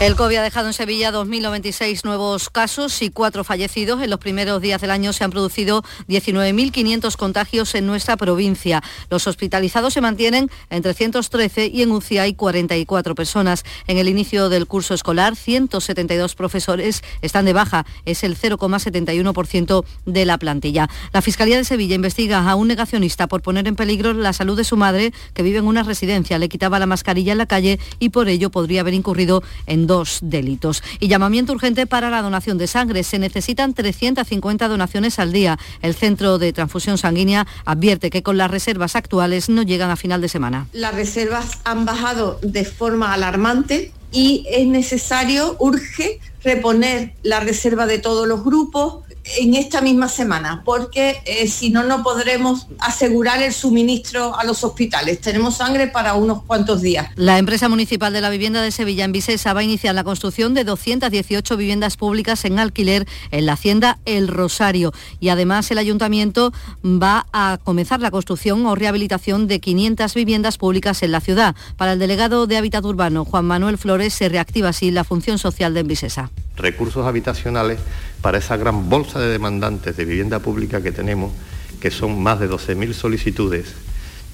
el 0.00 0.16
COVID 0.16 0.36
ha 0.36 0.42
dejado 0.42 0.68
en 0.68 0.72
Sevilla 0.72 1.12
2.096 1.12 2.04
nuevos 2.04 2.48
casos 2.48 3.02
y 3.02 3.10
cuatro 3.10 3.44
fallecidos. 3.44 4.00
En 4.02 4.08
los 4.08 4.18
primeros 4.18 4.62
días 4.62 4.80
del 4.80 4.92
año 4.92 5.12
se 5.12 5.24
han 5.24 5.30
producido 5.30 5.82
19.500 6.08 7.16
contagios 7.16 7.74
en 7.74 7.86
nuestra 7.86 8.16
provincia. 8.16 8.82
Los 9.10 9.26
hospitalizados 9.26 9.92
se 9.92 10.00
mantienen 10.00 10.50
en 10.70 10.82
313 10.82 11.66
y 11.66 11.82
en 11.82 11.92
UCI 11.92 12.16
hay 12.16 12.32
44 12.32 13.14
personas. 13.14 13.62
En 13.88 13.98
el 13.98 14.08
inicio 14.08 14.48
del 14.48 14.66
curso 14.66 14.94
escolar, 14.94 15.36
172 15.36 16.34
profesores 16.34 17.02
están 17.20 17.44
de 17.44 17.52
baja. 17.52 17.84
Es 18.06 18.24
el 18.24 18.38
0,71% 18.38 19.84
de 20.06 20.24
la 20.24 20.38
plantilla. 20.38 20.88
La 21.12 21.20
Fiscalía 21.20 21.58
de 21.58 21.64
Sevilla 21.64 21.94
investiga 21.94 22.50
a 22.50 22.54
un 22.54 22.68
negacionista 22.68 23.26
por 23.26 23.42
poner 23.42 23.68
en 23.68 23.76
peligro 23.76 24.14
la 24.14 24.32
salud 24.32 24.56
de 24.56 24.64
su 24.64 24.78
madre, 24.78 25.12
que 25.34 25.42
vive 25.42 25.58
en 25.58 25.66
una 25.66 25.82
residencia. 25.82 26.38
Le 26.38 26.48
quitaba 26.48 26.78
la 26.78 26.86
mascarilla 26.86 27.32
en 27.32 27.38
la 27.38 27.44
calle 27.44 27.78
y 27.98 28.08
por 28.08 28.30
ello 28.30 28.48
podría 28.48 28.80
haber 28.80 28.94
incurrido 28.94 29.42
en 29.66 29.89
dos 29.90 30.20
delitos. 30.22 30.84
Y 31.00 31.08
llamamiento 31.08 31.52
urgente 31.52 31.84
para 31.84 32.10
la 32.10 32.22
donación 32.22 32.58
de 32.58 32.68
sangre. 32.68 33.02
Se 33.02 33.18
necesitan 33.18 33.74
350 33.74 34.68
donaciones 34.68 35.18
al 35.18 35.32
día. 35.32 35.58
El 35.82 35.96
Centro 35.96 36.38
de 36.38 36.52
Transfusión 36.52 36.96
Sanguínea 36.96 37.48
advierte 37.64 38.08
que 38.08 38.22
con 38.22 38.38
las 38.38 38.52
reservas 38.52 38.94
actuales 38.94 39.48
no 39.48 39.62
llegan 39.62 39.90
a 39.90 39.96
final 39.96 40.20
de 40.20 40.28
semana. 40.28 40.68
Las 40.72 40.94
reservas 40.94 41.58
han 41.64 41.86
bajado 41.86 42.38
de 42.40 42.64
forma 42.64 43.12
alarmante 43.12 43.92
y 44.12 44.46
es 44.48 44.64
necesario, 44.68 45.56
urge, 45.58 46.20
reponer 46.44 47.14
la 47.24 47.40
reserva 47.40 47.86
de 47.86 47.98
todos 47.98 48.28
los 48.28 48.44
grupos, 48.44 49.02
en 49.38 49.54
esta 49.54 49.80
misma 49.80 50.08
semana, 50.08 50.62
porque 50.64 51.22
eh, 51.24 51.48
si 51.48 51.70
no, 51.70 51.84
no 51.84 52.02
podremos 52.02 52.66
asegurar 52.78 53.42
el 53.42 53.52
suministro 53.52 54.36
a 54.36 54.44
los 54.44 54.64
hospitales. 54.64 55.20
Tenemos 55.20 55.56
sangre 55.56 55.86
para 55.86 56.14
unos 56.14 56.42
cuantos 56.42 56.82
días. 56.82 57.08
La 57.16 57.38
empresa 57.38 57.68
municipal 57.68 58.12
de 58.12 58.20
la 58.20 58.30
vivienda 58.30 58.62
de 58.62 58.70
Sevilla 58.70 59.04
en 59.04 59.12
Vicesa 59.12 59.52
va 59.52 59.60
a 59.60 59.64
iniciar 59.64 59.94
la 59.94 60.04
construcción 60.04 60.54
de 60.54 60.64
218 60.64 61.56
viviendas 61.56 61.96
públicas 61.96 62.44
en 62.44 62.58
alquiler 62.58 63.06
en 63.30 63.46
la 63.46 63.52
hacienda 63.52 63.98
El 64.04 64.28
Rosario 64.28 64.92
y 65.20 65.28
además 65.28 65.70
el 65.70 65.78
ayuntamiento 65.78 66.52
va 66.84 67.26
a 67.32 67.58
comenzar 67.62 68.00
la 68.00 68.10
construcción 68.10 68.66
o 68.66 68.74
rehabilitación 68.74 69.46
de 69.46 69.60
500 69.60 70.14
viviendas 70.14 70.58
públicas 70.58 71.02
en 71.02 71.12
la 71.12 71.20
ciudad. 71.20 71.54
Para 71.76 71.92
el 71.92 71.98
delegado 71.98 72.46
de 72.46 72.56
Hábitat 72.56 72.84
Urbano, 72.84 73.24
Juan 73.24 73.44
Manuel 73.44 73.78
Flores, 73.78 74.14
se 74.14 74.28
reactiva 74.28 74.70
así 74.70 74.90
la 74.90 75.04
función 75.04 75.38
social 75.38 75.74
de 75.74 75.80
Envisesa. 75.80 76.30
Recursos 76.60 77.06
habitacionales 77.06 77.78
para 78.20 78.38
esa 78.38 78.56
gran 78.56 78.88
bolsa 78.90 79.18
de 79.18 79.28
demandantes 79.28 79.96
de 79.96 80.04
vivienda 80.04 80.40
pública 80.40 80.82
que 80.82 80.92
tenemos, 80.92 81.32
que 81.80 81.90
son 81.90 82.22
más 82.22 82.38
de 82.38 82.50
12.000 82.50 82.92
solicitudes 82.92 83.74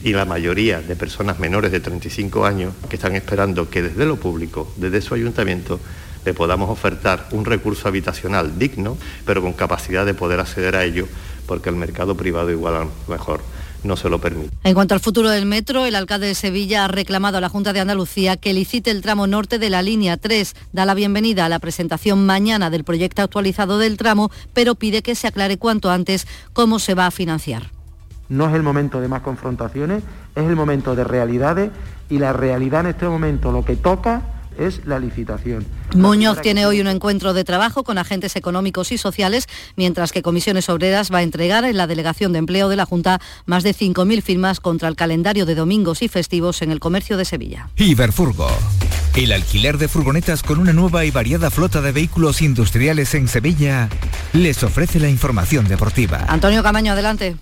y 0.02 0.12
la 0.12 0.24
mayoría 0.24 0.82
de 0.82 0.96
personas 0.96 1.38
menores 1.38 1.72
de 1.72 1.80
35 1.80 2.44
años 2.44 2.74
que 2.88 2.96
están 2.96 3.16
esperando 3.16 3.70
que 3.70 3.82
desde 3.82 4.04
lo 4.04 4.16
público, 4.16 4.72
desde 4.76 5.00
su 5.00 5.14
ayuntamiento, 5.14 5.80
le 6.24 6.34
podamos 6.34 6.68
ofertar 6.68 7.28
un 7.30 7.44
recurso 7.44 7.88
habitacional 7.88 8.58
digno, 8.58 8.98
pero 9.24 9.40
con 9.40 9.52
capacidad 9.52 10.04
de 10.04 10.14
poder 10.14 10.40
acceder 10.40 10.74
a 10.74 10.84
ello, 10.84 11.06
porque 11.46 11.68
el 11.68 11.76
mercado 11.76 12.16
privado 12.16 12.50
igual 12.50 12.74
a 12.74 12.80
lo 12.80 12.90
mejor 13.08 13.40
no 13.87 13.96
se 13.96 14.09
lo 14.09 14.20
permite. 14.20 14.55
En 14.64 14.75
cuanto 14.75 14.94
al 14.94 15.01
futuro 15.01 15.31
del 15.31 15.46
metro, 15.46 15.87
el 15.87 15.94
alcalde 15.94 16.27
de 16.27 16.35
Sevilla 16.35 16.85
ha 16.85 16.88
reclamado 16.88 17.38
a 17.38 17.40
la 17.40 17.49
Junta 17.49 17.72
de 17.72 17.81
Andalucía 17.81 18.37
que 18.37 18.53
licite 18.53 18.90
el 18.90 19.03
tramo 19.03 19.27
norte 19.27 19.59
de 19.59 19.70
la 19.70 19.83
línea 19.83 20.16
3. 20.16 20.55
Da 20.72 20.85
la 20.85 20.94
bienvenida 20.94 21.46
a 21.46 21.49
la 21.49 21.59
presentación 21.59 22.27
mañana 22.27 22.70
del 22.70 22.85
proyecto 22.85 23.22
actualizado 23.22 23.79
del 23.79 23.96
tramo, 23.96 24.31
pero 24.53 24.75
pide 24.75 25.03
que 25.03 25.14
se 25.14 25.27
aclare 25.27 25.59
cuanto 25.59 25.90
antes 25.90 26.27
cómo 26.53 26.79
se 26.79 26.94
va 26.94 27.07
a 27.07 27.11
financiar. 27.11 27.70
No 28.29 28.49
es 28.49 28.55
el 28.55 28.62
momento 28.62 29.01
de 29.01 29.09
más 29.09 29.22
confrontaciones, 29.22 30.03
es 30.35 30.44
el 30.44 30.57
momento 30.57 30.96
de 30.96 31.05
realidades 31.05 31.70
y 32.11 32.18
la 32.18 32.33
realidad 32.33 32.81
en 32.81 32.87
este 32.88 33.09
momento 33.09 33.53
lo 33.53 33.64
que 33.64 33.77
toca 33.77 34.36
es 34.58 34.86
la 34.86 34.98
licitación. 34.98 35.66
Muñoz 35.94 36.40
tiene 36.40 36.66
hoy 36.66 36.80
un 36.80 36.86
encuentro 36.86 37.34
de 37.34 37.44
trabajo 37.44 37.84
con 37.84 37.98
agentes 37.98 38.36
económicos 38.36 38.92
y 38.92 38.98
sociales, 38.98 39.48
mientras 39.76 40.12
que 40.12 40.22
Comisiones 40.22 40.68
Obreras 40.68 41.12
va 41.12 41.18
a 41.18 41.22
entregar 41.22 41.64
en 41.64 41.76
la 41.76 41.86
Delegación 41.86 42.32
de 42.32 42.38
Empleo 42.38 42.68
de 42.68 42.76
la 42.76 42.86
Junta 42.86 43.20
más 43.44 43.62
de 43.62 43.74
5.000 43.74 44.22
firmas 44.22 44.60
contra 44.60 44.88
el 44.88 44.96
calendario 44.96 45.46
de 45.46 45.54
domingos 45.54 46.02
y 46.02 46.08
festivos 46.08 46.62
en 46.62 46.70
el 46.70 46.80
comercio 46.80 47.16
de 47.16 47.24
Sevilla. 47.24 47.68
Iberfurgo. 47.76 48.48
El 49.14 49.32
alquiler 49.32 49.78
de 49.78 49.88
furgonetas 49.88 50.42
con 50.42 50.58
una 50.58 50.72
nueva 50.72 51.04
y 51.04 51.10
variada 51.10 51.50
flota 51.50 51.80
de 51.80 51.92
vehículos 51.92 52.42
industriales 52.42 53.14
en 53.14 53.28
Sevilla 53.28 53.88
les 54.34 54.62
ofrece 54.62 55.00
la 55.00 55.08
información 55.08 55.66
deportiva. 55.68 56.24
Antonio 56.28 56.62
Camaño, 56.62 56.92
adelante. 56.92 57.36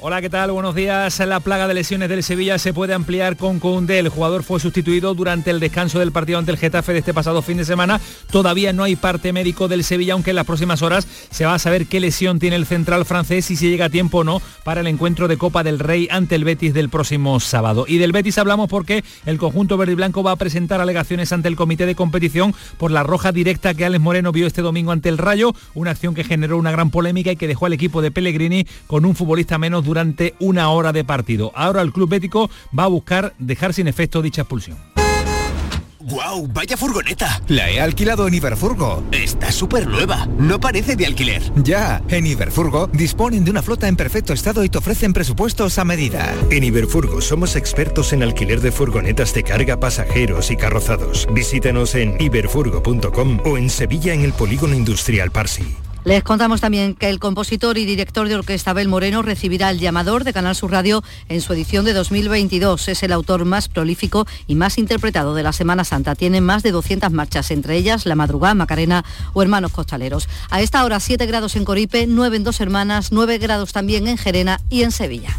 Hola, 0.00 0.20
¿qué 0.20 0.30
tal? 0.30 0.52
Buenos 0.52 0.76
días. 0.76 1.18
La 1.18 1.40
plaga 1.40 1.66
de 1.66 1.74
lesiones 1.74 2.08
del 2.08 2.22
Sevilla 2.22 2.56
se 2.58 2.72
puede 2.72 2.94
ampliar 2.94 3.36
con 3.36 3.58
Koundé. 3.58 3.98
El 3.98 4.10
jugador 4.10 4.44
fue 4.44 4.60
sustituido 4.60 5.12
durante 5.12 5.50
el 5.50 5.58
descanso 5.58 5.98
del 5.98 6.12
partido 6.12 6.38
ante 6.38 6.52
el 6.52 6.56
Getafe 6.56 6.92
de 6.92 7.00
este 7.00 7.12
pasado 7.12 7.42
fin 7.42 7.56
de 7.56 7.64
semana. 7.64 8.00
Todavía 8.30 8.72
no 8.72 8.84
hay 8.84 8.94
parte 8.94 9.32
médico 9.32 9.66
del 9.66 9.82
Sevilla, 9.82 10.12
aunque 10.12 10.30
en 10.30 10.36
las 10.36 10.46
próximas 10.46 10.82
horas 10.82 11.08
se 11.30 11.46
va 11.46 11.54
a 11.54 11.58
saber 11.58 11.86
qué 11.86 11.98
lesión 11.98 12.38
tiene 12.38 12.54
el 12.54 12.64
central 12.64 13.06
francés 13.06 13.50
y 13.50 13.56
si 13.56 13.68
llega 13.68 13.86
a 13.86 13.90
tiempo 13.90 14.18
o 14.18 14.24
no 14.24 14.40
para 14.62 14.82
el 14.82 14.86
encuentro 14.86 15.26
de 15.26 15.36
Copa 15.36 15.64
del 15.64 15.80
Rey 15.80 16.06
ante 16.12 16.36
el 16.36 16.44
Betis 16.44 16.74
del 16.74 16.90
próximo 16.90 17.40
sábado. 17.40 17.84
Y 17.88 17.98
del 17.98 18.12
Betis 18.12 18.38
hablamos 18.38 18.68
porque 18.68 19.02
el 19.26 19.38
conjunto 19.38 19.76
verde 19.78 19.94
y 19.94 19.96
blanco 19.96 20.22
va 20.22 20.30
a 20.30 20.36
presentar 20.36 20.80
alegaciones 20.80 21.32
ante 21.32 21.48
el 21.48 21.56
comité 21.56 21.86
de 21.86 21.96
competición 21.96 22.54
por 22.76 22.92
la 22.92 23.02
roja 23.02 23.32
directa 23.32 23.74
que 23.74 23.84
Alex 23.84 24.00
Moreno 24.00 24.30
vio 24.30 24.46
este 24.46 24.62
domingo 24.62 24.92
ante 24.92 25.08
el 25.08 25.18
Rayo, 25.18 25.54
una 25.74 25.90
acción 25.90 26.14
que 26.14 26.22
generó 26.22 26.56
una 26.56 26.70
gran 26.70 26.90
polémica 26.90 27.32
y 27.32 27.36
que 27.36 27.48
dejó 27.48 27.66
al 27.66 27.72
equipo 27.72 28.00
de 28.00 28.12
Pellegrini 28.12 28.64
con 28.86 29.04
un 29.04 29.16
futbolista 29.16 29.58
menos 29.58 29.87
durante 29.88 30.34
una 30.38 30.68
hora 30.68 30.92
de 30.92 31.02
partido. 31.02 31.50
Ahora 31.54 31.80
el 31.80 31.92
Club 31.92 32.10
Bético 32.10 32.50
va 32.78 32.84
a 32.84 32.88
buscar 32.88 33.34
dejar 33.38 33.72
sin 33.72 33.88
efecto 33.88 34.20
dicha 34.20 34.42
expulsión. 34.42 34.76
¡Guau! 36.00 36.46
¡Vaya 36.52 36.76
furgoneta! 36.76 37.42
La 37.48 37.70
he 37.70 37.80
alquilado 37.80 38.28
en 38.28 38.34
Iberfurgo. 38.34 39.02
Está 39.12 39.50
súper 39.50 39.86
nueva. 39.86 40.26
No 40.38 40.60
parece 40.60 40.94
de 40.94 41.06
alquiler. 41.06 41.42
Ya, 41.56 42.02
en 42.08 42.26
Iberfurgo 42.26 42.86
disponen 42.92 43.44
de 43.44 43.50
una 43.50 43.62
flota 43.62 43.88
en 43.88 43.96
perfecto 43.96 44.32
estado 44.32 44.62
y 44.64 44.68
te 44.68 44.78
ofrecen 44.78 45.12
presupuestos 45.12 45.78
a 45.78 45.84
medida. 45.84 46.34
En 46.50 46.64
Iberfurgo 46.64 47.20
somos 47.20 47.56
expertos 47.56 48.12
en 48.12 48.22
alquiler 48.22 48.60
de 48.60 48.72
furgonetas 48.72 49.34
de 49.34 49.42
carga, 49.42 49.80
pasajeros 49.80 50.50
y 50.50 50.56
carrozados. 50.56 51.26
Visítanos 51.32 51.94
en 51.94 52.20
iberfurgo.com 52.20 53.40
o 53.44 53.58
en 53.58 53.68
Sevilla 53.68 54.12
en 54.12 54.20
el 54.22 54.32
Polígono 54.32 54.74
Industrial 54.74 55.30
Parsi. 55.30 55.76
Les 56.08 56.22
contamos 56.22 56.62
también 56.62 56.94
que 56.94 57.10
el 57.10 57.18
compositor 57.18 57.76
y 57.76 57.84
director 57.84 58.28
de 58.28 58.34
orquesta 58.34 58.70
Abel 58.70 58.88
Moreno 58.88 59.20
recibirá 59.20 59.68
el 59.68 59.78
llamador 59.78 60.24
de 60.24 60.32
Canal 60.32 60.56
Sur 60.56 60.70
Radio 60.70 61.04
en 61.28 61.42
su 61.42 61.52
edición 61.52 61.84
de 61.84 61.92
2022. 61.92 62.88
Es 62.88 63.02
el 63.02 63.12
autor 63.12 63.44
más 63.44 63.68
prolífico 63.68 64.26
y 64.46 64.54
más 64.54 64.78
interpretado 64.78 65.34
de 65.34 65.42
la 65.42 65.52
Semana 65.52 65.84
Santa. 65.84 66.14
Tiene 66.14 66.40
más 66.40 66.62
de 66.62 66.72
200 66.72 67.12
marchas, 67.12 67.50
entre 67.50 67.76
ellas 67.76 68.06
La 68.06 68.14
Madrugada, 68.14 68.54
Macarena 68.54 69.04
o 69.34 69.42
Hermanos 69.42 69.72
Costaleros. 69.72 70.30
A 70.48 70.62
esta 70.62 70.82
hora 70.82 70.98
7 70.98 71.26
grados 71.26 71.56
en 71.56 71.66
Coripe, 71.66 72.06
9 72.06 72.38
en 72.38 72.44
Dos 72.44 72.62
Hermanas, 72.62 73.12
9 73.12 73.36
grados 73.36 73.74
también 73.74 74.08
en 74.08 74.16
Gerena 74.16 74.62
y 74.70 74.84
en 74.84 74.92
Sevilla. 74.92 75.36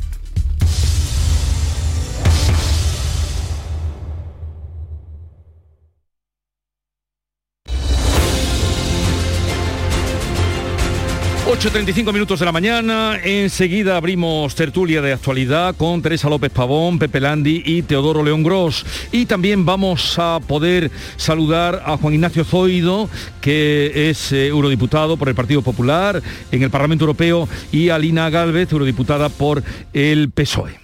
8.35 11.59 12.13
minutos 12.13 12.39
de 12.39 12.45
la 12.45 12.53
mañana, 12.53 13.19
enseguida 13.21 13.97
abrimos 13.97 14.55
tertulia 14.55 15.01
de 15.01 15.11
actualidad 15.11 15.75
con 15.75 16.01
Teresa 16.01 16.29
López 16.29 16.51
Pavón, 16.51 16.97
Pepe 16.97 17.19
Landi 17.19 17.61
y 17.65 17.81
Teodoro 17.81 18.23
León 18.23 18.43
Gros. 18.43 18.85
Y 19.11 19.25
también 19.25 19.65
vamos 19.65 20.17
a 20.17 20.39
poder 20.39 20.89
saludar 21.17 21.83
a 21.85 21.97
Juan 21.97 22.13
Ignacio 22.13 22.45
Zoido, 22.45 23.09
que 23.41 24.09
es 24.09 24.31
eh, 24.31 24.47
eurodiputado 24.47 25.17
por 25.17 25.27
el 25.27 25.35
Partido 25.35 25.61
Popular 25.61 26.23
en 26.49 26.63
el 26.63 26.69
Parlamento 26.69 27.03
Europeo, 27.03 27.49
y 27.73 27.89
a 27.89 27.99
Lina 27.99 28.29
Galvez, 28.29 28.71
eurodiputada 28.71 29.27
por 29.27 29.61
el 29.91 30.31
PSOE. 30.31 30.79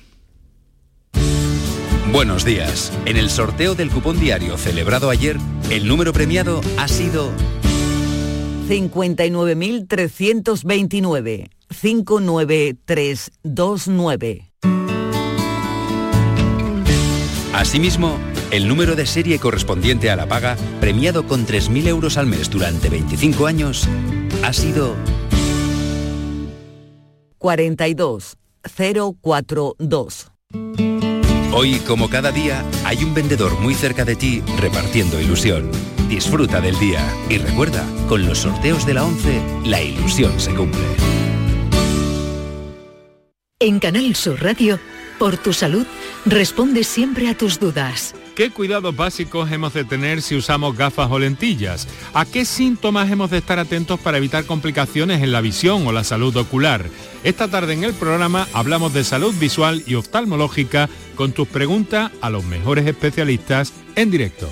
Buenos 2.12 2.44
días. 2.44 2.92
En 3.06 3.16
el 3.16 3.30
sorteo 3.30 3.76
del 3.76 3.90
cupón 3.90 4.20
diario 4.20 4.58
celebrado 4.58 5.10
ayer, 5.10 5.38
el 5.70 5.88
número 5.88 6.12
premiado 6.12 6.60
ha 6.78 6.90
sido 6.90 7.32
59.329. 8.68 11.50
59329. 11.70 14.52
Asimismo, 17.54 18.18
el 18.52 18.68
número 18.68 18.96
de 18.96 19.06
serie 19.06 19.40
correspondiente 19.40 20.12
a 20.12 20.18
la 20.18 20.28
paga, 20.28 20.58
premiado 20.82 21.26
con 21.26 21.46
3.000 21.46 21.88
euros 21.88 22.18
al 22.18 22.28
mes 22.28 22.50
durante 22.50 22.90
25 22.90 23.48
años, 23.48 23.88
ha 24.44 24.52
sido 24.52 24.98
42042. 27.38 30.28
Hoy, 31.54 31.80
como 31.88 32.10
cada 32.10 32.32
día, 32.32 32.66
hay 32.84 33.02
un 33.04 33.14
vendedor 33.14 33.58
muy 33.62 33.74
cerca 33.74 34.04
de 34.04 34.18
ti 34.18 34.44
repartiendo 34.60 35.22
ilusión. 35.22 35.72
Disfruta 36.08 36.62
del 36.62 36.78
día 36.78 37.02
y 37.30 37.40
recuerda, 37.40 37.84
con 38.08 38.28
los 38.28 38.40
sorteos 38.40 38.86
de 38.86 38.94
la 38.94 39.04
11, 39.06 39.42
la 39.66 39.82
ilusión 39.82 40.40
se 40.40 40.54
cumple. 40.54 40.84
En 43.60 43.80
Canal 43.80 44.16
Sur 44.16 44.42
Radio, 44.44 44.80
por 45.18 45.38
tu 45.38 45.52
salud, 45.52 45.86
responde 46.26 46.84
siempre 46.84 47.28
a 47.28 47.36
tus 47.36 47.60
dudas. 47.60 48.14
¿Qué 48.36 48.52
cuidados 48.52 48.96
básicos 48.96 49.52
hemos 49.52 49.74
de 49.74 49.84
tener 49.84 50.22
si 50.22 50.36
usamos 50.36 50.78
gafas 50.78 51.10
o 51.10 51.18
lentillas? 51.18 51.88
¿A 52.14 52.26
qué 52.26 52.46
síntomas 52.46 53.10
hemos 53.10 53.32
de 53.32 53.40
estar 53.40 53.58
atentos 53.58 54.00
para 54.00 54.18
evitar 54.18 54.46
complicaciones 54.46 55.24
en 55.24 55.32
la 55.32 55.42
visión 55.42 55.88
o 55.88 55.92
la 55.92 56.04
salud 56.04 56.36
ocular? 56.36 56.86
Esta 57.24 57.48
tarde 57.48 57.74
en 57.74 57.84
el 57.84 57.94
programa 57.94 58.48
hablamos 58.54 58.94
de 58.94 59.04
salud 59.04 59.34
visual 59.40 59.82
y 59.88 59.96
oftalmológica 59.96 60.88
con 61.16 61.32
tus 61.32 61.48
preguntas 61.48 62.12
a 62.22 62.30
los 62.30 62.44
mejores 62.44 62.86
especialistas 62.86 63.74
en 63.96 64.12
directo. 64.12 64.52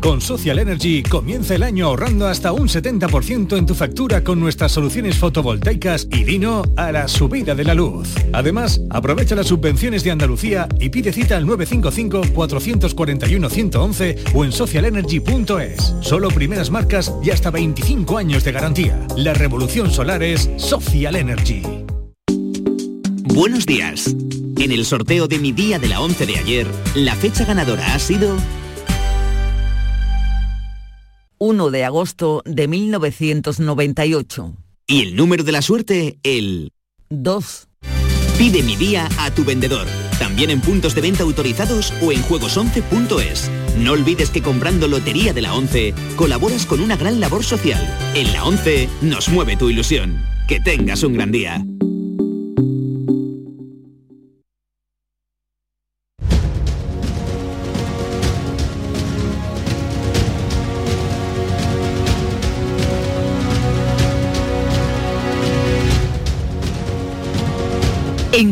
Con 0.00 0.20
Social 0.20 0.58
Energy 0.58 1.02
comienza 1.02 1.54
el 1.54 1.62
año 1.62 1.86
ahorrando 1.86 2.28
hasta 2.28 2.52
un 2.52 2.68
70% 2.68 3.56
en 3.56 3.64
tu 3.66 3.74
factura 3.74 4.22
con 4.22 4.38
nuestras 4.38 4.72
soluciones 4.72 5.16
fotovoltaicas 5.18 6.06
y 6.10 6.24
vino 6.24 6.62
a 6.76 6.92
la 6.92 7.08
subida 7.08 7.54
de 7.54 7.64
la 7.64 7.72
luz. 7.74 8.14
Además, 8.32 8.82
aprovecha 8.90 9.34
las 9.34 9.46
subvenciones 9.48 10.04
de 10.04 10.10
Andalucía 10.12 10.68
y 10.78 10.90
pide 10.90 11.12
cita 11.12 11.36
al 11.36 11.46
955-441-111 11.46 14.34
o 14.34 14.44
en 14.44 14.52
socialenergy.es. 14.52 15.94
Solo 16.00 16.28
primeras 16.28 16.70
marcas 16.70 17.12
y 17.22 17.30
hasta 17.30 17.50
25 17.50 18.18
años 18.18 18.44
de 18.44 18.52
garantía. 18.52 19.04
La 19.16 19.34
revolución 19.34 19.90
solar 19.90 20.22
es 20.22 20.48
Social 20.56 21.16
Energy. 21.16 21.62
Buenos 23.34 23.66
días. 23.66 24.14
En 24.58 24.72
el 24.72 24.86
sorteo 24.86 25.28
de 25.28 25.38
mi 25.38 25.52
día 25.52 25.78
de 25.78 25.88
la 25.88 26.00
11 26.00 26.24
de 26.26 26.38
ayer, 26.38 26.66
la 26.94 27.14
fecha 27.14 27.44
ganadora 27.44 27.94
ha 27.94 27.98
sido 27.98 28.34
1 31.38 31.70
de 31.70 31.84
agosto 31.84 32.42
de 32.44 32.68
1998. 32.68 34.54
Y 34.86 35.02
el 35.02 35.16
número 35.16 35.44
de 35.44 35.52
la 35.52 35.62
suerte, 35.62 36.18
el 36.22 36.72
2. 37.10 37.68
Pide 38.38 38.62
mi 38.62 38.76
día 38.76 39.08
a 39.18 39.30
tu 39.30 39.44
vendedor, 39.44 39.86
también 40.18 40.50
en 40.50 40.60
puntos 40.60 40.94
de 40.94 41.00
venta 41.00 41.22
autorizados 41.22 41.92
o 42.02 42.12
en 42.12 42.22
juegos11.es. 42.22 43.50
No 43.78 43.92
olvides 43.92 44.30
que 44.30 44.42
comprando 44.42 44.88
Lotería 44.88 45.32
de 45.32 45.42
la 45.42 45.54
11 45.54 45.94
colaboras 46.16 46.66
con 46.66 46.80
una 46.80 46.96
gran 46.96 47.20
labor 47.20 47.44
social. 47.44 47.82
En 48.14 48.32
la 48.32 48.44
11 48.44 48.88
nos 49.02 49.28
mueve 49.28 49.56
tu 49.56 49.70
ilusión. 49.70 50.22
Que 50.46 50.60
tengas 50.60 51.02
un 51.02 51.14
gran 51.14 51.32
día. 51.32 51.64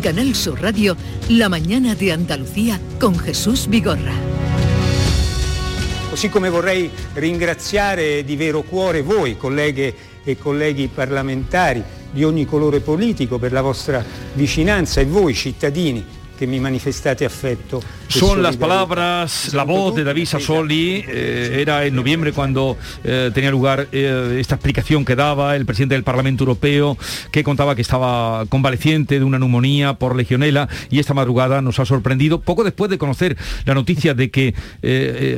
Canal 0.04 0.34
Sur 0.34 0.60
Radio, 0.60 0.98
La 1.28 1.48
mañana 1.48 1.94
de 1.94 2.12
Andalucía 2.12 2.78
con 3.00 3.18
Jesús 3.18 3.66
Vigorra. 3.66 4.12
Così 6.10 6.28
come 6.28 6.50
vorrei 6.50 6.90
ringraziare 7.14 8.22
di 8.22 8.36
vero 8.36 8.60
cuore 8.60 9.00
voi, 9.00 9.38
colleghe 9.38 9.94
e 10.22 10.36
colleghi 10.36 10.88
parlamentari 10.88 11.82
di 12.10 12.22
ogni 12.22 12.44
colore 12.44 12.80
politico, 12.80 13.38
per 13.38 13.52
la 13.52 13.62
vostra 13.62 14.04
vicinanza 14.34 15.00
e 15.00 15.06
voi 15.06 15.32
cittadini 15.32 16.04
que 16.38 16.46
me 16.46 16.60
manifestate 16.60 17.24
afecto. 17.24 17.80
Son 18.08 18.42
las 18.42 18.56
palabras, 18.56 19.52
la 19.54 19.64
voz 19.64 19.94
de 19.94 20.04
David 20.04 20.26
Sassoli, 20.26 21.04
eh, 21.06 21.58
era 21.60 21.84
en 21.84 21.96
noviembre 21.96 22.32
cuando 22.32 22.76
eh, 23.02 23.30
tenía 23.34 23.50
lugar 23.50 23.88
eh, 23.90 24.36
esta 24.38 24.54
explicación 24.54 25.04
que 25.04 25.16
daba 25.16 25.56
el 25.56 25.66
presidente 25.66 25.94
del 25.94 26.04
Parlamento 26.04 26.44
Europeo, 26.44 26.96
que 27.32 27.42
contaba 27.42 27.74
que 27.74 27.82
estaba 27.82 28.46
convaleciente 28.46 29.18
de 29.18 29.24
una 29.24 29.38
neumonía 29.38 29.94
por 29.94 30.14
legionela 30.14 30.68
y 30.90 31.00
esta 31.00 31.14
madrugada 31.14 31.60
nos 31.60 31.80
ha 31.80 31.86
sorprendido, 31.86 32.40
poco 32.40 32.62
después 32.62 32.90
de 32.90 32.98
conocer 32.98 33.36
la 33.64 33.74
noticia 33.74 34.14
de 34.14 34.30
que 34.30 34.54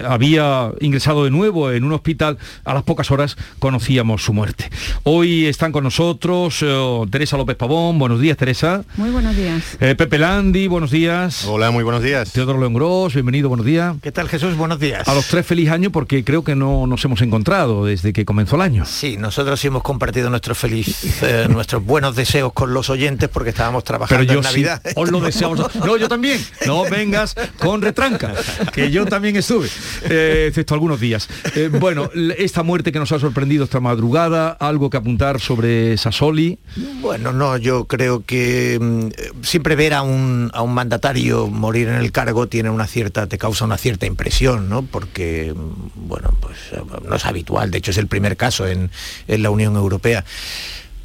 había 0.07 0.71
ingresado 0.81 1.25
de 1.25 1.31
nuevo 1.31 1.71
en 1.71 1.85
un 1.85 1.93
hospital, 1.93 2.39
a 2.65 2.75
las 2.75 2.83
pocas 2.83 3.11
horas 3.11 3.37
conocíamos 3.59 4.23
su 4.23 4.33
muerte. 4.33 4.69
Hoy 5.05 5.47
están 5.47 5.73
con 5.73 5.85
nosotros 5.85 6.65
Teresa 7.11 7.37
López 7.37 7.57
Pavón, 7.57 7.99
buenos 7.99 8.21
días 8.21 8.37
Teresa. 8.37 8.85
Muy 8.97 9.11
buenos 9.11 9.37
días. 9.37 9.77
Pepe 9.79 10.19
Landi, 10.19 10.67
buenos 10.67 10.86
buenos 10.87 11.01
días. 11.01 11.45
Hola, 11.47 11.73
muy 11.73 11.83
buenos 11.83 12.01
días. 12.01 12.31
Teodoro 12.31 12.61
León 12.61 12.73
Gros, 12.73 13.13
bienvenido, 13.13 13.49
buenos 13.49 13.67
días. 13.67 13.97
¿Qué 14.03 14.13
tal 14.13 14.29
Jesús? 14.29 14.57
Buenos 14.57 14.79
días. 14.79 15.09
A 15.09 15.15
los 15.15 15.27
tres 15.27 15.45
feliz 15.45 15.69
año 15.71 15.91
porque 15.91 16.23
creo 16.23 16.45
que 16.45 16.55
no 16.55 16.87
nos 16.87 17.05
hemos 17.05 17.23
encontrado 17.23 17.85
desde 17.85 18.13
que 18.13 18.25
comenzó 18.25 18.55
el 18.55 18.63
año. 18.63 18.85
Sí, 18.85 19.17
nosotros 19.17 19.59
sí 19.59 19.67
hemos 19.67 19.83
compartido 19.83 20.31
nuestros 20.31 20.57
feliz, 20.57 21.23
eh, 21.25 21.49
nuestros 21.51 21.85
buenos 21.85 22.15
deseos 22.15 22.53
con 22.53 22.73
los 22.73 22.89
oyentes 22.89 23.29
porque 23.29 23.51
estábamos 23.51 23.83
trabajando 23.83 24.23
Pero 24.23 24.33
yo 24.33 24.39
en 24.39 24.45
Navidad. 24.45 24.81
Sí, 24.85 24.93
os 24.95 25.11
lo 25.11 25.19
deseamos. 25.19 25.75
No, 25.75 25.97
yo 25.97 26.09
también. 26.09 26.41
No 26.67 26.85
vengas 26.85 27.35
con 27.59 27.83
retranca, 27.83 28.35
que 28.73 28.93
yo 28.93 29.07
también 29.07 29.35
estuve, 29.35 29.69
eh, 30.09 30.47
excepto 30.49 30.75
algunos 30.75 31.01
días. 31.01 31.29
Eh, 31.57 31.69
bueno, 31.69 32.11
esta 32.39 32.63
muerte 32.63 32.93
que 32.93 33.01
nos 33.01 33.11
ha 33.11 33.19
sorprendido 33.19 33.65
esta 33.65 33.81
madrugada, 33.81 34.51
algo 34.51 34.89
que 34.89 34.99
apuntar 34.99 35.41
sobre 35.41 35.97
Sassoli. 35.97 36.61
Bueno, 37.01 37.33
no, 37.33 37.57
yo 37.57 37.87
creo 37.87 38.25
que 38.25 38.79
mm, 38.81 39.43
siempre 39.43 39.75
ver 39.75 39.93
a 39.93 40.03
un, 40.03 40.53
a 40.55 40.63
un 40.63 40.76
mandatario 40.77 41.49
morir 41.49 41.89
en 41.89 41.97
el 41.97 42.13
cargo 42.13 42.47
tiene 42.47 42.71
una 42.71 42.87
cierta, 42.87 43.27
te 43.27 43.39
causa 43.39 43.65
una 43.65 43.79
cierta 43.79 44.07
impresión, 44.07 44.69
¿no? 44.69 44.83
Porque, 44.83 45.53
mm, 45.57 46.09
bueno, 46.09 46.31
pues 46.41 46.57
no 47.03 47.17
es 47.17 47.27
habitual, 47.27 47.71
de 47.71 47.79
hecho 47.79 47.91
es 47.91 47.99
el 47.99 48.07
primer 48.07 48.37
caso 48.37 48.67
en, 48.67 48.91
en 49.27 49.43
la 49.43 49.51
Unión 49.51 49.75
Europea 49.75 50.25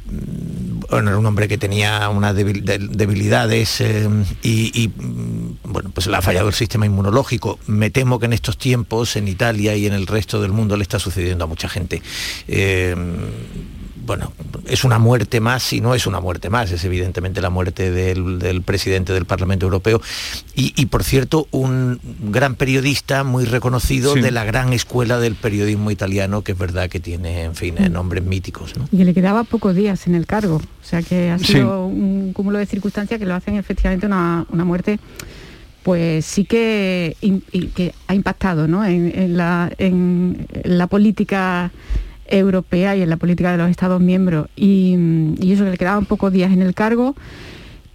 mm, 0.04 0.80
bueno, 0.90 1.10
era 1.10 1.18
un 1.18 1.24
hombre 1.24 1.48
que 1.48 1.56
tenía 1.56 2.08
unas 2.10 2.36
debilidades 2.36 3.80
eh, 3.80 4.08
y, 4.42 4.82
y, 4.82 4.92
bueno, 5.64 5.90
pues 5.94 6.06
le 6.06 6.16
ha 6.16 6.20
fallado 6.20 6.48
el 6.48 6.54
sistema 6.54 6.84
inmunológico. 6.84 7.58
Me 7.66 7.88
temo 7.88 8.18
que 8.18 8.26
en 8.26 8.34
estos 8.34 8.58
tiempos 8.58 9.16
en 9.16 9.26
Italia 9.26 9.74
y 9.74 9.86
en 9.86 9.94
el 9.94 10.06
resto 10.06 10.42
del 10.42 10.52
mundo 10.52 10.76
le 10.76 10.82
está 10.82 10.98
sucediendo 10.98 11.44
a 11.44 11.46
mucha 11.46 11.68
gente. 11.68 12.02
Eh, 12.46 12.94
bueno, 14.04 14.32
es 14.66 14.84
una 14.84 14.98
muerte 14.98 15.40
más 15.40 15.72
y 15.72 15.80
no 15.80 15.94
es 15.94 16.06
una 16.06 16.20
muerte 16.20 16.50
más, 16.50 16.70
es 16.72 16.84
evidentemente 16.84 17.40
la 17.40 17.50
muerte 17.50 17.90
del, 17.90 18.62
presidente 18.62 19.12
del 19.12 19.24
Parlamento 19.24 19.66
Europeo 19.66 20.00
y, 20.54 20.86
por 20.86 21.04
cierto, 21.04 21.46
un 21.50 22.00
gran 22.20 22.54
periodista 22.54 23.24
muy 23.24 23.44
reconocido 23.44 24.14
de 24.14 24.30
la 24.30 24.44
gran 24.44 24.72
escuela 24.72 25.18
del 25.18 25.34
periodismo 25.34 25.90
italiano, 25.90 26.42
que 26.42 26.52
es 26.52 26.58
verdad 26.58 26.88
que 26.88 27.00
tiene, 27.00 27.44
en 27.44 27.54
fin, 27.54 27.76
mm. 27.78 27.92
nombres 27.92 28.24
míticos. 28.24 28.74
Y 28.90 28.98
que 28.98 29.04
le 29.04 29.14
quedaba 29.14 29.44
pocos 29.44 29.74
días 29.74 30.06
en 30.06 30.14
el 30.14 30.26
cargo, 30.26 30.56
o 30.56 30.84
sea 30.84 31.02
que 31.02 31.30
ha 31.30 31.38
sido 31.38 31.86
un 31.86 32.32
cúmulo 32.32 32.58
de 32.58 32.66
circunstancias 32.66 33.18
que 33.18 33.26
lo 33.26 33.34
hacen 33.34 33.56
efectivamente 33.56 34.06
una, 34.06 34.46
muerte 34.50 34.98
pues 35.82 36.24
sí 36.24 36.44
que, 36.44 37.16
que 37.74 37.92
ha 38.06 38.14
impactado 38.14 38.68
¿no? 38.68 38.84
en, 38.84 39.36
la, 39.36 39.70
en 39.78 40.46
la 40.62 40.86
política 40.86 41.72
europea 42.32 42.96
y 42.96 43.02
en 43.02 43.10
la 43.10 43.16
política 43.16 43.52
de 43.52 43.58
los 43.58 43.70
Estados 43.70 44.00
miembros. 44.00 44.48
Y, 44.56 44.94
eso 45.52 45.64
que 45.64 45.70
le 45.70 45.78
quedaban 45.78 46.06
pocos 46.06 46.32
días 46.32 46.52
en 46.52 46.62
el 46.62 46.74
cargo. 46.74 47.14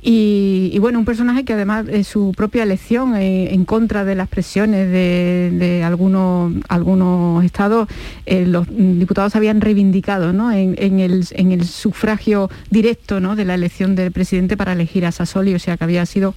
Y, 0.01 0.77
bueno, 0.79 0.99
un 0.99 1.05
personaje 1.05 1.43
que 1.43 1.53
además 1.53 1.85
de 1.85 2.03
su 2.03 2.31
propia 2.37 2.63
elección 2.63 3.15
eh, 3.15 3.53
en 3.53 3.65
contra 3.65 4.05
de 4.05 4.15
las 4.15 4.29
presiones 4.29 4.89
de, 4.89 5.83
algunos, 5.83 6.53
algunos 6.69 7.43
estados, 7.43 7.89
eh, 8.25 8.45
los 8.45 8.67
diputados 8.69 9.35
habían 9.35 9.59
reivindicado 9.59 10.29
en, 10.29 10.99
el, 10.99 11.65
sufragio 11.65 12.49
directo 12.69 13.19
de 13.19 13.43
la 13.43 13.55
elección 13.55 13.95
del 13.95 14.11
presidente 14.11 14.55
para 14.55 14.73
elegir 14.73 15.05
a 15.05 15.11
Sassoli, 15.11 15.55
o 15.55 15.59
sea 15.59 15.75
que 15.75 15.83
había 15.83 16.05
sido 16.05 16.35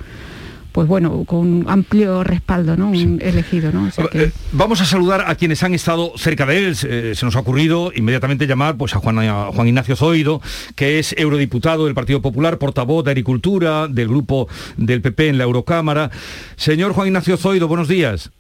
pues 0.72 0.88
bueno, 0.88 1.24
con 1.24 1.64
amplio 1.68 2.24
respaldo, 2.24 2.76
¿no? 2.76 2.90
Un 2.90 3.20
elegido, 3.22 3.72
¿no? 3.72 3.90
Eh, 4.12 4.30
vamos 4.52 4.80
a 4.80 4.84
saludar 4.84 5.24
a 5.26 5.34
quienes 5.34 5.62
han 5.62 5.74
estado 5.74 6.12
cerca 6.16 6.46
de 6.46 6.58
él. 6.58 6.76
se 6.76 7.24
nos 7.24 7.36
ha 7.36 7.40
ocurrido 7.40 7.92
inmediatamente 7.94 8.46
llamar 8.46 8.76
pues, 8.76 8.94
a, 8.94 8.98
Juan, 8.98 9.16
Juan 9.52 9.68
Ignacio 9.68 9.96
Zoido, 9.96 10.40
que 10.76 10.98
es 10.98 11.14
eurodiputado 11.18 11.86
del 11.86 11.94
Partido 11.94 12.22
Popular, 12.22 12.58
portavoz 12.58 13.04
de 13.04 13.10
Agricultura, 13.10 13.88
del 13.88 14.08
grupo 14.08 14.48
del 14.76 15.02
PP 15.02 15.28
en 15.28 15.38
la 15.38 15.44
Eurocámara. 15.44 16.10
Señor 16.56 16.92
Juan 16.92 17.08
Ignacio 17.08 17.36
Zoido, 17.36 17.68
buenos 17.68 17.88
días. 17.88 18.30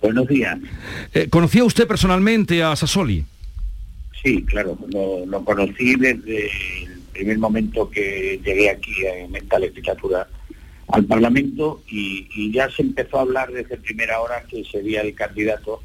Buenos 0.00 0.26
días. 0.28 0.58
Eh, 1.12 1.28
¿Conocía 1.28 1.64
usted 1.64 1.86
personalmente 1.86 2.62
a 2.62 2.74
Sassoli? 2.74 3.24
Sí, 4.22 4.42
claro, 4.44 4.78
lo, 4.92 5.26
lo 5.26 5.44
conocí 5.44 5.94
desde 5.94 6.46
el 6.46 7.00
primer 7.12 7.38
momento 7.38 7.90
que 7.90 8.40
llegué 8.44 8.70
aquí 8.70 8.92
en 9.04 9.36
esta 9.36 9.58
legislatura 9.58 10.26
al 10.92 11.04
Parlamento 11.04 11.82
y, 11.88 12.52
ya 12.52 12.68
se 12.70 12.82
empezó 12.82 13.18
a 13.18 13.22
hablar 13.22 13.52
desde 13.52 13.76
primera 13.76 14.20
hora 14.20 14.42
que 14.48 14.64
sería 14.64 15.02
el 15.02 15.14
candidato 15.14 15.80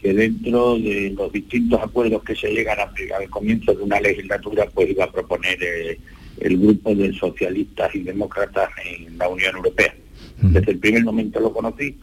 que 0.00 0.12
dentro 0.12 0.76
de 0.76 1.14
los 1.16 1.32
distintos 1.32 1.80
acuerdos 1.80 2.22
que 2.24 2.36
se 2.36 2.52
llegan 2.52 2.78
a 2.78 2.92
al 3.16 3.30
comienzo 3.30 3.72
de 3.72 3.82
una 3.82 4.00
legislatura 4.00 4.66
pues 4.74 4.90
iba 4.90 5.04
a 5.04 5.12
proponer 5.12 5.58
eh, 5.62 5.98
el 6.40 6.58
grupo 6.58 6.94
de 6.94 7.12
socialistas 7.14 7.94
y 7.94 8.00
demócratas 8.00 8.68
en 8.84 9.16
la 9.16 9.28
Unión 9.28 9.56
Europea. 9.56 9.94
Desde 10.42 10.72
el 10.72 10.78
primer 10.78 11.04
momento 11.04 11.40
lo 11.40 11.52
conocí 11.52 11.96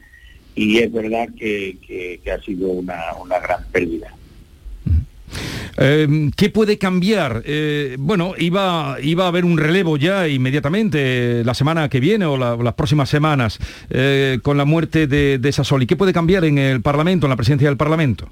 y 0.56 0.80
es 0.80 0.92
verdad 0.92 1.28
que, 1.38 2.20
ha 2.34 2.44
sido 2.44 2.70
una 2.70 3.40
gran 3.40 3.64
pérdida. 3.72 4.16
Em, 5.78 6.32
¿Qué 6.32 6.50
puede 6.50 6.78
cambiar? 6.78 7.44
Eh, 7.46 7.96
bueno, 8.00 8.34
iba, 8.38 8.98
iba 9.02 9.26
a 9.26 9.28
haber 9.28 9.46
un 9.46 9.58
relevo 9.58 9.98
ya 9.98 10.28
inmediatamente 10.28 11.44
la 11.44 11.54
semana 11.54 11.90
que 11.90 12.00
viene 12.00 12.26
o 12.26 12.38
las 12.38 12.74
próximas 12.74 13.10
semanas 13.10 13.60
eh, 13.90 14.40
con 14.44 14.58
la 14.58 14.66
muerte 14.66 15.08
de, 15.08 15.38
de 15.38 15.52
Sassoli. 15.52 15.88
¿Qué 15.88 15.96
puede 15.96 16.14
cambiar 16.14 16.46
en 16.46 16.58
el 16.58 16.82
Parlamento, 16.82 17.26
en 17.26 17.32
la 17.32 17.36
presidencia 17.36 17.70
del 17.70 17.78
Parlamento? 17.78 18.30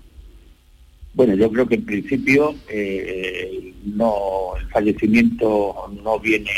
Bueno, 1.14 1.36
yo 1.36 1.52
creo 1.52 1.68
que 1.68 1.76
en 1.76 1.86
principio 1.86 2.56
eh, 2.70 3.74
no, 3.86 4.56
el 4.60 4.68
fallecimiento 4.68 5.76
no 6.04 6.20
viene 6.20 6.52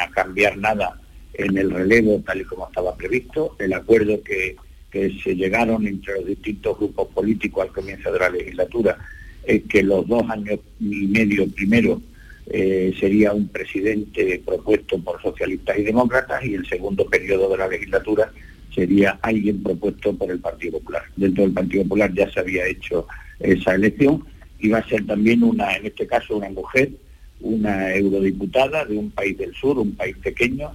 a 0.00 0.10
cambiar 0.10 0.56
nada 0.58 1.00
en 1.34 1.58
el 1.58 1.70
relevo 1.70 2.22
tal 2.24 2.40
y 2.40 2.44
como 2.44 2.66
estaba 2.66 2.94
previsto. 2.96 3.56
El 3.58 3.72
acuerdo 3.72 4.22
que 4.22 4.56
se 5.22 5.36
llegaron 5.36 5.86
entre 5.86 6.14
los 6.14 6.26
distintos 6.26 6.78
grupos 6.78 7.08
políticos 7.08 7.66
al 7.66 7.72
comienzo 7.74 8.10
de 8.10 8.18
la 8.18 8.30
legislatura 8.30 8.96
es 9.46 9.62
que 9.64 9.82
los 9.82 10.06
dos 10.06 10.22
años 10.28 10.58
y 10.80 11.06
medio 11.06 11.48
primero 11.48 12.00
eh, 12.48 12.94
sería 12.98 13.32
un 13.32 13.48
presidente 13.48 14.40
propuesto 14.44 14.98
por 14.98 15.20
socialistas 15.20 15.78
y 15.78 15.82
demócratas 15.82 16.44
y 16.44 16.54
el 16.54 16.66
segundo 16.66 17.06
periodo 17.06 17.50
de 17.50 17.58
la 17.58 17.68
legislatura 17.68 18.30
sería 18.74 19.18
alguien 19.22 19.62
propuesto 19.62 20.14
por 20.14 20.30
el 20.30 20.38
Partido 20.38 20.78
Popular. 20.78 21.02
Dentro 21.16 21.44
del 21.44 21.52
Partido 21.52 21.82
Popular 21.84 22.12
ya 22.14 22.30
se 22.30 22.40
había 22.40 22.66
hecho 22.66 23.06
esa 23.40 23.74
elección 23.74 24.24
y 24.60 24.68
va 24.68 24.78
a 24.78 24.88
ser 24.88 25.06
también 25.06 25.42
una, 25.42 25.74
en 25.76 25.86
este 25.86 26.06
caso, 26.06 26.36
una 26.36 26.50
mujer, 26.50 26.90
una 27.40 27.94
eurodiputada 27.94 28.84
de 28.84 28.96
un 28.96 29.10
país 29.10 29.36
del 29.38 29.54
sur, 29.54 29.78
un 29.78 29.94
país 29.94 30.16
pequeño 30.18 30.72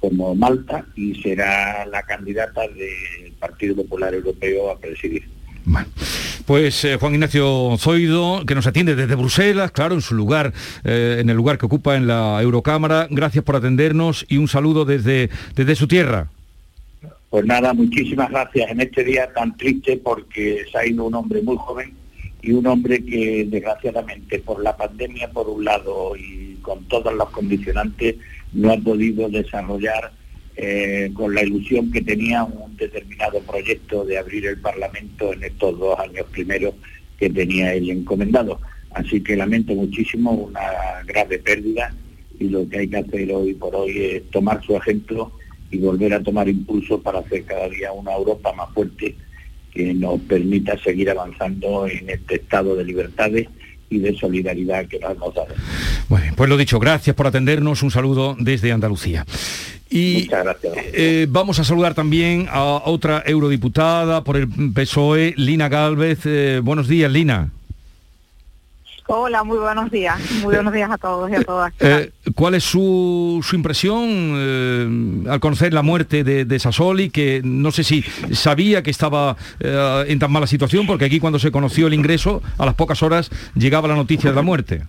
como 0.00 0.34
Malta, 0.34 0.86
y 0.96 1.14
será 1.22 1.86
la 1.86 2.02
candidata 2.02 2.68
del 2.68 3.32
Partido 3.38 3.76
Popular 3.76 4.12
Europeo 4.12 4.70
a 4.70 4.78
presidir. 4.78 5.24
Pues 6.46 6.84
eh, 6.84 6.96
Juan 7.00 7.14
Ignacio 7.14 7.76
Zoido, 7.78 8.44
que 8.46 8.54
nos 8.54 8.66
atiende 8.66 8.94
desde 8.94 9.14
Bruselas, 9.14 9.70
claro, 9.70 9.94
en 9.94 10.02
su 10.02 10.14
lugar, 10.14 10.52
eh, 10.84 11.18
en 11.20 11.30
el 11.30 11.36
lugar 11.36 11.58
que 11.58 11.66
ocupa 11.66 11.96
en 11.96 12.06
la 12.06 12.40
Eurocámara. 12.42 13.08
Gracias 13.10 13.44
por 13.44 13.56
atendernos 13.56 14.26
y 14.28 14.36
un 14.36 14.48
saludo 14.48 14.84
desde, 14.84 15.30
desde 15.54 15.74
su 15.74 15.88
tierra. 15.88 16.28
Pues 17.30 17.46
nada, 17.46 17.72
muchísimas 17.72 18.30
gracias 18.30 18.70
en 18.70 18.80
este 18.80 19.02
día 19.02 19.32
tan 19.32 19.56
triste 19.56 19.96
porque 19.96 20.64
se 20.70 20.78
ha 20.78 20.86
ido 20.86 21.04
un 21.04 21.14
hombre 21.14 21.42
muy 21.42 21.56
joven 21.56 21.92
y 22.42 22.52
un 22.52 22.66
hombre 22.66 23.02
que 23.04 23.46
desgraciadamente 23.48 24.38
por 24.38 24.62
la 24.62 24.76
pandemia 24.76 25.30
por 25.30 25.48
un 25.48 25.64
lado 25.64 26.14
y 26.14 26.58
con 26.62 26.84
todos 26.84 27.12
los 27.14 27.30
condicionantes 27.30 28.16
no 28.52 28.70
ha 28.70 28.76
podido 28.76 29.28
desarrollar 29.28 30.12
eh, 30.56 31.10
con 31.14 31.34
la 31.34 31.42
ilusión 31.42 31.90
que 31.90 32.00
tenía 32.00 32.44
un 32.44 32.76
determinado 32.76 33.40
proyecto 33.40 34.04
de 34.04 34.18
abrir 34.18 34.46
el 34.46 34.60
Parlamento 34.60 35.32
en 35.32 35.44
estos 35.44 35.78
dos 35.78 35.98
años 35.98 36.26
primeros 36.30 36.74
que 37.18 37.30
tenía 37.30 37.74
él 37.74 37.90
encomendado. 37.90 38.60
Así 38.90 39.20
que 39.20 39.36
lamento 39.36 39.74
muchísimo 39.74 40.30
una 40.30 40.60
grave 41.06 41.38
pérdida 41.40 41.92
y 42.38 42.48
lo 42.48 42.68
que 42.68 42.78
hay 42.78 42.88
que 42.88 42.98
hacer 42.98 43.32
hoy 43.32 43.54
por 43.54 43.74
hoy 43.74 43.98
es 43.98 44.30
tomar 44.30 44.64
su 44.64 44.76
ejemplo 44.76 45.32
y 45.70 45.78
volver 45.78 46.14
a 46.14 46.22
tomar 46.22 46.48
impulso 46.48 47.00
para 47.02 47.18
hacer 47.18 47.44
cada 47.44 47.68
día 47.68 47.92
una 47.92 48.14
Europa 48.14 48.52
más 48.52 48.72
fuerte 48.72 49.16
que 49.72 49.92
nos 49.92 50.20
permita 50.20 50.78
seguir 50.78 51.10
avanzando 51.10 51.88
en 51.88 52.08
este 52.08 52.36
estado 52.36 52.76
de 52.76 52.84
libertades 52.84 53.48
y 53.90 53.98
de 53.98 54.14
solidaridad 54.14 54.86
que 54.86 55.00
nos 55.00 55.12
hemos 55.12 55.34
dado. 55.34 55.54
Bueno, 56.08 56.32
pues 56.36 56.50
lo 56.50 56.56
dicho, 56.56 56.78
gracias 56.78 57.16
por 57.16 57.26
atendernos, 57.26 57.82
un 57.82 57.90
saludo 57.90 58.36
desde 58.38 58.72
Andalucía. 58.72 59.24
Y 59.90 60.28
eh, 60.92 61.26
vamos 61.28 61.60
a 61.60 61.64
saludar 61.64 61.94
también 61.94 62.48
a 62.50 62.64
otra 62.64 63.22
eurodiputada 63.24 64.24
por 64.24 64.36
el 64.36 64.48
PSOE, 64.48 65.34
Lina 65.36 65.68
Galvez. 65.68 66.20
Eh, 66.24 66.60
buenos 66.62 66.88
días, 66.88 67.10
Lina. 67.12 67.50
Hola, 69.06 69.44
muy 69.44 69.58
buenos 69.58 69.90
días. 69.90 70.18
Muy 70.42 70.54
buenos 70.54 70.72
días 70.72 70.90
a 70.90 70.98
todos 70.98 71.30
y 71.30 71.34
a 71.36 71.42
todas. 71.42 71.72
Eh, 71.78 72.10
¿Cuál 72.34 72.54
es 72.54 72.64
su, 72.64 73.44
impresión 73.52 75.26
al 75.28 75.40
conocer 75.40 75.72
la 75.72 75.82
muerte 75.82 76.24
de, 76.24 76.44
de, 76.44 76.58
Sassoli? 76.58 77.10
Que 77.10 77.42
no 77.44 77.70
sé 77.70 77.84
si 77.84 78.02
sabía 78.32 78.82
que 78.82 78.90
estaba 78.90 79.36
en 79.60 80.18
tan 80.18 80.32
mala 80.32 80.46
situación, 80.46 80.86
porque 80.86 81.04
aquí 81.04 81.20
cuando 81.20 81.38
se 81.38 81.52
conoció 81.52 81.86
el 81.86 81.94
ingreso, 81.94 82.42
a 82.58 82.66
las 82.66 82.74
pocas 82.74 83.02
horas 83.02 83.30
llegaba 83.54 83.88
la 83.88 83.94
noticia 83.94 84.30
de 84.30 84.36
la 84.36 84.42
muerte. 84.42 84.82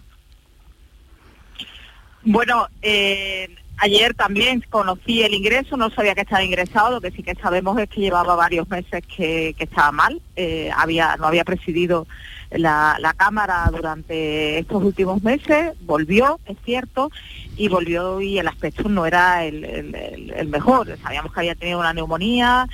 Bueno, 2.25 2.67
eh, 2.81 3.49
Ayer 3.77 4.13
también 4.13 4.63
conocí 4.69 5.23
el 5.23 5.33
ingreso, 5.33 5.75
no 5.75 5.89
sabía 5.89 6.15
que 6.15 6.21
estaba 6.21 6.43
ingresado, 6.43 6.91
lo 6.91 7.01
que 7.01 7.11
sí 7.11 7.23
que 7.23 7.35
sabemos 7.35 7.77
es 7.77 7.89
que 7.89 7.99
llevaba 7.99 8.35
varios 8.35 8.69
meses 8.69 9.03
que, 9.05 9.53
estaba 9.59 9.91
mal, 9.91 10.21
eh, 10.37 10.71
había, 10.75 11.17
no 11.17 11.27
había 11.27 11.43
presidido 11.43 12.07
la, 12.51 13.13
Cámara 13.17 13.69
durante 13.71 14.59
estos 14.59 14.81
últimos 14.81 15.21
meses, 15.23 15.73
volvió, 15.81 16.39
es 16.45 16.57
cierto, 16.63 17.11
y 17.57 17.67
volvió 17.67 18.21
y 18.21 18.39
el 18.39 18.47
aspecto 18.47 18.87
no 18.87 19.05
era 19.05 19.43
el, 19.43 20.47
mejor, 20.47 20.97
sabíamos 21.03 21.33
que 21.33 21.41
había 21.41 21.55
tenido 21.55 21.79
una 21.79 21.93
neumonía, 21.93 22.67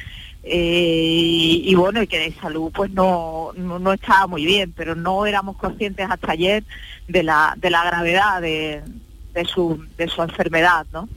eh, 0.44 1.62
y, 1.64 1.74
bueno, 1.76 2.02
y 2.02 2.08
que 2.08 2.20
de 2.20 2.34
salud 2.34 2.72
pues 2.74 2.92
no, 2.92 3.54
no, 3.56 3.94
estaba 3.94 4.28
muy 4.28 4.46
bien, 4.46 4.72
pero 4.72 4.96
no 4.96 5.26
éramos 5.26 5.58
conscientes 5.58 6.08
hasta 6.10 6.32
ayer 6.32 6.64
de 7.08 7.24
la, 7.24 7.56
de 7.58 7.70
la 7.70 7.84
gravedad 7.84 8.42
de, 8.42 8.82
de 9.34 9.46
su, 9.46 9.84
de 9.98 10.08
su 10.08 10.22
enfermedad, 10.22 10.86
¿no? 10.92 11.08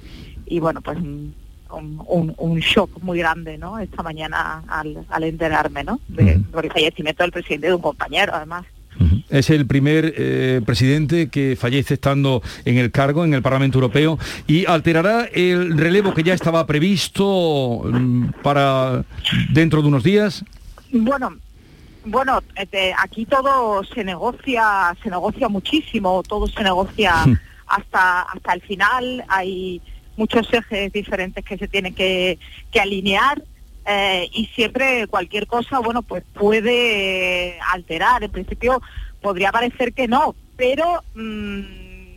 Y 0.47 0.61
bueno, 0.61 0.81
pues 0.81 0.99
un, 0.99 2.35
un, 2.39 2.59
shock 2.59 3.03
muy 3.03 3.19
grande, 3.19 3.59
¿no? 3.59 3.79
Esta 3.79 4.03
mañana 4.03 4.63
al, 4.69 5.05
al 5.09 5.25
enterarme, 5.25 5.85
¿no? 5.85 6.01
De, 6.09 6.41
Por 6.53 6.65
el 6.65 6.73
fallecimiento 6.73 7.23
del 7.23 7.33
presidente 7.33 7.69
de 7.69 7.75
un 7.75 7.83
compañero, 7.83 8.33
además. 8.35 8.65
Es 9.29 9.51
el 9.51 9.67
primer 9.67 10.15
eh, 10.17 10.61
presidente 10.65 11.29
que 11.29 11.57
fallece 11.59 11.95
estando 11.95 12.43
en 12.65 12.79
el 12.79 12.93
cargo 12.93 13.25
en 13.25 13.35
el 13.35 13.43
Parlamento 13.43 13.79
Europeo 13.79 14.19
y 14.47 14.67
alterará 14.67 15.25
el 15.25 15.77
relevo 15.77 16.15
que 16.15 16.23
ya 16.23 16.35
estaba 16.35 16.65
previsto 16.67 17.83
mm, 17.85 18.27
para 18.43 19.05
dentro 19.51 19.83
de 19.83 19.89
unos 19.89 20.05
días. 20.05 20.45
Bueno, 20.93 21.37
bueno, 22.05 22.41
este, 22.57 22.95
aquí 22.97 23.25
todo 23.27 23.83
se 23.83 24.05
negocia, 24.05 24.95
se 25.03 25.11
negocia 25.11 25.49
muchísimo, 25.49 26.23
todo 26.23 26.47
se 26.47 26.63
negocia 26.63 27.25
hasta, 27.67 28.23
hasta 28.23 28.53
el 28.53 28.63
final. 28.63 29.25
Hay 29.29 29.81
muchos 30.17 30.53
ejes 30.53 30.93
diferentes 30.93 31.45
que 31.45 31.59
se 31.59 31.69
tienen 31.69 31.95
que, 31.95 32.39
alinear 32.81 33.43
eh, 33.87 34.29
y 34.33 34.47
siempre 34.47 35.07
cualquier 35.09 35.47
cosa, 35.47 35.79
bueno, 35.81 36.03
pues 36.03 36.25
puede 36.35 37.59
alterar. 37.73 38.25
En 38.25 38.31
principio 38.31 38.83
podría 39.21 39.53
parecer 39.53 39.93
que 39.93 40.09
no, 40.09 40.35
pero 40.57 41.03
mm, 41.15 41.63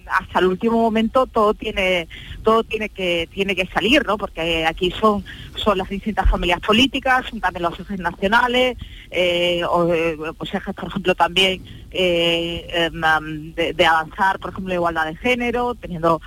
hasta 0.07 0.39
el 0.39 0.45
último 0.45 0.81
momento 0.81 1.27
todo 1.27 1.53
tiene 1.53 2.07
todo 2.43 2.63
tiene 2.63 2.89
que 2.89 3.27
tiene 3.33 3.55
que 3.55 3.67
salir, 3.67 4.05
¿no? 4.05 4.17
Porque 4.17 4.65
aquí 4.65 4.91
son 4.91 5.23
son 5.67 5.77
las 5.79 5.89
distintas 5.89 6.29
familias 6.29 6.61
políticas, 6.61 7.25
son 7.29 7.41
también 7.41 7.63
los 7.63 7.77
ejes 7.77 7.99
nacionales, 7.99 8.77
eh, 9.11 9.61
o 9.69 9.93
eh, 9.93 10.17
pues 10.37 10.53
ejes, 10.53 10.73
por 10.73 10.87
ejemplo, 10.87 11.13
también 11.13 11.61
eh, 11.91 12.89
em, 12.93 13.53
de, 13.53 13.85
avanzar, 13.85 14.39
por 14.39 14.51
ejemplo, 14.51 14.69
la 14.69 14.75
igualdad 14.75 15.05
de 15.07 15.17
género, 15.17 15.75
teniendo 15.75 16.21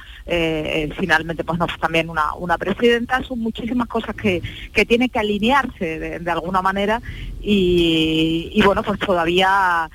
finalmente 0.98 1.42
pues, 1.42 1.58
también 1.80 2.10
una, 2.10 2.34
una 2.34 2.58
presidenta, 2.58 3.22
son 3.22 3.38
muchísimas 3.38 3.88
cosas 3.88 4.14
que, 4.14 4.42
que 4.74 4.84
tienen 4.84 5.08
que 5.08 5.18
alinearse 5.18 6.20
de, 6.20 6.30
alguna 6.30 6.60
manera 6.60 7.00
y, 7.40 8.60
bueno, 8.62 8.82
pues 8.82 8.98
todavía 9.00 9.90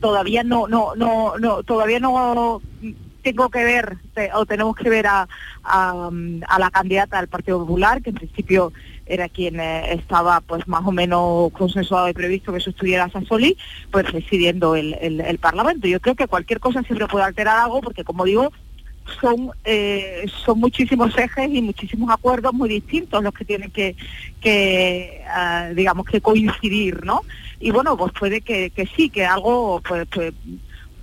todavía 0.00 0.44
no, 0.44 0.68
no, 0.68 0.94
no, 0.94 1.36
no, 1.36 1.64
todavía 1.64 1.98
no 1.98 2.62
tengo 3.24 3.48
que 3.48 3.64
ver 3.64 3.96
o 4.34 4.46
tenemos 4.46 4.76
que 4.76 4.90
ver 4.90 5.06
a, 5.06 5.26
a, 5.64 6.10
la 6.58 6.70
candidata 6.70 7.16
del 7.18 7.28
Partido 7.28 7.58
Popular, 7.60 8.02
que 8.02 8.10
en 8.10 8.16
principio 8.16 8.72
era 9.06 9.28
quien 9.28 9.58
eh, 9.58 9.94
estaba 9.94 10.40
pues 10.40 10.68
más 10.68 10.82
o 10.86 10.92
menos 10.92 11.50
consensuado 11.52 12.08
y 12.08 12.12
previsto 12.12 12.52
que 12.52 12.60
sustituyera 12.60 13.04
a 13.04 13.10
Sassoli, 13.10 13.56
pues 13.90 14.04
presidiendo 14.04 14.76
el, 14.76 14.94
el, 14.94 15.38
Parlamento. 15.38 15.88
Yo 15.88 16.00
creo 16.00 16.14
que 16.14 16.28
cualquier 16.28 16.60
cosa 16.60 16.82
siempre 16.82 17.08
puede 17.08 17.24
alterar 17.24 17.58
algo, 17.58 17.80
porque 17.80 18.04
como 18.04 18.24
digo, 18.24 18.52
son 19.20 19.50
eh, 19.64 20.26
son 20.44 20.60
muchísimos 20.60 21.16
ejes 21.18 21.50
y 21.52 21.60
muchísimos 21.60 22.10
acuerdos 22.10 22.54
muy 22.54 22.68
distintos 22.68 23.22
los 23.22 23.34
que 23.34 23.44
tienen 23.44 23.70
que, 23.70 23.96
que 24.40 25.22
ah, 25.28 25.70
digamos 25.74 26.06
que 26.06 26.20
coincidir, 26.20 27.04
¿no? 27.04 27.22
Y 27.60 27.70
bueno, 27.70 27.96
pues 27.96 28.12
puede 28.12 28.42
que, 28.42 28.70
que 28.70 28.86
sí, 28.86 29.08
que 29.08 29.24
algo 29.24 29.82
pues, 29.86 30.06
pues 30.10 30.32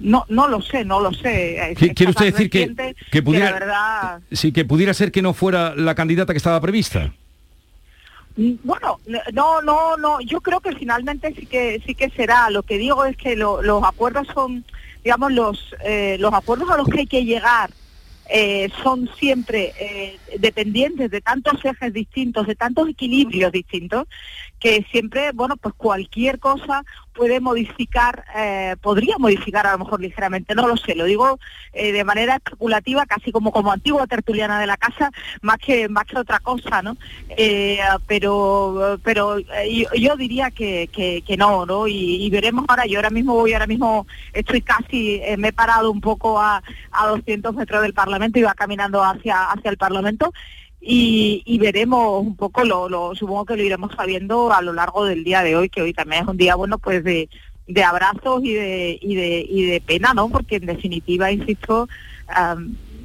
no, 0.02 0.26
no 0.30 0.48
lo 0.48 0.62
sé, 0.62 0.84
no 0.84 1.00
lo 1.00 1.14
sé. 1.14 1.76
¿Quiere 1.96 2.12
usted 2.12 2.26
decir 2.26 2.50
que, 2.50 2.96
que 3.12 3.24
pudiera, 3.24 3.52
verdad... 3.54 4.22
sí, 4.32 4.52
que 4.52 4.66
pudiera 4.66 4.94
ser 4.94 5.12
que 5.12 5.22
no 5.22 5.34
fuera 5.34 5.76
la 5.76 5.96
candidata 5.96 6.34
que 6.34 6.38
estaba 6.38 6.60
prevista? 6.60 7.14
Mm, 8.36 8.54
bueno, 8.64 9.00
no, 9.34 9.62
no, 9.62 9.98
no. 9.98 10.22
Yo 10.22 10.42
creo 10.42 10.60
que 10.60 10.76
finalmente 10.76 11.34
sí 11.34 11.46
que 11.46 11.82
sí 11.86 11.96
que 11.96 12.10
será. 12.10 12.50
Lo 12.50 12.64
que 12.64 12.78
digo 12.78 13.06
es 13.06 13.18
que 13.18 13.36
los 13.36 13.84
acuerdos 13.84 14.28
son, 14.34 14.64
digamos, 15.04 15.32
los 15.32 15.76
eh, 15.84 16.18
los 16.20 16.34
acuerdos 16.34 16.70
a 16.70 16.78
los 16.78 16.88
que 16.88 17.00
hay 17.00 17.08
que 17.08 17.26
llegar 17.26 17.72
eh, 18.34 18.70
son 18.82 19.10
siempre 19.20 19.74
eh, 19.78 20.18
dependientes 20.40 21.12
de 21.12 21.20
tantos 21.20 21.64
ejes 21.66 21.92
distintos, 21.92 22.48
de 22.48 22.56
tantos 22.56 22.88
equilibrios 22.88 23.52
distintos, 23.52 24.08
que 24.62 24.86
siempre, 24.92 25.32
bueno, 25.34 25.58
pues 25.58 25.74
cualquier 25.76 26.40
cosa 26.40 26.86
puede 27.14 27.40
modificar, 27.40 28.24
eh, 28.36 28.76
podría 28.80 29.18
modificar 29.18 29.66
a 29.66 29.74
lo 29.74 29.80
mejor 29.80 30.00
ligeramente, 30.00 30.54
no 30.54 30.68
lo 30.68 30.78
sé, 30.78 30.96
lo 30.96 31.06
digo 31.06 31.40
eh, 31.74 31.92
de 31.92 32.04
manera 32.04 32.36
especulativa, 32.36 33.06
casi 33.08 33.32
como 33.32 33.52
como 33.52 33.72
antigua 33.72 34.06
tertuliana 34.06 34.60
de 34.60 34.68
la 34.68 34.78
casa, 34.78 35.12
más 35.42 35.58
que 35.58 35.90
más 35.90 36.06
que 36.06 36.20
otra 36.20 36.40
cosa, 36.40 36.84
¿no? 36.84 36.96
Eh, 37.30 37.80
pero 38.06 39.00
pero 39.04 39.40
yo, 39.40 40.16
diría 40.16 40.52
que, 40.52 40.90
que, 40.94 41.38
no, 41.38 41.66
¿no? 41.66 41.88
Y, 41.88 42.30
veremos 42.30 42.66
ahora, 42.68 42.86
yo 42.86 43.00
ahora 43.00 43.10
mismo 43.10 43.34
voy, 43.34 43.54
ahora 43.54 43.68
mismo 43.68 44.06
estoy 44.32 44.62
casi, 44.62 45.22
me 45.38 45.50
he 45.50 45.54
parado 45.54 45.92
un 45.92 46.02
poco 46.02 46.40
a, 46.40 46.62
a 46.92 47.08
200 47.08 47.56
metros 47.56 47.82
del 47.82 47.94
Parlamento, 47.94 48.38
y 48.38 48.44
va 48.44 48.54
caminando 48.54 49.04
hacia, 49.04 49.46
hacia 49.52 49.72
el 49.72 49.78
Parlamento, 49.78 50.32
y, 50.84 51.58
veremos 51.60 52.26
un 52.26 52.36
poco, 52.36 52.64
lo, 52.64 53.14
supongo 53.14 53.46
que 53.46 53.56
lo 53.56 53.64
iremos 53.64 53.92
sabiendo 53.96 54.52
a 54.52 54.62
lo 54.64 54.74
largo 54.74 55.06
del 55.06 55.24
día 55.24 55.44
de 55.44 55.56
hoy, 55.56 55.70
que 55.70 55.84
hoy 55.84 55.94
también 55.94 56.24
es 56.24 56.28
un 56.28 56.38
día 56.38 56.56
bueno 56.56 56.80
pues 56.80 57.04
de, 57.04 57.30
abrazos 57.86 58.44
y 58.44 58.54
de, 58.54 58.98
y 59.00 59.16
de, 59.16 59.46
y 59.48 59.66
de 59.66 59.82
pena, 59.82 60.14
¿no? 60.16 60.30
Porque 60.30 60.56
en 60.56 60.66
definitiva, 60.66 61.32
insisto, 61.32 61.88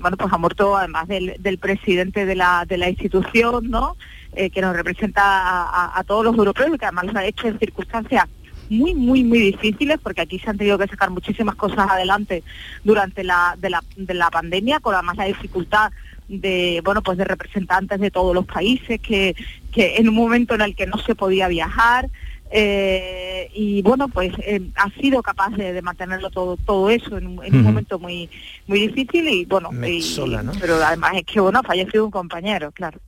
bueno, 0.00 0.16
pues 0.16 0.32
ha 0.32 0.38
muerto 0.38 0.76
además 0.76 1.06
del, 1.06 1.58
presidente 1.60 2.24
de 2.24 2.34
la, 2.34 2.64
de 2.66 2.78
la 2.78 2.88
institución, 2.88 3.70
¿no? 3.70 3.96
Eh, 4.32 4.50
que 4.50 4.62
nos 4.62 4.74
representa 4.74 5.98
a, 5.98 6.02
todos 6.04 6.24
los 6.24 6.36
europeos 6.36 6.70
y 6.74 6.78
que 6.78 6.84
además 6.86 7.12
lo 7.12 7.18
ha 7.18 7.26
hecho 7.26 7.46
en 7.48 7.58
circunstancias 7.58 8.24
muy, 8.68 8.94
muy, 8.94 9.22
muy 9.22 9.38
difíciles, 9.38 9.98
porque 10.02 10.22
aquí 10.22 10.38
se 10.38 10.50
han 10.50 10.58
tenido 10.58 10.78
que 10.78 10.88
sacar 10.88 11.10
muchísimas 11.10 11.54
cosas 11.54 11.88
adelante 11.90 12.42
durante 12.84 13.22
la, 13.22 13.54
de, 13.58 13.70
la, 13.70 13.82
de 13.96 14.14
la 14.14 14.30
pandemia, 14.30 14.80
con 14.80 14.94
además 14.94 15.16
la 15.18 15.24
dificultad 15.24 15.92
de 16.28 16.80
bueno 16.84 17.02
pues 17.02 17.18
de 17.18 17.24
representantes 17.24 18.00
de 18.00 18.10
todos 18.10 18.34
los 18.34 18.46
países 18.46 19.00
que, 19.00 19.36
que 19.72 19.96
en 19.96 20.08
un 20.08 20.14
momento 20.14 20.54
en 20.54 20.62
el 20.62 20.74
que 20.74 20.86
no 20.86 20.98
se 20.98 21.14
podía 21.14 21.48
viajar 21.48 22.08
eh, 22.50 23.50
y 23.54 23.82
bueno 23.82 24.08
pues 24.08 24.32
eh, 24.38 24.60
ha 24.76 24.90
sido 25.00 25.22
capaz 25.22 25.50
de, 25.50 25.80
mantenerlo 25.82 26.30
todo 26.30 26.56
todo 26.56 26.90
eso 26.90 27.18
en, 27.18 27.26
un 27.26 27.62
momento 27.62 27.98
muy 27.98 28.30
muy 28.66 28.80
difícil 28.80 29.28
y 29.28 29.44
bueno 29.44 29.70
pero 30.60 30.76
además 30.84 31.12
es 31.16 31.24
que 31.24 31.40
bueno 31.40 31.60
ha 31.60 31.62
fallecido 31.62 32.04
un 32.04 32.10
compañero 32.10 32.70
claro 32.72 33.00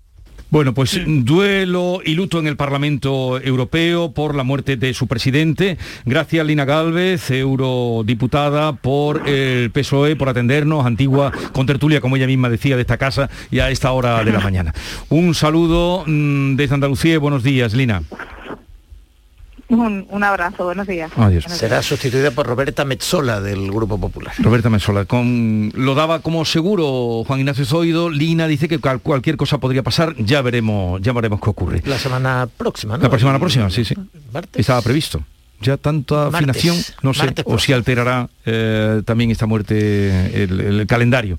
bueno, 0.50 0.74
pues 0.74 1.00
duelo 1.06 2.00
y 2.04 2.14
luto 2.14 2.38
en 2.38 2.46
el 2.46 2.56
Parlamento 2.56 3.40
Europeo 3.40 4.12
por 4.12 4.34
la 4.34 4.44
muerte 4.44 4.76
de 4.76 4.94
su 4.94 5.06
presidente. 5.06 5.76
Gracias 6.04 6.46
Lina 6.46 6.64
Galvez, 6.64 7.30
eurodiputada 7.30 8.72
por 8.72 9.28
el 9.28 9.70
PSOE, 9.70 10.16
por 10.16 10.28
atendernos, 10.28 10.86
antigua 10.86 11.32
contertulia, 11.52 12.00
como 12.00 12.16
ella 12.16 12.26
misma 12.26 12.48
decía, 12.48 12.76
de 12.76 12.82
esta 12.82 12.96
casa 12.96 13.28
y 13.50 13.58
a 13.58 13.70
esta 13.70 13.92
hora 13.92 14.24
de 14.24 14.32
la 14.32 14.40
mañana. 14.40 14.74
Un 15.08 15.34
saludo 15.34 16.04
mm, 16.06 16.56
desde 16.56 16.74
Andalucía 16.74 17.14
y 17.14 17.18
buenos 17.18 17.42
días, 17.42 17.74
Lina. 17.74 18.02
Un, 19.68 20.24
abrazo, 20.24 20.64
buenos 20.64 20.86
días. 20.86 21.10
Será 21.46 21.82
sustituida 21.82 22.30
por 22.30 22.46
Roberta 22.46 22.84
Metzola 22.84 23.40
del 23.40 23.70
Grupo 23.70 23.98
Popular. 23.98 24.32
Roberta 24.38 24.70
Metzola, 24.70 25.04
con, 25.04 25.70
lo 25.74 25.94
daba 25.94 26.20
como 26.20 26.44
seguro 26.44 27.24
Juan 27.26 27.40
Ignacio 27.40 27.66
Zoido, 27.66 28.08
Lina 28.08 28.46
dice 28.46 28.66
que 28.66 28.78
cualquier 28.78 29.36
cosa 29.36 29.58
podría 29.58 29.82
pasar, 29.82 30.14
ya 30.16 30.40
veremos, 30.40 31.02
ya 31.02 31.12
veremos 31.12 31.40
qué 31.40 31.50
ocurre. 31.50 31.82
La 31.84 31.98
semana 31.98 32.48
próxima, 32.56 32.96
¿no? 32.96 33.02
La 33.02 33.10
próxima, 33.10 33.38
próxima, 33.38 33.68
sí, 33.70 33.84
sí. 33.84 33.94
Estaba 34.54 34.80
previsto 34.80 35.22
ya 35.60 35.76
tanta 35.76 36.28
afinación, 36.28 36.76
no 37.02 37.12
sé, 37.12 37.34
o 37.44 37.58
si 37.58 37.72
alterará 37.72 38.28
eh, 38.46 39.02
también 39.04 39.30
esta 39.30 39.46
muerte 39.46 40.42
el, 40.42 40.86
calendario. 40.86 41.36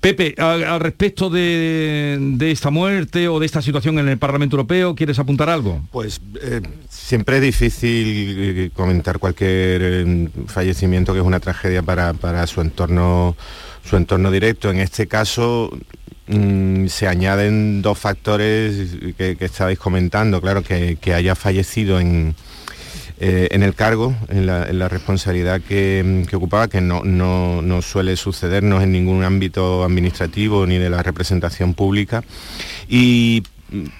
Pepe, 0.00 0.34
al, 0.38 0.80
respecto 0.80 1.30
de, 1.30 2.36
esta 2.40 2.70
muerte 2.70 3.28
o 3.28 3.40
de 3.40 3.46
esta 3.46 3.62
situación 3.62 3.98
en 3.98 4.08
el 4.08 4.18
Parlamento 4.18 4.56
Europeo, 4.56 4.94
¿quieres 4.94 5.18
apuntar 5.18 5.48
algo? 5.48 5.80
Pues 5.90 6.20
eh, 6.42 6.60
siempre 6.88 7.36
es 7.36 7.42
difícil 7.42 8.04
eh, 8.06 8.70
comentar 8.74 9.18
cualquier 9.18 10.28
fallecimiento 10.46 11.12
que 11.14 11.20
es 11.20 11.26
una 11.26 11.40
tragedia 11.40 11.82
para, 11.82 12.46
su 12.46 12.60
entorno 12.60 13.36
su 13.88 13.96
entorno 13.96 14.30
directo. 14.30 14.70
En 14.70 14.78
este 14.78 15.08
caso 15.08 15.70
mm, 16.26 16.86
se 16.86 17.08
añaden 17.08 17.82
dos 17.82 17.98
factores 17.98 18.96
que, 19.16 19.36
estabais 19.40 19.78
comentando. 19.78 20.40
Claro, 20.40 20.62
que 20.62 21.14
haya 21.14 21.34
fallecido 21.34 21.98
en 21.98 22.36
eh, 23.24 23.46
en 23.52 23.62
el 23.62 23.76
cargo, 23.76 24.16
en 24.30 24.46
la, 24.46 24.88
responsabilidad 24.88 25.60
que, 25.60 26.26
ocupaba, 26.34 26.66
que 26.66 26.80
no, 26.80 27.04
no, 27.04 27.80
suele 27.80 28.16
sucedernos 28.16 28.82
en 28.82 28.90
ningún 28.90 29.22
ámbito 29.22 29.84
administrativo 29.84 30.66
ni 30.66 30.78
de 30.78 30.90
la 30.90 31.04
representación 31.04 31.74
pública. 31.74 32.24
Y 32.88 33.44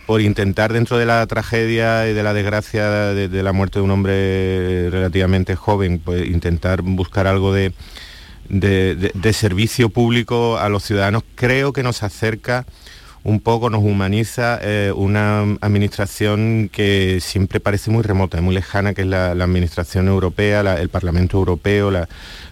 por 0.07 0.23
intentar 0.23 0.73
dentro 0.73 0.99
de 0.99 1.07
la 1.07 1.25
tragedia 1.29 2.09
y 2.09 2.15
de 2.15 2.23
la 2.25 2.35
desgracia 2.35 2.91
de, 3.15 3.43
la 3.45 3.53
muerte 3.53 3.79
de 3.79 3.85
un 3.85 3.93
hombre 3.93 4.91
relativamente 4.91 5.55
joven, 5.55 6.01
pues 6.05 6.27
intentar 6.27 6.83
buscar 6.83 7.29
algo 7.29 7.55
de, 7.55 7.73
de, 8.49 9.33
servicio 9.33 9.89
público 9.89 10.59
a 10.59 10.69
los 10.69 10.83
ciudadanos, 10.83 11.23
creo 11.37 11.73
que 11.73 11.85
nos 11.85 12.03
acerca 12.03 12.67
un 13.25 13.41
poco, 13.41 13.71
nos 13.71 13.83
humaniza 13.83 14.59
eh, 14.63 14.93
una 14.95 15.43
administración 15.61 16.69
que 16.73 17.19
siempre 17.21 17.61
parece 17.61 17.91
muy 17.91 18.03
remota, 18.03 18.41
muy 18.41 18.55
lejana, 18.55 18.95
que 18.95 19.03
es 19.03 19.07
la, 19.07 19.31
administración 19.31 20.09
europea, 20.09 20.61
el 20.75 20.89
Parlamento 20.89 21.39
Europeo, 21.39 21.91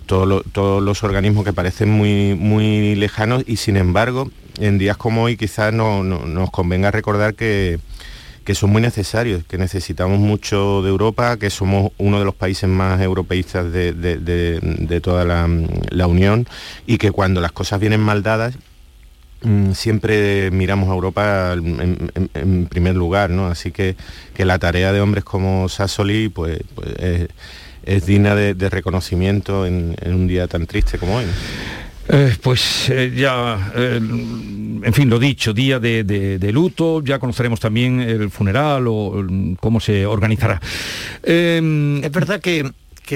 todos 0.06 0.82
los 0.82 1.04
organismos 1.04 1.44
que 1.44 1.52
parecen 1.52 1.90
muy, 1.90 2.94
lejanos 2.94 3.44
y 3.46 3.56
sin 3.56 3.76
embargo 3.76 4.30
en 4.58 4.78
días 4.78 4.96
como 4.96 5.22
hoy 5.22 5.36
quizás 5.36 5.72
no, 5.72 6.02
nos 6.02 6.50
convenga 6.50 6.90
recordar 6.90 7.34
que, 7.34 7.78
son 8.52 8.70
muy 8.70 8.82
necesarios, 8.82 9.44
que 9.44 9.58
necesitamos 9.58 10.18
mucho 10.18 10.82
de 10.82 10.88
Europa, 10.88 11.36
que 11.36 11.50
somos 11.50 11.92
uno 11.98 12.18
de 12.18 12.24
los 12.24 12.34
países 12.34 12.68
más 12.68 13.00
europeístas 13.00 13.72
de, 13.72 15.00
toda 15.00 15.24
la, 15.24 16.06
Unión 16.06 16.48
y 16.84 16.98
que 16.98 17.12
cuando 17.12 17.40
las 17.40 17.52
cosas 17.52 17.78
vienen 17.78 18.00
mal 18.00 18.24
dadas, 18.24 18.56
siempre 19.72 20.50
miramos 20.50 20.88
a 20.88 20.92
Europa 20.92 21.52
en, 21.54 22.66
primer 22.66 22.94
lugar, 22.94 23.30
¿no? 23.30 23.46
Así 23.46 23.70
que, 23.70 23.96
que, 24.34 24.44
la 24.44 24.58
tarea 24.58 24.92
de 24.92 25.00
hombres 25.00 25.24
como 25.24 25.68
Sassoli 25.68 26.28
pues, 26.28 26.60
pues 26.74 27.28
es, 27.84 28.06
digna 28.06 28.34
de, 28.34 28.68
reconocimiento 28.68 29.66
en, 29.66 29.96
un 30.06 30.26
día 30.26 30.46
tan 30.46 30.66
triste 30.66 30.98
como 30.98 31.16
hoy. 31.16 31.24
Eh, 32.12 32.34
pues 32.42 32.90
eh, 32.90 33.12
ya, 33.14 33.72
eh, 33.76 34.00
en 34.00 34.92
fin, 34.92 35.08
lo 35.08 35.18
dicho, 35.18 35.52
día 35.52 35.78
de, 35.78 36.50
luto, 36.52 37.02
ya 37.04 37.18
conoceremos 37.18 37.60
también 37.60 38.00
el 38.00 38.30
funeral 38.30 38.86
o 38.88 39.24
cómo 39.60 39.78
se 39.78 40.06
organizará. 40.06 40.60
Es 41.22 42.12
verdad 42.12 42.40
que, 42.40 42.72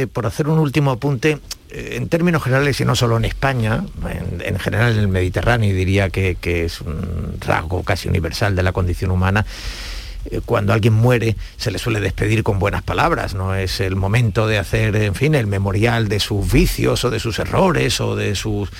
por 0.06 0.26
hacer 0.26 0.48
un 0.48 0.58
último 0.58 0.92
apunte, 0.92 1.38
en 1.74 2.08
términos 2.08 2.42
generales 2.42 2.80
y 2.80 2.84
no 2.84 2.94
solo 2.94 3.16
en 3.16 3.24
España, 3.24 3.84
en, 4.40 4.58
general 4.58 4.92
en 4.92 5.00
el 5.00 5.08
Mediterráneo, 5.08 5.74
diría 5.74 6.08
que, 6.08 6.36
es 6.42 6.80
un 6.80 7.36
rasgo 7.40 7.82
casi 7.82 8.08
universal 8.08 8.54
de 8.54 8.62
la 8.62 8.72
condición 8.72 9.10
humana, 9.10 9.44
eh, 10.30 10.40
cuando 10.44 10.72
alguien 10.72 10.94
muere 10.94 11.36
se 11.56 11.70
le 11.70 11.78
suele 11.78 12.00
despedir 12.00 12.44
con 12.44 12.58
buenas 12.58 12.82
palabras, 12.82 13.34
no 13.34 13.54
es 13.54 13.80
el 13.80 13.96
momento 13.96 14.46
de 14.46 14.58
hacer, 14.58 14.94
en 14.96 15.14
fin, 15.14 15.34
el 15.34 15.48
memorial 15.48 16.08
de 16.08 16.20
sus 16.20 16.50
vicios 16.50 17.04
o 17.04 17.10
de 17.10 17.18
sus 17.18 17.38
errores 17.40 18.00
o 18.00 18.14
de 18.14 18.34
sus 18.36 18.70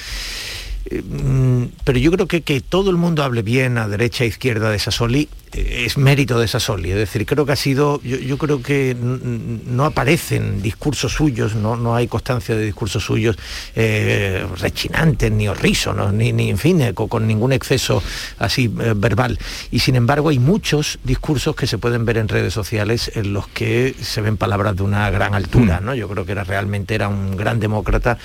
eh, 0.87 1.03
mm, 1.03 1.65
pero 1.83 1.99
yo 1.99 2.13
creo 2.13 2.29
que 2.29 2.43
que 2.43 2.61
todo 2.61 2.91
el 2.91 2.97
mundo 2.97 3.25
hable 3.25 3.43
bien 3.43 3.79
a 3.79 3.89
derecha 3.89 4.25
e 4.25 4.29
izquierda 4.29 4.71
de 4.71 4.79
Sassoli 4.79 5.23
eh, 5.23 5.44
es 5.55 5.97
mérito 5.97 6.39
de 6.39 6.49
Sassoli. 6.49 6.91
Es 6.91 6.97
decir, 6.97 7.27
creo 7.27 7.47
que 7.47 7.53
ha 7.53 7.57
sido, 7.57 8.01
yo, 8.03 8.39
creo 8.39 8.63
que 8.63 8.97
no 8.99 9.85
aparecen 9.85 10.63
discursos 10.63 11.13
suyos, 11.13 11.55
no, 11.55 11.77
no 11.77 11.95
hay 11.95 12.09
constancia 12.09 12.57
de 12.57 12.65
discursos 12.65 13.05
suyos 13.05 13.37
eh, 13.75 14.45
rechinantes, 14.59 15.31
ni 15.31 15.49
horrísonos, 15.49 16.13
ni, 16.13 16.33
ni 16.33 16.51
en 16.51 16.59
fin, 16.59 16.93
con, 16.95 17.27
ningún 17.27 17.53
exceso 17.53 18.03
así 18.39 18.69
verbal. 18.69 19.39
Y 19.71 19.81
sin 19.81 19.97
embargo 19.97 20.29
hay 20.29 20.39
muchos 20.39 20.99
discursos 21.05 21.57
que 21.57 21.67
se 21.67 21.79
pueden 21.79 22.05
ver 22.05 22.19
en 22.19 22.29
redes 22.29 22.53
sociales 22.53 23.11
en 23.15 23.33
los 23.33 23.49
que 23.49 23.95
se 24.01 24.21
ven 24.21 24.37
palabras 24.37 24.77
de 24.77 24.83
una 24.83 25.11
gran 25.11 25.35
altura. 25.35 25.81
Hmm. 25.81 25.87
¿no? 25.87 25.95
Yo 25.95 26.09
creo 26.09 26.25
que 26.25 26.33
era, 26.33 26.45
realmente 26.45 26.95
era 26.95 27.09
un 27.09 27.37
gran 27.37 27.61
demócrata 27.61 28.19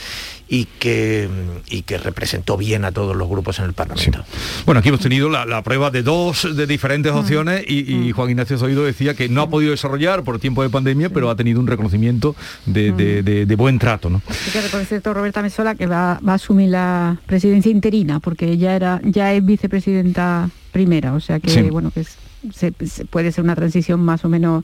y 0.50 0.66
que, 0.66 1.30
y 1.70 1.84
que 1.84 1.98
representó 2.00 2.58
bien 2.58 2.84
a 2.84 2.92
todos 2.92 3.16
los 3.16 3.30
grupos 3.30 3.60
en 3.60 3.66
el 3.66 3.74
Parlamento. 3.74 4.26
Bueno, 4.66 4.80
aquí 4.80 4.90
hemos 4.90 5.02
tenido 5.02 5.30
la, 5.30 5.62
prueba 5.62 5.92
de 5.92 6.02
dos 6.02 6.56
de 6.56 6.66
diferentes 6.66 7.14
mm. 7.14 7.19
Opciones 7.20 7.64
y, 7.68 7.84
mm. 7.84 8.12
Juan 8.12 8.30
Ignacio 8.32 8.58
Zoido 8.58 8.84
decía 8.84 9.14
que 9.14 9.30
no 9.30 9.42
ha 9.42 9.50
podido 9.50 9.72
desarrollar 9.72 10.24
por 10.24 10.40
tiempo 10.40 10.64
de 10.64 10.70
pandemia, 10.70 11.10
pero 11.10 11.30
ha 11.30 11.36
tenido 11.36 11.60
un 11.60 11.68
reconocimiento 11.68 12.36
de, 12.66 13.46
mm. 13.48 13.56
buen 13.56 13.80
trato. 13.80 14.10
¿no? 14.10 14.22
Hay 14.28 14.52
que 14.52 14.62
reconocer 14.62 15.02
Roberta 15.04 15.42
Mesola 15.42 15.76
que 15.76 15.88
va, 15.88 16.14
a 16.14 16.34
asumir 16.34 16.70
la 16.70 17.18
presidencia 17.26 17.72
interina, 17.72 18.20
porque 18.20 18.52
ella 18.52 18.76
era, 18.76 19.02
ya 19.04 19.34
es 19.34 19.46
vicepresidenta 19.46 20.50
primera, 20.72 21.14
o 21.14 21.20
sea 21.20 21.40
que 21.40 21.70
bueno 21.72 21.92
que 21.92 22.06
se, 22.54 22.72
puede 23.10 23.32
ser 23.32 23.44
una 23.44 23.56
transición 23.56 24.02
más 24.02 24.24
o 24.24 24.30
menos 24.30 24.64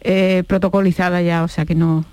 eh, 0.00 0.44
protocolizada 0.46 1.20
ya, 1.22 1.42
o 1.42 1.48
sea 1.48 1.64
que 1.64 1.74
no 1.74 2.04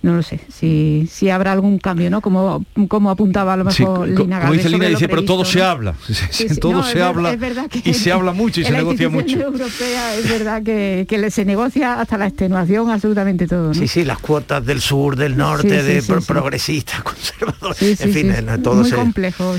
no 0.00 0.14
lo 0.14 0.22
sé, 0.22 0.40
si, 0.48 1.08
si 1.10 1.28
habrá 1.28 1.52
algún 1.52 1.78
cambio, 1.78 2.08
¿no? 2.08 2.20
Como, 2.20 2.64
como 2.86 3.10
apuntaba 3.10 3.54
a 3.54 3.56
lo 3.56 3.64
mejor 3.64 4.08
Lina 4.08 4.40
Como 4.40 4.52
dice 4.52 4.68
Lina, 4.68 4.86
dice, 4.86 5.08
pero 5.08 5.24
todo 5.24 5.44
se 5.44 5.60
habla, 5.60 5.94
todo 6.60 6.84
se 6.84 7.02
habla 7.02 7.36
y 7.84 7.94
se 7.94 8.12
habla 8.12 8.32
mucho 8.32 8.60
y 8.60 8.64
se 8.64 8.72
negocia 8.78 9.08
mucho. 9.08 9.40
europea 9.40 10.14
es 10.14 10.28
verdad 10.28 10.62
que, 10.62 11.04
que, 11.08 11.30
se 11.30 11.44
negocia 11.44 12.00
hasta 12.00 12.16
la 12.16 12.28
extenuación, 12.28 12.90
absolutamente 12.90 13.48
todo. 13.48 13.74
Sí, 13.74 13.88
sí, 13.88 14.04
las 14.04 14.18
cuotas 14.18 14.64
del 14.64 14.80
sur, 14.80 15.16
del 15.16 15.36
norte, 15.36 15.82
de 15.82 16.02
progresistas, 16.26 17.02
conservadores, 17.02 18.00
en 18.00 18.12
fin, 18.12 18.32
todo 18.62 18.76
Muy 18.76 18.90
complejo, 18.92 19.56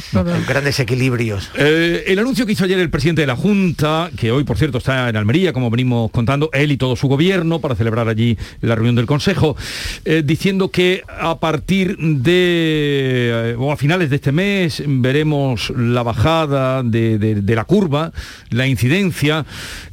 grandes 0.47 0.79
equilibrios. 0.79 1.51
Eh, 1.55 2.05
el 2.07 2.17
anuncio 2.19 2.45
que 2.45 2.53
hizo 2.53 2.63
ayer 2.63 2.79
el 2.79 2.89
presidente 2.89 3.21
de 3.21 3.27
la 3.27 3.35
Junta, 3.35 4.09
que 4.15 4.31
hoy 4.31 4.45
por 4.45 4.57
cierto 4.57 4.77
está 4.77 5.09
en 5.09 5.17
Almería, 5.17 5.51
como 5.51 5.69
venimos 5.69 6.11
contando, 6.11 6.49
él 6.53 6.71
y 6.71 6.77
todo 6.77 6.95
su 6.95 7.09
gobierno, 7.09 7.59
para 7.59 7.75
celebrar 7.75 8.07
allí 8.07 8.37
la 8.61 8.75
reunión 8.75 8.95
del 8.95 9.05
Consejo, 9.05 9.57
eh, 10.05 10.23
diciendo 10.29 10.69
que 10.69 11.01
a 11.07 11.39
partir 11.39 11.97
de, 11.97 13.31
eh, 13.33 13.55
o 13.57 13.71
a 13.71 13.77
finales 13.77 14.11
de 14.11 14.17
este 14.17 14.31
mes, 14.31 14.83
veremos 14.85 15.73
la 15.75 16.03
bajada 16.03 16.83
de, 16.83 17.41
la 17.47 17.63
curva, 17.63 18.11
la 18.51 18.67
incidencia. 18.67 19.43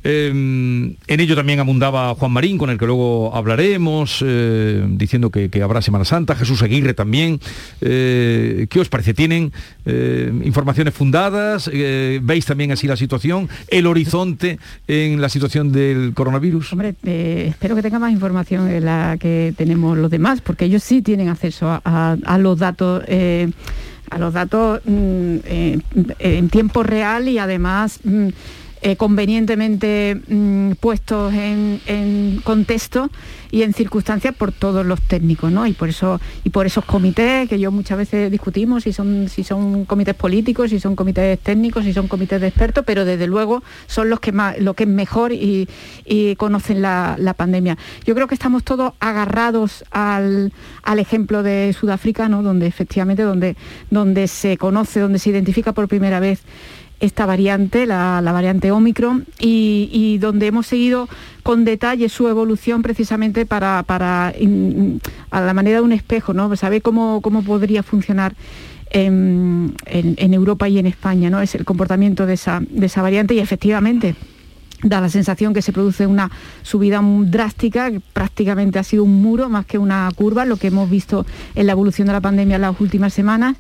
Em, 0.05 0.95
en 1.07 1.21
ello 1.21 1.35
también 1.37 1.59
abundaba 1.59 2.15
Juan 2.17 2.33
Marín, 2.33 2.59
con 2.59 2.69
el 2.69 2.77
que 2.77 2.85
luego 2.85 3.35
hablaremos, 3.35 4.23
eh, 4.27 4.85
diciendo 4.91 5.31
que, 5.31 5.49
habrá 5.63 5.81
Semana 5.81 6.05
Santa, 6.05 6.35
Jesús 6.35 6.63
Aguirre 6.63 6.93
también. 6.93 7.41
Eh, 7.81 8.67
¿Qué 8.69 8.79
os 8.79 8.91
parece? 8.91 9.15
¿Tienen 9.15 9.53
informaciones 10.45 10.93
fundadas? 10.93 11.71
¿Veis 11.73 12.45
también 12.45 12.73
así 12.73 12.87
la 12.87 12.97
situación? 12.97 13.49
¿El 13.69 13.87
horizonte 13.87 14.59
en 14.87 15.21
la 15.23 15.31
situación 15.31 15.73
del 15.73 16.13
coronavirus? 16.13 16.73
Hombre, 16.73 16.95
espero 17.05 17.75
que 17.75 17.83
tenga 17.83 17.99
más 17.99 18.13
información 18.13 18.69
en 18.69 18.85
la 18.85 19.17
que 19.19 19.55
tenemos 19.57 19.97
los 19.97 20.11
demás 20.11 20.26
porque 20.43 20.67
ellos 20.67 20.83
sí 20.83 21.03
tienen 21.03 21.29
acceso 21.29 21.81
a, 21.85 22.39
los 22.39 22.59
datos. 22.59 23.03
Eh, 23.07 23.51
a 24.09 24.19
los 24.19 24.35
datos 24.35 24.81
mm, 24.85 25.37
eh, 25.45 25.79
en 26.21 26.49
tiempo 26.49 26.85
real 26.85 27.29
y 27.29 27.39
además 27.39 27.99
mm, 28.05 28.29
eh, 28.83 28.97
convenientemente 28.97 30.21
mm, 30.29 30.73
puestos 30.73 31.33
en, 31.33 32.41
contexto 32.45 33.11
y 33.51 33.63
en 33.63 33.73
circunstancias 33.73 34.35
por 34.35 34.53
todos 34.53 34.85
los 34.85 35.01
técnicos, 35.01 35.51
¿no? 35.51 35.67
Y 35.67 35.73
por 35.73 35.89
eso, 35.89 36.21
y 36.45 36.51
por 36.51 36.67
esos 36.67 36.85
comités 36.85 37.49
que 37.49 37.59
yo 37.59 37.73
muchas 37.73 37.97
veces 37.97 38.31
discutimos 38.31 38.85
si 38.85 38.93
son, 38.93 39.29
si 39.29 39.45
son 39.45 39.87
comités 39.87 40.15
políticos, 40.15 40.71
si 40.71 40.79
son 40.79 40.95
comités 40.95 41.39
técnicos, 41.41 41.85
si 41.85 41.95
son 41.95 42.07
comités 42.07 42.41
de 42.41 42.49
expertos, 42.49 42.85
pero 42.87 43.07
desde 43.07 43.27
luego 43.27 43.63
son 43.87 44.11
los 44.11 44.21
que 44.21 44.33
más, 44.33 44.59
lo 44.59 44.75
que 44.75 44.85
es 44.85 44.91
mejor 44.91 45.33
y, 45.33 45.67
conocen 46.37 46.83
la, 46.83 47.35
pandemia. 47.37 47.79
Yo 48.05 48.15
creo 48.15 48.27
que 48.27 48.35
estamos 48.35 48.63
todos 48.63 48.93
agarrados 49.01 49.85
al, 49.91 50.53
ejemplo 50.99 51.43
de 51.43 51.75
Sudáfrica, 51.79 52.29
¿no? 52.29 52.43
Donde 52.43 52.67
efectivamente 52.67 53.23
donde, 53.23 53.57
donde 53.91 54.29
se 54.29 54.59
conoce, 54.59 55.01
donde 55.01 55.19
se 55.19 55.31
identifica 55.31 55.73
por 55.73 55.89
primera 55.89 56.21
vez 56.21 56.43
esta 57.01 57.27
variante, 57.27 57.87
la, 57.87 58.21
variante 58.21 58.71
Omicron, 58.71 59.27
y, 59.39 60.19
donde 60.19 60.47
hemos 60.47 60.67
seguido 60.67 61.09
con 61.43 61.65
detalle 61.65 62.09
su 62.09 62.29
evolución 62.29 62.83
precisamente 62.83 63.47
para, 63.47 63.83
para 63.83 64.33
a 65.31 65.41
la 65.41 65.55
manera 65.55 65.79
de 65.79 65.85
un 65.85 65.93
espejo, 65.93 66.33
¿no? 66.33 66.55
Saber 66.57 66.83
cómo, 66.83 67.21
cómo 67.21 67.43
podría 67.43 67.83
funcionar 67.83 68.35
en, 68.91 69.75
Europa 70.33 70.69
y 70.69 70.79
en 70.79 70.87
España, 70.87 71.31
¿no? 71.31 71.41
Es 71.41 71.55
el 71.55 71.65
comportamiento 71.65 72.27
de 72.27 72.35
esa, 72.35 72.63
de 72.69 72.87
esa 72.87 73.03
variante 73.03 73.35
y 73.35 73.41
efectivamente 73.41 74.15
da 74.83 75.01
la 75.01 75.09
sensación 75.09 75.55
que 75.55 75.63
se 75.63 75.73
produce 75.73 76.07
una 76.07 76.31
subida 76.63 77.01
drástica, 77.03 77.91
prácticamente 78.13 78.79
ha 78.79 78.85
sido 78.85 79.05
un 79.05 79.23
muro 79.23 79.49
más 79.49 79.65
que 79.65 79.79
una 79.79 80.11
curva, 80.15 80.45
lo 80.45 80.57
que 80.57 80.69
hemos 80.69 80.91
visto 80.91 81.25
en 81.55 81.67
la 81.67 81.73
evolución 81.73 82.07
de 82.07 82.13
la 82.13 82.21
pandemia 82.21 82.57
en 82.57 82.63
las 82.63 82.81
últimas 82.81 83.13
semanas. 83.13 83.57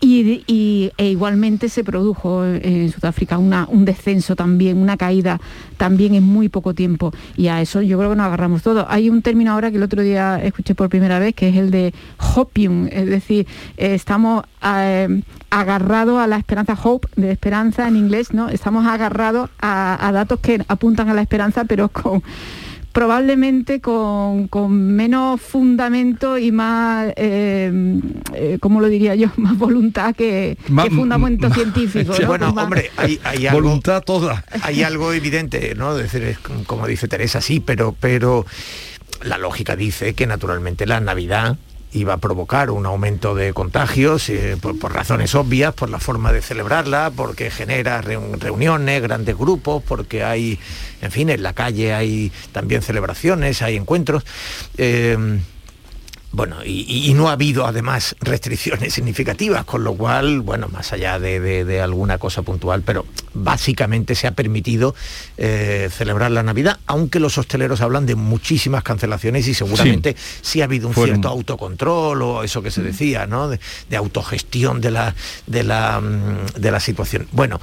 Y, 0.00 0.92
e 0.96 1.06
igualmente 1.08 1.68
se 1.68 1.82
produjo 1.82 2.44
en 2.44 2.92
Sudáfrica 2.92 3.38
un 3.38 3.84
descenso 3.84 4.36
también, 4.36 4.76
una 4.76 4.96
caída 4.96 5.40
también 5.78 6.14
en 6.14 6.22
muy 6.22 6.48
poco 6.48 6.74
tiempo. 6.74 7.12
Y 7.36 7.48
a 7.48 7.60
eso 7.60 7.82
yo 7.82 7.98
creo 7.98 8.10
que 8.10 8.16
nos 8.16 8.26
agarramos 8.26 8.62
todos. 8.62 8.86
Hay 8.88 9.08
un 9.08 9.22
término 9.22 9.52
ahora 9.52 9.70
que 9.70 9.78
el 9.78 9.82
otro 9.82 10.02
día 10.02 10.42
escuché 10.42 10.74
por 10.74 10.88
primera 10.88 11.18
vez, 11.18 11.34
que 11.34 11.48
es 11.48 11.56
el 11.56 11.70
de 11.70 11.94
hopium, 12.34 12.88
es 12.90 13.06
decir, 13.06 13.46
eh, 13.76 13.94
estamos 13.94 14.44
eh, 14.62 15.22
agarrados 15.50 16.20
a 16.20 16.26
la 16.26 16.36
esperanza, 16.36 16.78
hope, 16.82 17.08
de 17.16 17.32
esperanza 17.32 17.88
en 17.88 17.96
inglés, 17.96 18.32
¿no? 18.32 18.48
Estamos 18.48 18.86
agarrados 18.86 19.50
a 19.60 20.10
datos 20.12 20.40
que 20.40 20.62
apuntan 20.68 21.08
a 21.08 21.14
la 21.14 21.22
esperanza, 21.22 21.64
pero 21.64 21.88
con 21.88 22.22
probablemente 22.96 23.82
con, 23.82 24.48
menos 24.70 25.38
fundamento 25.38 26.38
y 26.38 26.50
más, 26.50 27.12
eh, 27.16 28.00
eh, 28.32 28.56
¿cómo 28.58 28.80
lo 28.80 28.88
diría 28.88 29.14
yo? 29.14 29.28
Más 29.36 29.58
voluntad 29.58 30.14
que, 30.14 30.56
fundamento 30.64 31.50
científico. 31.54 32.14
Bueno, 32.26 32.48
hombre, 32.56 32.90
hay, 32.96 33.20
algo, 33.46 33.60
voluntad 33.60 34.02
toda. 34.02 34.42
Hay 34.62 34.82
algo 34.82 35.12
evidente, 35.12 35.74
¿no? 35.74 35.94
decir, 35.94 36.38
como 36.66 36.86
dice 36.86 37.06
Teresa, 37.06 37.42
sí, 37.42 37.60
pero, 37.60 37.94
pero 38.00 38.46
la 39.22 39.36
lógica 39.36 39.76
dice 39.76 40.14
que 40.14 40.26
naturalmente 40.26 40.86
la 40.86 40.98
Navidad 41.00 41.58
iba 41.96 42.14
a 42.14 42.18
provocar 42.18 42.70
un 42.70 42.86
aumento 42.86 43.34
de 43.34 43.52
contagios 43.52 44.28
eh, 44.28 44.56
por, 44.60 44.92
razones 44.92 45.34
obvias, 45.34 45.74
por 45.74 45.88
la 45.88 45.98
forma 45.98 46.32
de 46.32 46.42
celebrarla, 46.42 47.10
porque 47.14 47.50
genera 47.50 48.02
reuniones, 48.02 49.02
grandes 49.02 49.36
grupos, 49.36 49.82
porque 49.82 50.22
hay, 50.22 50.58
en 51.00 51.10
fin, 51.10 51.30
en 51.30 51.42
la 51.42 51.54
calle 51.54 51.94
hay 51.94 52.30
también 52.52 52.82
celebraciones, 52.82 53.62
hay 53.62 53.76
encuentros. 53.76 54.24
Eh, 54.76 55.38
bueno, 56.36 56.56
y, 56.62 57.14
no 57.14 57.30
ha 57.30 57.32
habido 57.32 57.66
además 57.66 58.14
restricciones 58.20 58.92
significativas, 58.92 59.64
con 59.64 59.84
lo 59.84 59.94
cual, 59.94 60.42
bueno, 60.42 60.68
más 60.68 60.92
allá 60.92 61.18
de, 61.18 61.80
alguna 61.80 62.18
cosa 62.18 62.42
puntual, 62.42 62.82
pero 62.82 63.06
básicamente 63.32 64.14
se 64.14 64.26
ha 64.26 64.32
permitido 64.32 64.94
eh, 65.38 65.88
celebrar 65.90 66.30
la 66.30 66.42
Navidad, 66.42 66.78
aunque 66.84 67.20
los 67.20 67.38
hosteleros 67.38 67.80
hablan 67.80 68.04
de 68.04 68.16
muchísimas 68.16 68.82
cancelaciones 68.82 69.48
y 69.48 69.54
seguramente 69.54 70.14
sí, 70.42 70.60
ha 70.60 70.64
habido 70.64 70.88
un 70.88 70.94
cierto 70.94 71.28
autocontrol 71.28 72.20
o 72.20 72.42
eso 72.42 72.60
que 72.60 72.70
se 72.70 72.82
decía, 72.82 73.26
¿no? 73.26 73.48
De, 73.48 73.96
autogestión 73.96 74.82
de 74.82 74.90
la, 74.90 75.14
de 75.46 75.64
la, 75.64 76.02
mm, 76.02 76.60
de 76.60 76.70
la 76.70 76.80
situación. 76.80 77.28
Bueno, 77.32 77.60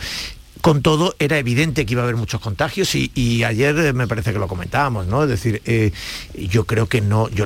con 0.63 0.81
todo, 0.81 1.13
era 1.19 1.37
evidente 1.37 1.85
que 1.85 1.91
iba 1.91 2.03
a 2.03 2.05
haber 2.05 2.15
muchos 2.15 2.39
contagios 2.39 2.95
y, 2.95 3.43
ayer 3.43 3.77
eh, 3.79 3.91
me 3.91 4.07
parece 4.07 4.31
que 4.31 4.39
lo 4.39 4.47
comentábamos, 4.47 5.07
¿no? 5.07 5.23
Es 5.23 5.27
decir, 5.27 5.61
eh, 5.65 5.91
yo 6.35 6.63
creo 6.63 6.87
que 6.87 7.01
no, 7.01 7.27
yo, 7.27 7.45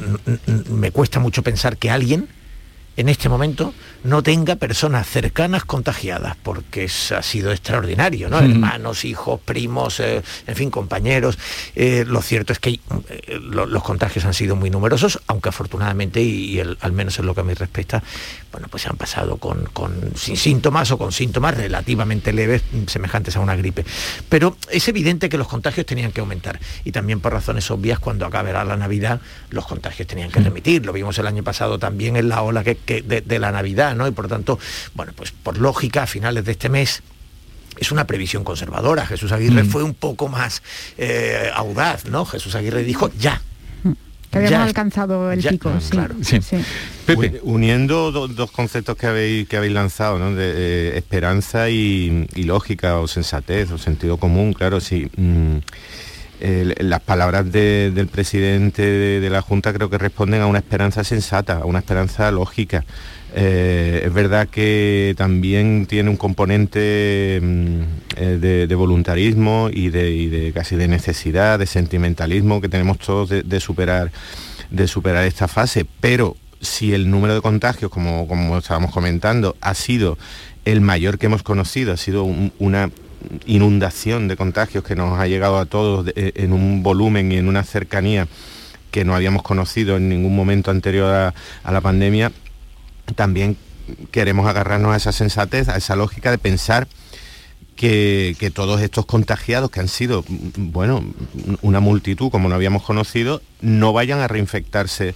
me 0.70 0.92
cuesta 0.92 1.20
mucho 1.20 1.42
pensar 1.42 1.78
que 1.78 1.90
alguien 1.90 2.28
en 2.96 3.10
este 3.10 3.28
momento 3.28 3.74
no 4.08 4.24
tenga 4.24 4.56
personas 4.56 5.06
cercanas 5.06 5.66
contagiadas, 5.66 6.38
porque 6.42 6.90
ha 7.16 7.22
sido 7.22 7.52
extraordinario, 7.52 8.30
¿no? 8.30 8.40
Hermanos, 8.40 9.04
hijos, 9.04 9.42
primos, 9.42 10.00
eh, 10.00 10.24
en 10.48 10.56
fin, 10.56 10.72
compañeros. 10.72 11.38
Eh, 11.76 12.06
lo 12.08 12.22
cierto 12.22 12.54
es 12.54 12.60
que 12.60 12.70
eh, 13.10 13.40
los 13.42 13.84
contagios 13.84 14.24
han 14.24 14.34
sido 14.34 14.56
muy 14.56 14.70
numerosos, 14.70 15.20
aunque 15.28 15.50
afortunadamente, 15.50 16.22
y, 16.22 16.58
al 16.60 16.92
menos 16.94 17.20
en 17.20 17.26
lo 17.26 17.36
que 17.36 17.44
me 17.44 17.54
respecta, 17.54 18.02
bueno, 18.52 18.70
pues 18.70 18.84
se 18.84 18.90
han 18.90 18.96
pasado 18.96 19.38
con, 19.38 19.68
sin 20.16 20.38
síntomas 20.38 20.90
o 20.92 20.98
con 20.98 21.12
síntomas 21.12 21.58
relativamente 21.58 22.32
leves, 22.32 22.64
semejantes 22.88 23.36
a 23.36 23.42
una 23.42 23.58
gripe. 23.58 23.86
Pero 24.30 24.56
es 24.72 24.88
evidente 24.88 25.28
que 25.28 25.38
los 25.38 25.50
contagios 25.50 25.86
tenían 25.86 26.14
que 26.14 26.22
aumentar, 26.22 26.62
y 26.86 26.94
también 26.94 27.20
por 27.20 27.34
razones 27.34 27.70
obvias, 27.72 28.00
cuando 28.00 28.26
acabará 28.26 28.64
la 28.64 28.78
Navidad, 28.78 29.20
los 29.50 29.68
contagios 29.68 30.08
tenían 30.08 30.32
que 30.32 30.40
remitir. 30.40 30.86
Lo 30.86 30.94
vimos 30.94 31.20
el 31.20 31.28
año 31.28 31.44
pasado 31.44 31.78
también 31.78 32.16
en 32.16 32.30
la 32.30 32.42
ola 32.42 32.64
que 32.64 32.78
de, 33.04 33.40
la 33.40 33.52
Navidad, 33.52 33.96
¿no? 33.98 34.08
Y 34.08 34.12
por 34.12 34.26
lo 34.26 34.30
tanto, 34.30 34.60
bueno, 34.94 35.14
pues 35.16 35.32
por 35.32 35.58
lógica, 35.58 36.04
a 36.04 36.08
finales 36.08 36.46
de 36.46 36.52
este 36.52 36.70
mes 36.70 37.04
es 37.80 37.92
una 37.92 38.08
previsión 38.08 38.44
conservadora. 38.44 39.06
Jesús 39.06 39.32
Aguirre 39.32 39.64
mm. 39.64 39.70
fue 39.70 39.84
un 39.84 39.94
poco 39.94 40.28
más 40.28 40.62
eh, 40.98 41.50
audaz, 41.54 42.06
¿no? 42.06 42.26
Jesús 42.26 42.56
Aguirre 42.56 42.84
dijo 42.84 43.12
ya. 43.18 43.42
Que 44.32 44.40
habíamos 44.40 44.68
alcanzado 44.68 45.32
el 45.32 45.42
pico, 45.42 45.72
sí. 45.80 46.38
Pepe. 47.06 47.40
Uniendo 47.44 48.12
dos 48.12 48.52
conceptos 48.52 48.98
que 48.98 49.08
habéis, 49.08 49.48
que 49.48 49.56
habéis 49.56 49.72
lanzado, 49.72 50.20
¿no? 50.20 50.36
de 50.36 50.52
eh, 50.54 50.98
esperanza 50.98 51.70
y, 51.70 52.28
lógica 52.36 53.00
o 53.00 53.08
sensatez 53.08 53.72
o 53.72 53.78
sentido 53.78 54.18
común, 54.18 54.52
claro, 54.52 54.82
sí. 54.82 55.10
Mm, 55.16 55.60
las 56.40 57.00
palabras 57.00 57.52
del 57.52 58.08
presidente 58.12 58.84
de, 58.84 59.30
la 59.30 59.42
Junta 59.42 59.74
creo 59.74 59.90
que 59.90 59.98
responden 59.98 60.42
a 60.42 60.46
una 60.46 60.60
esperanza 60.60 61.04
sensata, 61.04 61.60
a 61.60 61.66
una 61.66 61.80
esperanza 61.80 62.30
lógica. 62.30 62.84
Eh, 63.40 64.02
es 64.04 64.14
verdad 64.14 64.48
que 64.48 65.14
también 65.16 65.86
tiene 65.86 66.10
un 66.10 66.18
componente 66.18 67.40
mm, 67.40 67.82
eh, 68.16 68.66
de, 68.68 68.76
voluntarismo 68.76 69.70
y 69.72 69.90
de, 69.90 70.52
casi 70.56 70.76
de 70.76 70.88
necesidad, 70.88 71.60
de 71.60 71.68
sentimentalismo 71.68 72.62
que 72.62 72.68
tenemos 72.68 72.98
todos 72.98 73.30
de, 73.30 73.60
superar, 73.60 74.12
de 74.72 74.88
superar 74.88 75.26
esta 75.26 75.48
fase, 75.48 75.86
pero 76.02 76.36
si 76.62 76.96
el 76.96 77.12
número 77.12 77.36
de 77.36 77.42
contagios, 77.42 77.92
como, 77.92 78.58
estábamos 78.58 78.92
comentando, 78.92 79.56
ha 79.62 79.76
sido 79.76 80.18
el 80.66 80.82
mayor 80.82 81.20
que 81.20 81.28
hemos 81.28 81.44
conocido, 81.44 81.94
ha 81.94 81.98
sido 81.98 82.24
una 82.24 82.90
inundación 83.46 84.28
de 84.28 84.36
contagios 84.36 84.84
que 84.84 84.96
nos 84.96 85.20
ha 85.20 85.28
llegado 85.28 85.60
a 85.60 85.66
todos 85.66 86.08
eh, 86.16 86.32
en 86.38 86.54
un 86.54 86.82
volumen 86.82 87.32
y 87.32 87.38
en 87.38 87.48
una 87.48 87.64
cercanía 87.64 88.28
que 88.90 89.06
no 89.06 89.16
habíamos 89.16 89.44
conocido 89.44 89.98
en 89.98 90.10
ningún 90.10 90.36
momento 90.36 90.72
anterior 90.72 91.14
a, 91.64 91.72
la 91.72 91.82
pandemia, 91.82 92.32
también 93.16 93.58
queremos 94.12 94.48
agarrarnos 94.48 94.94
a 94.94 94.98
esa 94.98 95.12
sensatez, 95.12 95.70
a 95.70 95.78
esa 95.78 95.96
lógica 95.96 96.32
de 96.32 96.38
pensar 96.38 96.88
que, 97.76 98.52
todos 98.54 98.82
estos 98.82 99.06
contagiados, 99.06 99.70
que 99.70 99.80
han 99.80 99.88
sido, 99.88 100.26
bueno, 100.58 101.04
una 101.62 101.80
multitud 101.80 102.30
como 102.30 102.50
no 102.50 102.56
habíamos 102.56 102.84
conocido, 102.84 103.42
no 103.62 103.94
vayan 103.94 104.20
a 104.20 104.28
reinfectarse 104.28 105.16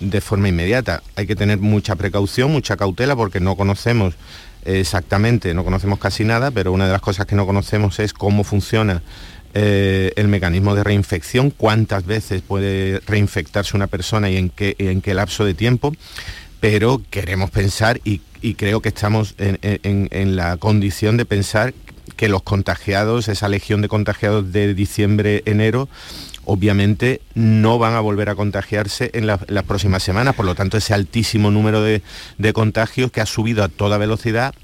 de 0.00 0.20
forma 0.20 0.48
inmediata. 0.48 1.02
Hay 1.14 1.26
que 1.26 1.36
tener 1.36 1.58
mucha 1.58 1.94
precaución, 1.94 2.52
mucha 2.52 2.76
cautela, 2.76 3.16
porque 3.16 3.40
no 3.40 3.56
conocemos 3.56 4.14
exactamente, 4.64 5.54
no 5.54 5.64
conocemos 5.64 5.98
casi 6.00 6.24
nada, 6.24 6.50
pero 6.50 6.72
una 6.72 6.86
de 6.86 6.92
las 6.92 7.00
cosas 7.00 7.24
que 7.24 7.36
no 7.36 7.46
conocemos 7.46 8.00
es 8.00 8.12
cómo 8.12 8.42
funciona 8.42 9.02
eh, 9.54 10.12
el 10.16 10.28
mecanismo 10.28 10.74
de 10.74 10.82
reinfección, 10.82 11.50
cuántas 11.50 12.04
veces 12.04 12.42
puede 12.42 13.00
reinfectarse 13.06 13.76
una 13.76 13.86
persona 13.86 14.28
y 14.28 14.36
en 14.36 14.50
qué, 14.50 14.74
en 14.78 15.00
qué 15.00 15.14
lapso 15.14 15.44
de 15.44 15.54
tiempo, 15.54 15.92
pero 16.60 17.02
queremos 17.10 17.50
pensar 17.50 18.00
y, 18.04 18.20
creo 18.54 18.80
que 18.80 18.90
estamos 18.90 19.34
en, 19.38 20.36
la 20.36 20.56
condición 20.56 21.16
de 21.16 21.24
pensar 21.24 21.74
que 22.16 22.28
los 22.28 22.42
contagiados, 22.42 23.28
esa 23.28 23.48
legión 23.48 23.82
de 23.82 23.88
contagiados 23.88 24.52
de 24.52 24.72
diciembre-enero, 24.72 25.88
obviamente 26.44 27.20
no 27.34 27.78
van 27.78 27.94
a 27.94 28.00
volver 28.00 28.28
a 28.28 28.36
contagiarse 28.36 29.10
en 29.14 29.26
las 29.26 29.64
próximas 29.66 30.04
semanas. 30.04 30.36
Por 30.36 30.44
lo 30.44 30.54
tanto, 30.54 30.76
ese 30.76 30.94
altísimo 30.94 31.50
número 31.50 31.82
de 31.82 32.52
contagios 32.52 33.10
que 33.10 33.20
ha 33.20 33.26
subido 33.26 33.64
a 33.64 33.68
toda 33.68 33.98
velocidad, 33.98 34.54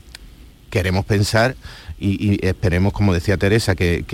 queremos 0.70 1.04
pensar 1.04 1.54
y, 1.98 2.44
esperemos, 2.44 2.92
como 2.92 3.14
decía 3.14 3.36
Teresa, 3.36 3.74
que, 3.74 4.04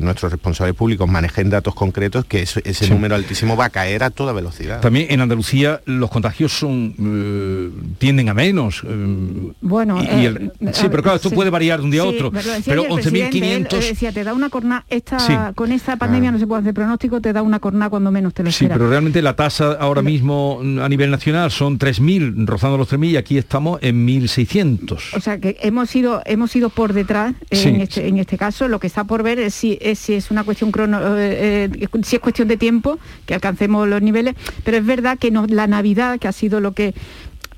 nuestros 0.00 0.32
responsables 0.32 0.74
públicos 0.74 1.08
manejen 1.08 1.50
datos 1.50 1.74
concretos, 1.74 2.24
que 2.24 2.42
ese, 2.42 2.88
número 2.88 3.14
altísimo 3.14 3.56
va 3.56 3.66
a 3.66 3.70
caer 3.70 4.02
a 4.04 4.10
toda 4.10 4.32
velocidad. 4.32 4.80
También 4.80 5.06
en 5.10 5.20
Andalucía 5.20 5.80
los 5.84 6.10
contagios 6.10 6.52
son 6.52 6.94
eh, 6.98 7.70
tienden 7.98 8.28
a 8.28 8.34
menos. 8.34 8.82
Eh, 8.86 9.52
bueno, 9.60 10.00
eh, 10.02 10.50
sí, 10.72 10.86
pero 10.90 11.02
claro, 11.02 11.16
esto 11.16 11.30
puede 11.30 11.50
variar 11.50 11.80
de 11.80 11.84
un 11.84 11.90
día 11.90 12.02
a 12.02 12.06
otro. 12.06 12.30
Pero 12.64 12.84
11.500... 12.84 13.68
decía, 13.68 14.12
te 14.12 14.24
da 14.24 14.34
una 14.34 14.50
corna, 14.50 14.84
esta, 14.88 15.52
con 15.54 15.72
esta 15.72 15.96
pandemia 15.96 16.32
no 16.32 16.38
se 16.38 16.46
puede 16.46 16.62
hacer 16.62 16.74
pronóstico, 16.74 17.20
te 17.20 17.32
da 17.32 17.42
una 17.42 17.58
corna 17.58 17.90
cuando 17.90 18.10
menos 18.10 18.34
te 18.34 18.42
lo 18.42 18.50
Sí, 18.50 18.66
pero 18.66 18.88
realmente 18.88 19.22
la 19.22 19.36
tasa 19.36 19.72
ahora 19.78 20.02
mismo 20.02 20.60
a 20.82 20.88
nivel 20.88 21.10
nacional 21.10 21.50
son 21.50 21.78
3.000, 21.78 22.46
rozando 22.46 22.78
los 22.78 22.90
3.000 22.90 23.10
y 23.10 23.16
aquí 23.16 23.38
estamos 23.38 23.78
en 23.82 24.06
1.600. 24.06 25.16
O 25.16 25.20
sea 25.20 25.38
que 25.38 25.56
hemos 25.60 25.94
ido, 25.94 26.22
hemos 26.24 26.54
ido 26.56 26.70
por 26.70 26.92
detrás 26.98 27.34
en, 27.50 27.80
este, 27.80 28.08
en 28.08 28.18
este 28.18 28.36
caso. 28.36 28.68
Lo 28.68 28.78
que 28.80 28.86
está 28.86 29.04
por 29.04 29.22
ver 29.22 29.38
es 29.38 29.54
si 29.54 29.78
es, 29.80 29.98
si 29.98 30.14
es 30.14 30.30
una 30.30 30.44
cuestión 30.44 30.72
crono, 30.72 30.98
eh, 31.16 31.70
eh, 31.72 31.88
si 32.02 32.16
es 32.16 32.22
cuestión 32.22 32.48
de 32.48 32.56
tiempo 32.56 32.98
que 33.26 33.34
alcancemos 33.34 33.88
los 33.88 34.02
niveles, 34.02 34.34
pero 34.64 34.76
es 34.76 34.84
verdad 34.84 35.18
que 35.18 35.30
no, 35.30 35.46
la 35.46 35.66
Navidad, 35.66 36.18
que 36.18 36.28
ha 36.28 36.32
sido 36.32 36.60
lo 36.60 36.72
que 36.72 36.94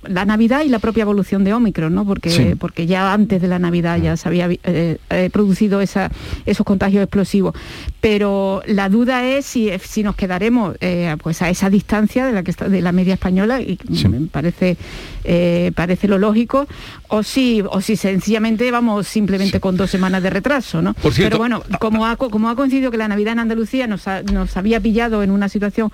la 0.02 0.24
Navidad 0.24 0.62
y 0.64 0.68
la 0.68 0.78
propia 0.78 1.02
evolución 1.02 1.44
de 1.44 1.52
Omicron, 1.52 1.94
¿no? 1.94 2.06
Porque, 2.06 2.56
porque 2.58 2.86
ya 2.86 3.12
antes 3.12 3.42
de 3.42 3.48
la 3.48 3.58
Navidad 3.58 4.00
ya 4.00 4.16
se 4.16 4.28
había 4.28 4.48
eh, 4.50 4.96
eh, 5.10 5.30
producido 5.30 5.80
esa, 5.80 6.10
esos 6.46 6.64
contagios 6.64 7.02
explosivos. 7.02 7.54
Pero 8.00 8.62
la 8.66 8.88
duda 8.88 9.26
es 9.26 9.44
si, 9.44 9.70
si 9.82 10.02
nos 10.02 10.16
quedaremos 10.16 10.76
eh, 10.80 11.14
pues 11.22 11.42
a 11.42 11.50
esa 11.50 11.68
distancia 11.68 12.24
de 12.24 12.32
la 12.32 12.42
que 12.42 12.50
está, 12.50 12.68
de 12.68 12.80
la 12.80 12.92
media 12.92 13.14
española, 13.14 13.60
y 13.60 13.78
me 14.08 14.26
parece, 14.28 14.78
parece 15.74 16.08
lo 16.08 16.18
lógico, 16.18 16.66
o 17.08 17.22
si, 17.22 17.62
o 17.62 17.80
si 17.80 17.96
sencillamente 17.96 18.70
vamos 18.70 19.06
simplemente 19.06 19.60
con 19.60 19.76
dos 19.76 19.90
semanas 19.90 20.22
de 20.22 20.30
retraso, 20.30 20.82
¿no? 20.82 20.94
Pero 21.16 21.38
bueno, 21.38 21.62
como 21.78 22.06
ha, 22.06 22.16
como 22.16 22.48
ha 22.48 22.56
coincidido 22.56 22.90
que 22.90 22.96
la 22.96 23.08
Navidad 23.08 23.32
en 23.32 23.40
Andalucía 23.40 23.86
nos, 23.86 24.04
nos 24.32 24.56
había 24.56 24.80
pillado 24.80 25.22
en 25.22 25.30
una 25.30 25.48
situación 25.48 25.90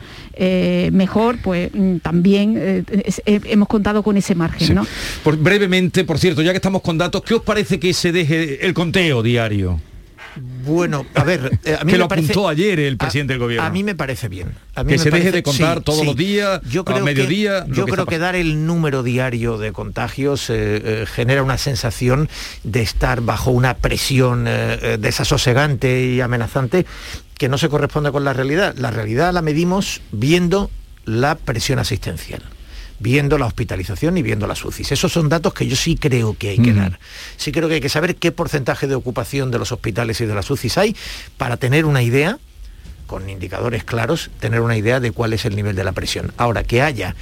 mejor, 0.93 1.39
pues 1.43 1.71
mm, 1.73 1.97
también 1.99 2.85
hemos 3.25 3.69
contado 3.69 4.03
con 4.03 4.17
ese 4.17 4.35
margen. 4.35 4.75
¿no? 4.75 4.87
Por, 5.23 5.37
brevemente, 5.37 6.05
por 6.05 6.19
cierto, 6.19 6.43
ya 6.43 6.53
que 6.53 6.57
estamos 6.57 6.83
con 6.83 6.99
datos, 6.99 7.23
¿qué 7.23 7.35
os 7.35 7.43
parece 7.43 7.79
que 7.79 7.93
se 7.93 8.13
deje 8.13 8.67
el 8.67 8.75
conteo 8.75 9.23
diario? 9.23 9.81
Bueno, 10.65 11.07
a 11.15 11.25
ver, 11.25 11.59
eh, 11.65 11.77
a 11.81 11.85
mí 11.85 11.93
que 11.93 11.99
lo 11.99 12.07
apuntó 12.07 12.49
ayer 12.49 12.79
el 12.81 12.97
presidente 12.97 13.33
del 13.33 13.41
gobierno. 13.41 13.67
A 13.67 13.71
mí 13.71 13.83
me 13.83 13.95
parece 13.95 14.29
bien. 14.29 14.55
que 14.87 14.99
se 14.99 15.11
deje 15.11 15.33
de 15.33 15.43
contar 15.43 15.81
todos 15.81 16.05
los 16.05 16.17
días, 16.17 16.61
yo 16.69 16.85
creo 16.85 16.99
a 16.99 17.03
mediodía. 17.03 17.65
Que, 17.65 17.73
yo 17.73 17.87
creo 17.87 18.07
que 18.07 18.19
dar 18.19 18.37
el 18.37 18.67
número 18.67 19.03
diario 19.03 19.59
de 19.59 19.73
contagios 19.73 20.51
eh, 20.51 20.55
eh, 20.85 21.07
genera 21.07 21.43
una 21.43 21.59
sensación 21.59 22.29
de 22.65 22.83
estar 22.83 23.21
bajo 23.21 23.51
una 23.51 23.75
presión 23.75 24.45
desasosegante 24.45 26.07
y 26.07 26.21
amenazante 26.21 26.87
que 27.39 27.49
no 27.49 27.59
se 27.59 27.69
corresponde 27.69 28.13
con 28.13 28.25
la 28.25 28.33
realidad. 28.33 28.75
La 28.77 28.91
realidad 28.91 29.33
la 29.33 29.43
medimos 29.43 30.01
viendo 30.13 30.71
la 31.05 31.37
presión 31.37 31.79
asistencial 31.79 32.43
viendo 32.99 33.39
la 33.39 33.47
hospitalización 33.47 34.17
y 34.17 34.23
viendo 34.23 34.47
las 34.47 34.65
UCIs. 34.65 34.93
Esos 34.93 35.13
son 35.13 35.29
datos 35.29 35.53
que 35.55 35.67
yo 35.67 35.77
sí 35.77 35.97
creo 35.97 36.37
que 36.39 36.51
hay 36.51 36.59
que 36.59 36.73
dar. 36.73 36.99
Sí 37.37 37.53
creo 37.53 37.69
que 37.69 37.75
hay 37.75 37.81
que 37.81 37.89
saber 37.89 38.17
qué 38.17 38.33
porcentaje 38.33 38.87
de 38.87 38.95
ocupación 38.95 39.51
de 39.51 39.59
los 39.59 39.73
hospitales 39.73 40.21
y 40.21 40.27
de 40.27 40.35
las 40.35 40.51
UCIs 40.51 40.79
hay 40.79 40.97
para 41.37 41.57
tener 41.57 41.85
una 41.85 42.03
idea 42.03 42.39
con 43.07 43.31
indicadores 43.31 43.85
claros, 43.85 44.31
tener 44.41 44.61
una 44.61 44.77
idea 44.77 45.01
de 45.01 45.13
cuál 45.13 45.33
es 45.33 45.45
el 45.45 45.55
nivel 45.55 45.77
de 45.77 45.85
la 45.85 45.93
presión. 45.93 46.33
Ahora, 46.37 46.65
que 46.65 46.83
haya 46.83 47.15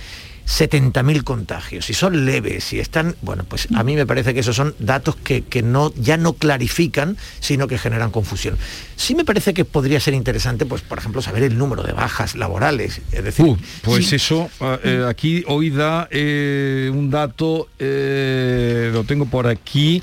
70.000 0.46 1.24
contagios, 1.24 1.86
si 1.86 1.94
son 1.94 2.26
leves, 2.26 2.64
si 2.64 2.78
están, 2.78 3.16
bueno, 3.22 3.44
pues 3.44 3.68
a 3.74 3.82
mí 3.82 3.94
me 3.94 4.06
parece 4.06 4.34
que 4.34 4.40
esos 4.40 4.54
son 4.54 4.74
datos 4.78 5.16
que, 5.16 5.42
no, 5.62 5.92
ya 5.96 6.16
no 6.16 6.34
clarifican, 6.34 7.16
sino 7.40 7.66
que 7.66 7.78
generan 7.78 8.10
confusión. 8.10 8.58
Sí 8.96 9.14
me 9.14 9.24
parece 9.24 9.54
que 9.54 9.64
podría 9.64 10.00
ser 10.00 10.14
interesante, 10.14 10.66
pues, 10.66 10.82
por 10.82 10.98
ejemplo, 10.98 11.22
saber 11.22 11.42
el 11.44 11.56
número 11.56 11.82
de 11.82 11.92
bajas 11.92 12.34
laborales. 12.34 13.00
Es 13.12 13.24
decir, 13.24 13.46
uh, 13.46 13.56
pues 13.82 14.12
eso, 14.12 14.50
ah, 14.60 14.78
eh, 14.84 15.04
aquí 15.08 15.44
hoy 15.46 15.70
da 15.70 16.08
eh, 16.10 16.90
un 16.92 17.10
dato, 17.10 17.68
eh, 17.78 18.90
lo 18.92 19.04
tengo 19.04 19.26
por 19.26 19.46
aquí, 19.46 20.02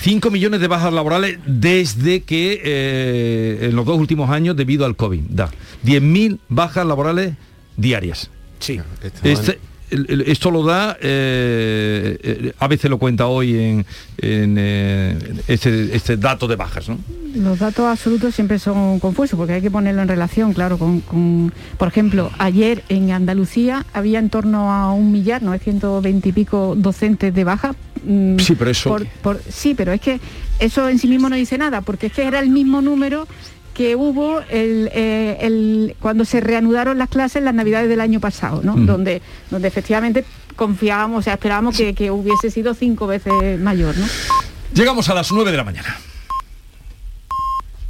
5 0.00 0.30
millones 0.30 0.60
de 0.60 0.68
bajas 0.68 0.92
laborales 0.92 1.38
desde 1.46 2.22
que 2.22 3.58
en 3.60 3.74
los 3.74 3.84
dos 3.84 3.98
últimos 3.98 4.30
años 4.30 4.56
debido 4.56 4.86
al 4.86 4.94
COVID, 4.94 5.22
da 5.28 5.50
10.000 5.84 6.38
bajas 6.48 6.86
laborales 6.86 7.34
diarias. 7.76 8.30
Sí. 8.60 8.80
Este, 9.22 9.58
esto 9.90 10.50
lo 10.50 10.64
da, 10.64 10.96
eh, 11.00 12.18
eh, 12.22 12.52
a 12.58 12.68
veces 12.68 12.90
lo 12.90 12.98
cuenta 12.98 13.26
hoy 13.26 13.56
en, 13.56 13.86
eh, 14.18 15.18
este, 15.48 15.94
este, 15.94 16.16
dato 16.16 16.46
de 16.46 16.56
bajas, 16.56 16.88
¿no? 16.88 16.98
Los 17.34 17.58
datos 17.58 17.86
absolutos 17.86 18.34
siempre 18.34 18.58
son 18.58 18.98
confusos 18.98 19.36
porque 19.36 19.54
hay 19.54 19.62
que 19.62 19.70
ponerlo 19.70 20.02
en 20.02 20.08
relación, 20.08 20.52
claro, 20.52 20.78
con, 20.78 21.52
por 21.78 21.88
ejemplo, 21.88 22.30
ayer 22.38 22.84
en 22.88 23.10
Andalucía 23.12 23.86
había 23.92 24.18
en 24.18 24.30
torno 24.30 24.72
a 24.72 24.92
un 24.92 25.12
millar, 25.12 25.42
920 25.42 26.28
y 26.28 26.32
pico 26.32 26.74
docentes 26.76 27.34
de 27.34 27.44
baja. 27.44 27.74
Mm, 28.04 28.38
sí, 28.38 28.54
pero 28.54 28.70
eso... 28.70 28.96
sí, 29.48 29.74
pero 29.74 29.92
es 29.92 30.00
que 30.00 30.20
eso 30.58 30.88
en 30.88 30.98
sí 30.98 31.06
mismo 31.06 31.28
no 31.28 31.36
dice 31.36 31.58
nada, 31.58 31.80
porque 31.80 32.06
es 32.06 32.12
que 32.12 32.26
era 32.26 32.40
el 32.40 32.50
mismo 32.50 32.80
número 32.80 33.26
que 33.74 33.96
hubo 33.96 34.40
eh, 34.50 35.38
el, 35.40 35.96
cuando 36.00 36.24
se 36.24 36.40
reanudaron 36.40 36.98
las 36.98 37.08
clases 37.08 37.42
las 37.42 37.54
navidades 37.54 37.88
del 37.88 38.00
año 38.00 38.20
pasado, 38.20 38.60
¿no? 38.62 38.74
donde, 38.74 39.22
donde 39.50 39.68
efectivamente 39.68 40.24
confiábamos, 40.56 41.20
o 41.20 41.22
sea, 41.22 41.34
esperábamos 41.34 41.76
que, 41.76 41.94
que 41.94 42.10
hubiese 42.10 42.50
sido 42.50 42.74
cinco 42.74 43.06
veces 43.06 43.58
mayor. 43.58 43.96
¿no? 43.96 44.06
Llegamos 44.74 45.08
a 45.08 45.14
las 45.14 45.32
9 45.32 45.50
de 45.50 45.56
la 45.56 45.64
mañana. 45.64 45.96